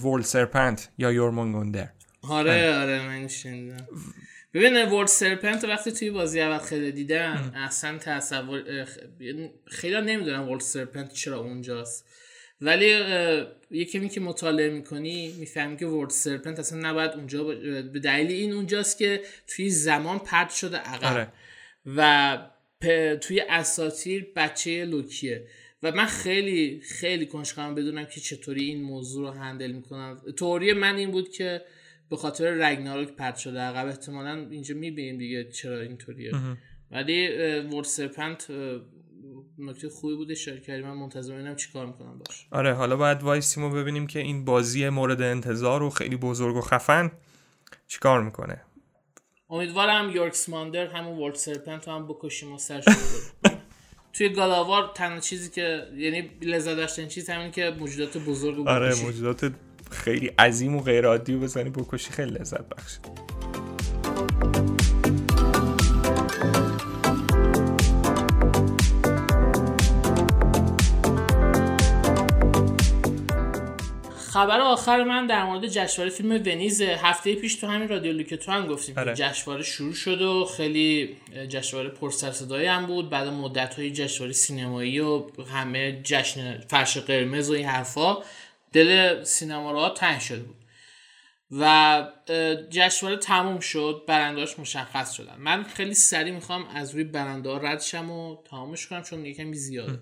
ورل 0.03 0.21
سرپنت 0.21 0.89
یا 0.97 1.11
یورمونگوندر 1.11 1.89
آره. 2.30 2.80
آره 2.82 3.07
من 3.07 3.28
شنیدم. 3.28 3.88
ببین 4.54 4.86
ورد 4.86 5.08
سرپنت 5.08 5.64
وقتی 5.64 5.91
توی 5.91 6.12
بازی 6.12 6.41
اول 6.41 6.58
خیلی 6.58 6.91
دیدم 6.91 7.54
اصلا 7.56 7.97
تصور 7.97 8.88
خیلی 9.66 10.01
نمی‌دونم 10.01 10.49
ورد 10.49 10.62
سرپنت 10.62 11.14
چرا 11.14 11.39
اونجاست. 11.39 12.10
ولی 12.62 13.04
یکی 13.72 14.10
که 14.10 14.20
مطالعه 14.20 14.70
می‌کنی 14.70 15.36
می‌فهمی 15.39 15.78
که 15.78 15.86
ورد 15.86 16.10
سرپنت 16.10 16.60
اصلا 16.60 16.89
نباید 16.89 17.12
اونجا 17.12 17.43
به 17.43 17.99
دلیل 17.99 18.32
این 18.32 18.54
اونجاست 18.54 18.97
که 18.97 19.22
توی 19.47 19.70
زمان 19.70 20.20
پرد 20.20 20.49
شده 20.49 20.78
عقب. 20.78 21.14
آره. 21.14 21.28
و 21.86 22.38
توی 23.22 23.43
اساتیر 23.49 24.28
بچه 24.36 24.86
لوکیه. 24.86 25.47
و 25.84 25.91
من 25.91 26.06
خیلی 26.06 26.82
خیلی 26.82 27.26
کنشکارم 27.26 27.76
بدونم 27.76 28.06
که 28.06 28.22
چطوری 28.22 28.64
این 28.64 28.82
موضوع 28.82 29.28
رو 29.28 29.39
هندل 29.39 29.72
می‌کنم 29.72 30.22
توری 30.38 30.74
من 30.74 30.95
این 30.95 31.12
بود 31.12 31.32
که 31.32 31.62
به 32.14 32.18
خاطر 32.18 32.45
رگناروک 32.45 33.07
پرد 33.07 33.36
شده. 33.36 33.59
عقب 33.59 33.88
احتمالا 33.88 34.47
اینجا 34.51 34.76
می‌بینیم 34.76 35.18
دیگه 35.18 35.43
چرا 35.43 35.80
اینطوریه. 35.80 36.32
ولی 36.91 37.28
ورد 37.59 37.86
سرپنت 37.86 38.51
نکته 39.57 39.89
خوبی 39.89 40.16
بوده. 40.16 40.36
کردی 40.36 40.82
من 40.82 40.93
منتظر 40.93 41.34
ببینم 41.34 41.55
چیکار 41.55 41.86
می‌کنم 41.86 42.18
باش. 42.18 42.47
آره 42.51 42.74
حالا 42.74 42.95
باید 42.95 43.24
وایسیمو 43.24 43.70
ببینیم 43.70 44.07
که 44.07 44.20
این 44.20 44.45
بازی 44.45 44.89
مورد 44.89 45.22
انتظار 45.22 45.84
و 45.84 45.89
خیلی 45.89 46.16
بزرگ 46.16 46.55
و 46.55 46.61
خفن 46.61 47.11
چیکار 47.88 48.24
می‌کنه. 48.24 48.61
امیدوارم 49.49 50.09
یورمونگاندر 50.09 50.88
همون 50.88 51.20
World 51.19 51.36
Serpent 51.36 51.88
هم 51.88 52.07
بکشیم 52.07 52.53
و 52.53 52.57
سرش 52.57 52.86
توی 54.14 54.30
God 54.30 54.53
of 54.53 54.68
War 54.68 54.91
تنها 54.95 55.20
چیزی 55.20 55.49
که 55.49 55.88
یعنی 55.97 56.30
لذت 56.41 56.76
داشتن 56.76 57.07
چیز 57.07 57.30
همین 57.30 57.51
که 57.51 57.76
موجودات 57.80 58.18
بزرگ 58.18 58.68
آره 58.68 59.03
موجودات 59.03 59.51
خیلی 59.93 60.27
عظیم 60.27 60.75
و 60.75 60.81
غیر 60.81 61.07
عادی 61.07 61.33
و 61.33 61.39
بزنی 61.39 61.69
بکشی 61.69 62.11
خیلی 62.11 62.31
لذت 62.31 62.69
بخشه. 62.69 62.99
خبر 74.33 74.59
آخر 74.59 75.03
من 75.03 75.27
در 75.27 75.43
مورد 75.43 75.67
جشنواره 75.67 76.11
فیلم 76.11 76.31
ونیز 76.31 76.81
هفته 76.81 77.35
پیش 77.35 77.55
تو 77.55 77.67
همین 77.67 77.87
رادیو 77.87 78.11
لوکتو 78.11 78.51
هم 78.51 78.67
گفتیم 78.67 78.97
آره. 78.97 79.13
جشنواره 79.13 79.63
شروع 79.63 79.93
شد 79.93 80.21
و 80.21 80.45
خیلی 80.45 81.15
جشنواره 81.49 81.89
پر 81.89 82.11
صدایی 82.11 82.67
هم 82.67 82.85
بود. 82.85 83.09
بعد 83.09 83.27
مدت 83.27 83.75
های 83.75 83.91
جشنواره 83.91 84.33
سینمایی 84.33 84.99
و 84.99 85.23
همه 85.53 86.01
جشن 86.03 86.59
فرش 86.67 86.97
قرمز 86.97 87.49
و 87.49 87.53
این 87.53 87.65
حرفا. 87.65 88.17
دل 88.74 89.24
سینما 89.24 89.71
را 89.71 89.89
تنگ 89.89 90.19
شده 90.19 90.43
بود. 90.43 90.55
و 91.51 92.07
جشنواره 92.69 93.17
تموم 93.17 93.59
شد 93.59 94.03
برنداش 94.07 94.59
مشخص 94.59 95.13
شدن. 95.13 95.36
من 95.39 95.63
خیلی 95.63 95.93
سریع 95.93 96.34
می‌خوام 96.34 96.67
از 96.67 96.91
روی 96.91 97.03
برنده 97.03 97.49
ها 97.49 97.57
رد 97.57 97.82
شم 97.82 98.11
و 98.11 98.43
تمامش 98.43 98.88
کنم 98.88 99.03
چون 99.03 99.26
یکمی 99.26 99.55
زیاده. 99.55 99.99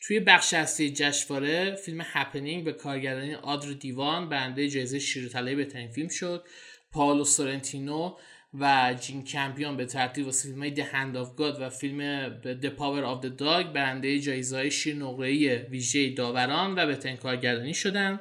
توی 0.00 0.20
بخش 0.20 0.54
اصلی 0.54 0.90
جشنواره 0.90 1.74
فیلم 1.74 2.00
Happening 2.04 2.64
به 2.64 2.72
کارگردانی 2.72 3.34
آدری 3.34 3.72
دیوان 3.72 4.28
برنده 4.28 4.68
جایزه 4.68 5.28
طلایی 5.28 5.56
بهترین 5.56 5.90
فیلم 5.90 6.08
شد. 6.08 6.44
پاولو 6.92 7.24
سورنتینو 7.24 8.16
و 8.58 8.94
جین 9.00 9.24
کمپیون 9.24 9.76
به 9.76 9.84
ترتیب 9.84 10.26
واسه 10.26 10.48
فیلم 10.48 10.62
های 10.62 10.74
Hand 10.76 11.16
of 11.16 11.40
God 11.40 11.60
و 11.60 11.70
فیلم 11.70 12.28
The 12.42 12.68
Power 12.78 13.04
of 13.04 13.26
the 13.26 13.40
Dog 13.40 13.64
برنده 13.74 14.18
جایزه 14.18 14.56
های 14.56 14.70
شیر 14.70 14.96
نقره 14.96 15.66
ویژه 15.70 16.10
داوران 16.10 16.74
و 16.78 16.86
بهترین 16.86 17.16
کارگردانی 17.16 17.74
شدن. 17.74 18.20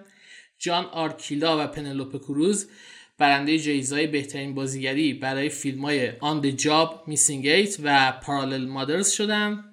جان 0.60 0.86
آرکیلا 0.86 1.64
و 1.64 1.68
پنلوپ 1.68 2.18
کروز 2.18 2.70
برنده 3.18 3.60
جایزه 3.60 4.08
بهترین 4.08 4.56
بازیگری 4.56 5.14
برای 5.14 5.50
فیلم 5.50 5.86
های 5.86 6.12
On 6.20 6.37
the 6.37 6.62
Job: 6.62 6.91
The 6.91 7.12
Missing 7.12 7.46
Eight 7.46 7.80
و 7.84 8.14
Parallel 8.22 8.78
Mothers 8.78 9.08
شدن. 9.08 9.69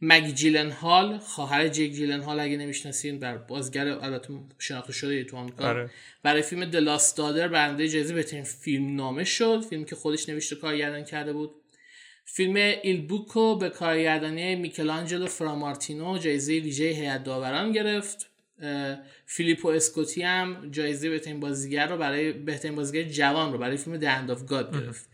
مگی 0.00 0.32
جیلن 0.32 0.70
هال 0.70 1.18
خواهر 1.18 1.68
جیک 1.68 1.92
جیلن 1.92 2.20
هال 2.20 2.40
اگه 2.40 2.56
نمی‌شناسین 2.56 3.18
بر 3.18 3.36
بازیگر 3.36 3.88
البته 3.88 4.28
شناخته 4.58 4.92
شده 4.92 5.24
تو 5.24 5.36
آمریکا. 5.36 5.68
آره. 5.68 5.90
برای 6.22 6.42
فیلم 6.42 6.64
The 6.64 6.86
Lost 6.86 7.16
Daughter 7.16 7.48
برنده 7.48 7.88
جایزه 7.88 8.14
بهترین 8.14 8.44
فیلم 8.44 8.96
نامه 8.96 9.24
شد 9.24 9.64
فیلمی 9.70 9.84
که 9.84 9.96
خودش 9.96 10.28
نوشته 10.28 10.56
کارگردانی 10.56 11.04
کرده 11.04 11.32
بود. 11.32 11.50
فیلم 12.24 12.54
Il 12.82 13.06
buco 13.06 13.56
به 13.56 13.70
کارگردانی 13.70 14.56
میکلانجلو 14.56 15.26
فرامارتینو 15.26 16.18
جایزه 16.18 16.52
ویژه 16.52 16.84
هیئت 16.84 17.24
داوران 17.24 17.72
گرفت. 17.72 18.30
فیلیپو 19.26 19.68
اسکوتی 19.68 20.22
هم 20.22 20.70
جایزه 20.70 21.10
بهترین 21.10 21.40
بازیگر 21.40 21.86
رو 21.86 21.96
برای 21.96 22.32
بهترین 22.32 22.74
بازیگر 22.74 23.08
جوان 23.08 23.52
رو 23.52 23.58
برای 23.58 23.76
فیلم 23.76 23.96
The 23.96 24.11
Hand 24.11 24.30
of 24.30 24.46
God 24.46 24.74
گرفت. 24.74 25.08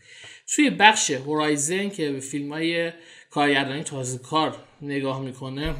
توی 0.47 0.69
بخش 0.69 1.11
هورایزن 1.11 1.89
که 1.89 2.11
به 2.11 2.19
فیلم 2.19 2.53
های 2.53 2.91
کارگردانی 3.29 3.83
تازه 3.83 4.17
کار 4.17 4.57
نگاه 4.83 5.21
می‌کنه 5.21 5.75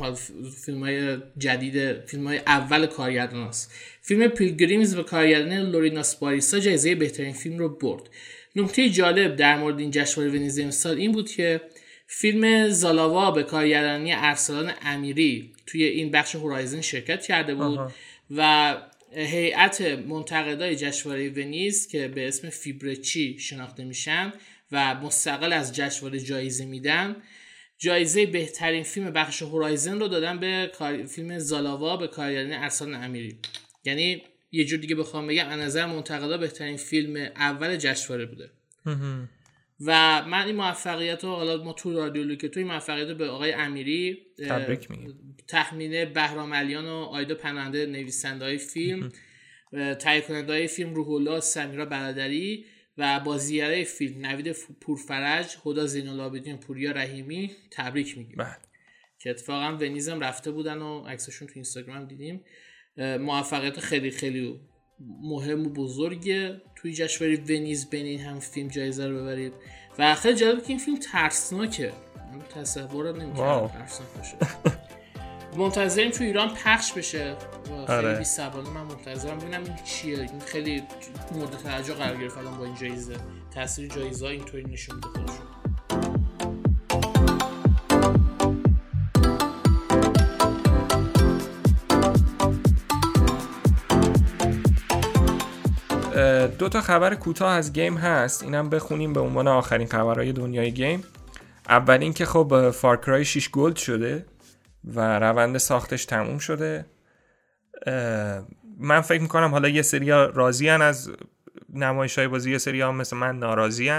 فیلم 0.65 0.79
های 0.79 1.17
جدید 1.37 2.05
فیلم 2.05 2.27
های 2.27 2.37
اول 2.37 2.85
کارگردان 2.85 3.43
است 3.47 3.71
فیلم 4.01 4.27
پیلگریمز 4.27 4.95
به 4.95 5.03
کارگردانی 5.03 5.71
لورینا 5.71 6.03
سپاریسا 6.03 6.59
جایزه 6.59 6.95
بهترین 6.95 7.33
فیلم 7.33 7.57
رو 7.57 7.69
برد. 7.69 8.03
نکته 8.55 8.89
جالب 8.89 9.35
در 9.35 9.57
مورد 9.57 9.79
این 9.79 9.91
جشنواره 9.91 10.31
ونیز 10.31 10.59
امسال 10.59 10.97
این 10.97 11.11
بود 11.11 11.29
که 11.29 11.61
فیلم 12.07 12.69
زالاوا 12.69 13.31
به 13.31 13.43
کارگردانی 13.43 14.13
ارسلان 14.13 14.71
امیری 14.81 15.53
توی 15.65 15.83
این 15.83 16.11
بخش 16.11 16.35
هورایزن 16.35 16.81
شرکت 16.81 17.21
کرده 17.21 17.55
بود 17.55 17.79
و 18.31 18.77
هیئت 19.15 19.81
منتقدای 19.81 20.75
جشنواره 20.75 21.29
ونیز 21.29 21.87
که 21.87 22.07
به 22.07 22.27
اسم 22.27 22.49
فیبرچی 22.49 23.39
شناخته 23.39 23.83
میشن 23.83 24.33
و 24.71 24.95
مستقل 24.95 25.53
از 25.53 25.75
جشنواره 25.75 26.19
جایزه 26.19 26.65
میدن 26.65 27.15
جایزه 27.83 28.25
بهترین 28.25 28.83
فیلم 28.83 29.11
بخش 29.11 29.41
هورایزن 29.41 29.99
رو 29.99 30.07
دادن 30.07 30.39
به 30.39 30.71
فیلم 31.07 31.39
زالاوا 31.39 31.97
به 31.97 32.07
کارگردانی 32.07 32.55
ارسلان 32.55 33.03
امیری. 33.03 33.37
یعنی 33.85 34.23
یه 34.51 34.65
جور 34.65 34.79
دیگه 34.79 34.95
بخوام 34.95 35.27
بگم 35.27 35.47
از 35.47 35.59
نظر 35.59 35.85
منتقدا 35.85 36.37
بهترین 36.37 36.77
فیلم 36.77 37.15
اول 37.35 37.77
جشنواره 37.77 38.25
بوده. 38.25 38.49
و 39.85 40.23
من 40.27 40.45
این 40.45 40.55
موفقیت 40.55 41.23
رو 41.23 41.29
حالا 41.29 41.63
ما 41.63 41.73
تو 41.73 41.93
رادیو 41.93 42.35
که 42.35 42.49
توی 42.49 42.63
موفقیت 42.63 43.07
به 43.07 43.29
آقای 43.29 43.53
امیری 43.53 44.17
تبریک 44.49 44.87
تخمینه 45.47 46.05
بهرام 46.05 46.53
علیان 46.53 46.85
و 46.85 46.93
آیدا 46.93 47.35
پناهنده 47.35 47.85
نویسنده 47.85 48.45
های 48.45 48.57
فیلم 48.57 49.11
تهیه 49.99 50.21
کننده 50.21 50.53
های 50.53 50.67
فیلم 50.67 50.93
روح 50.93 51.09
الله 51.09 51.39
سمیرا 51.39 51.85
برادری 51.85 52.65
و 52.97 53.19
بازیگرای 53.19 53.83
فیلم 53.83 54.25
نوید 54.25 54.51
پورفرج 54.81 55.57
هدا 55.65 55.85
زین 55.85 56.07
العابدین 56.07 56.57
پوریا 56.57 56.91
رحیمی 56.91 57.51
تبریک 57.71 58.17
میگیم. 58.17 58.35
بله. 58.37 58.57
که 59.19 59.29
اتفاقا 59.29 59.77
ونیزم 59.77 60.19
رفته 60.19 60.51
بودن 60.51 60.77
و 60.77 61.03
عکسشون 61.07 61.47
تو 61.47 61.53
اینستاگرام 61.55 62.05
دیدیم. 62.05 62.43
موفقیت 62.97 63.79
خیلی 63.79 64.11
خیلی 64.11 64.59
مهم 65.21 65.65
و 65.65 65.69
بزرگه 65.69 66.61
توی 66.75 66.93
جشنواره 66.93 67.37
ونیز 67.37 67.89
بین 67.89 68.05
این 68.05 68.19
هم 68.19 68.39
فیلم 68.39 68.67
جایزه 68.67 69.07
رو 69.07 69.17
ببرید. 69.21 69.53
و 69.99 70.15
خیلی 70.15 70.35
جالبه 70.37 70.61
که 70.61 70.69
این 70.69 70.77
فیلم 70.77 70.97
ترسناکه. 70.99 71.93
من 72.33 72.41
تصور 72.41 73.11
نمی‌کردم 73.11 73.67
ترسناک 73.67 74.09
باشه. 74.17 74.37
منتظریم 75.57 76.11
تو 76.11 76.23
ایران 76.23 76.49
پخش 76.65 76.93
بشه. 76.93 77.35
خیلی 77.87 77.87
آره. 77.87 78.23
من 78.73 78.81
منتظرم 78.81 79.37
ببینم 79.37 79.63
این 79.63 79.75
چیه. 79.85 80.19
این 80.19 80.39
خیلی 80.39 80.83
مورد 81.31 81.57
توجه 81.57 81.93
قرار 81.93 82.17
گرفت 82.17 82.37
با 82.37 82.65
این 82.65 82.75
جایزه. 82.75 83.15
تاثیر 83.55 83.87
جایزه 83.87 84.25
اینطوری 84.25 84.63
نشون 84.63 84.95
میده 84.95 85.07
خودشون. 85.07 85.45
دو 96.59 96.69
تا 96.69 96.81
خبر 96.81 97.15
کوتاه 97.15 97.51
از 97.51 97.73
گیم 97.73 97.97
هست. 97.97 98.43
اینم 98.43 98.69
بخونیم 98.69 99.13
به 99.13 99.19
عنوان 99.19 99.47
آخرین 99.47 99.87
خبرهای 99.87 100.31
دنیای 100.31 100.71
گیم. 100.71 101.03
اول 101.69 101.97
اینکه 102.01 102.25
خب 102.25 102.71
Far 102.71 102.98
Cry 102.98 103.25
6 103.25 103.49
gold 103.49 103.75
شده. 103.75 104.25
و 104.85 105.19
روند 105.19 105.57
ساختش 105.57 106.05
تموم 106.05 106.37
شده. 106.37 106.85
من 108.77 109.01
فکر 109.01 109.21
می‌کنم 109.21 109.51
حالا 109.51 109.69
یه 109.69 109.81
سری 109.81 110.09
راضی 110.09 110.69
از 110.69 111.11
نمایش 111.69 112.17
های 112.17 112.27
بازی 112.27 112.51
یه 112.51 112.57
سری 112.57 112.81
ها 112.81 112.91
مثل 112.91 113.17
من 113.17 113.39
ناراضی 113.39 113.91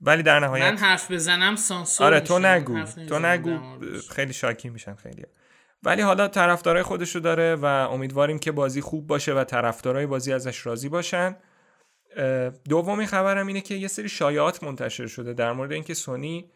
ولی 0.00 0.22
در 0.22 0.40
نهایت 0.40 0.72
من 0.72 0.78
حرف 0.78 1.10
بزنم 1.10 1.56
سانسور 1.56 2.06
آره 2.06 2.20
تو 2.20 2.38
نگو 2.38 2.84
تو 3.08 3.18
نگو. 3.18 3.58
خیلی 4.10 4.32
شاکی 4.32 4.68
میشن 4.68 4.94
خیلی. 4.94 5.24
ولی 5.82 6.02
حالا 6.02 6.28
طرفدارای 6.28 6.82
خودشو 6.82 7.18
داره 7.18 7.54
و 7.54 7.64
امیدواریم 7.64 8.38
که 8.38 8.52
بازی 8.52 8.80
خوب 8.80 9.06
باشه 9.06 9.34
و 9.34 9.44
طرفدارای 9.44 10.06
بازی 10.06 10.32
ازش 10.32 10.66
راضی 10.66 10.88
باشن. 10.88 11.36
دومی 12.68 13.06
خبرم 13.06 13.46
اینه 13.46 13.60
که 13.60 13.74
یه 13.74 13.88
سری 13.88 14.08
شایعات 14.08 14.64
منتشر 14.64 15.06
شده 15.06 15.32
در 15.32 15.52
مورد 15.52 15.72
اینکه 15.72 15.94
سونی 15.94 16.50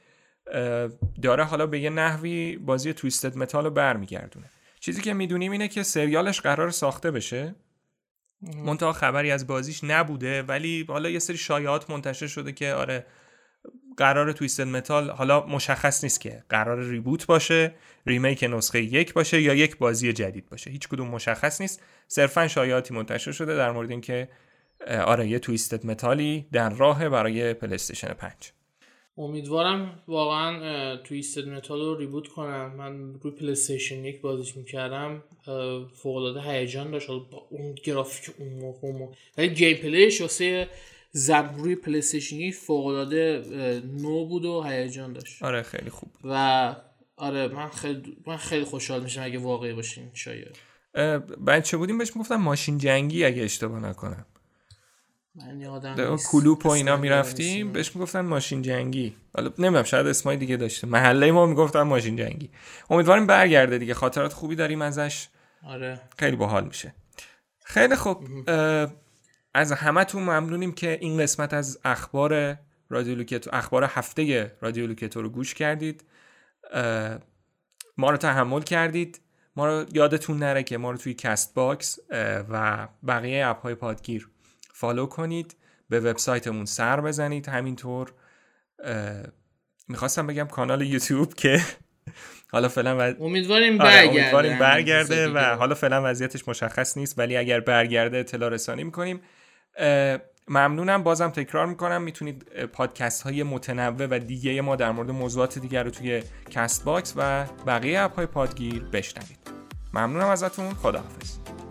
داره 1.22 1.44
حالا 1.44 1.66
به 1.66 1.80
یه 1.80 1.90
نحوی 1.90 2.56
بازی 2.56 2.92
Twisted 2.92 3.36
Metal 3.36 3.64
رو 3.64 3.70
برمیگردونه. 3.70 4.50
چیزی 4.80 5.02
که 5.02 5.14
می‌دونیم 5.14 5.52
اینه 5.52 5.68
که 5.68 5.82
سریالش 5.82 6.40
قرار 6.40 6.70
ساخته 6.70 7.10
بشه. 7.10 7.54
منتها 8.56 8.92
خبری 8.92 9.30
از 9.30 9.46
بازیش 9.46 9.84
نبوده 9.84 10.42
ولی 10.42 10.84
حالا 10.88 11.10
یه 11.10 11.18
سری 11.18 11.36
شایعات 11.36 11.90
منتشر 11.90 12.26
شده 12.26 12.52
که 12.52 12.72
آره 12.72 13.06
قرار 13.96 14.32
Twisted 14.32 14.66
Metal 14.66 15.10
حالا 15.10 15.46
مشخص 15.46 16.04
نیست 16.04 16.20
که 16.20 16.44
قرار 16.48 16.82
reboot 16.84 17.26
باشه 17.26 17.74
remake 18.06 18.44
نسخه 18.50 18.82
یک 18.82 19.12
باشه 19.12 19.42
یا 19.42 19.54
یک 19.54 19.78
بازی 19.78 20.12
جدید 20.12 20.48
باشه. 20.48 20.70
هیچ 20.70 20.88
کدوم 20.88 21.08
مشخص 21.08 21.60
نیست. 21.60 21.82
صرفا 22.08 22.48
شایعاتی 22.48 22.94
منتشر 22.94 23.32
شده 23.32 23.56
در 23.56 23.70
مورد 23.70 23.90
اینکه 23.90 24.28
آره 24.86 25.28
یه 25.28 25.38
Twisted 25.38 25.86
Metal 25.86 26.36
ی 26.36 26.46
در 26.52 26.68
راه 26.70 27.08
برای 27.08 27.54
PlayStation 27.54 28.12
5 28.12 28.32
امیدوارم 29.18 30.02
واقعا 30.08 30.96
Twisted 30.96 31.48
Metal 31.48 31.80
رو 31.80 31.96
reboot 31.96 32.28
کنن. 32.28 32.74
من 32.76 33.14
روی 33.14 33.32
PlayStation 33.32 34.04
یک 34.04 34.20
بازیش 34.20 34.56
می‌کردم 34.56 35.22
فوق 35.94 36.16
العاده 36.16 36.40
هیجان 36.40 36.90
داشت. 36.90 37.08
با 37.08 37.46
اون 37.50 37.74
گرافیک 37.84 38.34
اون 38.38 38.52
موقع 38.52 39.06
ولی 39.38 39.48
gameplay 39.48 39.76
ش 39.76 40.20
واسه 40.20 40.68
زب 41.10 41.54
روی 41.56 41.74
PlayStation 41.74 42.50
فوق 42.50 42.86
العاده 42.86 43.42
نو 44.02 44.24
بود 44.26 44.44
و 44.44 44.62
هیجان 44.62 45.12
داشت. 45.12 45.42
آره 45.42 45.62
خیلی 45.62 45.90
خوب 45.90 46.10
و 46.24 46.74
آره 47.16 47.48
من 47.48 47.68
خیلی 47.68 48.16
من 48.26 48.36
خیلی 48.36 48.64
خوشحال 48.64 49.02
میشم 49.02 49.22
اگه 49.22 49.38
واقعی 49.38 49.72
باشین 49.72 50.10
شاید. 50.14 50.56
بچه 51.46 51.76
بودیم 51.76 51.98
بهش 51.98 52.16
می‌گفتم 52.16 52.36
ماشین 52.36 52.78
جنگی 52.78 53.24
اگه 53.24 53.42
اشتباه 53.42 53.80
نکنم. 53.80 54.26
من 55.34 55.60
یادم 55.60 56.16
کلوپ 56.16 56.66
و 56.66 56.68
اینا 56.68 56.96
می‌رفتیم 56.96 57.72
بهش 57.72 57.96
می‌گفتن 57.96 58.20
ماشین 58.20 58.62
جنگی. 58.62 59.16
حالا 59.34 59.50
نمی‌دونم 59.58 59.82
شاید 59.82 60.06
اسمای 60.06 60.36
دیگه 60.36 60.56
داشته. 60.56 60.86
محله 60.86 61.32
ما 61.32 61.46
می‌گفتن 61.46 61.82
ماشین 61.82 62.16
جنگی. 62.16 62.50
امیدواریم 62.90 63.26
برگرده 63.26 63.78
دیگه. 63.78 63.94
خاطرات 63.94 64.32
خوبی 64.32 64.56
داریم 64.56 64.82
ازش. 64.82 65.28
آره. 65.66 66.00
خیلی 66.18 66.36
باحال 66.36 66.64
میشه. 66.64 66.94
خیلی 67.64 67.96
خوب. 67.96 68.28
از 69.54 69.72
همتون 69.72 70.22
ممنونیم 70.22 70.72
که 70.72 70.98
این 71.00 71.18
قسمت 71.18 71.54
از 71.54 71.78
اخبار 71.84 72.56
رادیو 72.88 73.14
لوکیتو 73.14 73.50
اخبار 73.52 73.84
هفته 73.84 74.52
رادیو 74.60 74.86
لوکیتو 74.86 75.22
رو 75.22 75.28
گوش 75.28 75.54
کردید. 75.54 76.04
ما 77.96 78.10
رو 78.10 78.16
تحمل 78.16 78.62
کردید. 78.62 79.20
ما 79.56 79.66
رو 79.66 79.86
یادتون 79.92 80.38
نره 80.38 80.62
که 80.62 80.78
ما 80.78 80.90
رو 80.90 80.96
توی 80.96 81.14
Castbox 81.14 81.98
و 82.50 82.88
بقیه 83.06 83.46
اپ 83.46 83.62
های 83.62 83.74
پادگیر 83.74 84.28
follow 84.82 85.06
کنید 85.06 85.56
به 85.88 86.00
وبسایتمون 86.00 86.64
سر 86.64 87.00
بزنید 87.00 87.48
همینطور. 87.48 88.12
می‌خواستم 89.88 90.26
بگم 90.26 90.44
کانال 90.44 90.82
یوتیوب 90.82 91.34
که 91.34 91.60
حالا 92.52 92.68
فعلا 92.68 92.96
و... 92.98 93.14
امیدواریم 93.24 93.80
آره، 93.80 93.90
برگرده, 93.90 94.20
امیدواریم 94.20 94.58
برگرده 94.58 95.28
و 95.28 95.38
حالا 95.38 95.74
فعلا 95.74 96.02
وضعیتش 96.04 96.48
مشخص 96.48 96.96
نیست 96.96 97.18
ولی 97.18 97.36
اگر 97.36 97.60
برگرده 97.60 98.18
اطلاع 98.18 98.50
رسانی 98.50 98.84
می‌کنیم. 98.84 99.20
ممنونم 100.48 101.02
بازم 101.02 101.30
تکرار 101.30 101.66
می‌کنم. 101.66 102.02
می‌تونید 102.02 102.64
پادکست 102.72 103.22
های 103.22 103.42
متنوع 103.42 104.06
و 104.10 104.18
دیگه 104.18 104.60
ما 104.60 104.76
در 104.76 104.90
مورد 104.90 105.10
موضوعات 105.10 105.58
دیگر 105.58 105.82
رو 105.82 105.90
توی 105.90 106.22
Castbox 106.50 107.14
و 107.16 107.44
بقیه 107.66 108.00
اپ 108.00 108.14
های 108.14 108.26
پادگیر 108.26 108.82
بشنوید. 108.82 109.38
ممنونم 109.94 110.28
ازتون. 110.28 110.74
خداحافظ. 110.74 111.61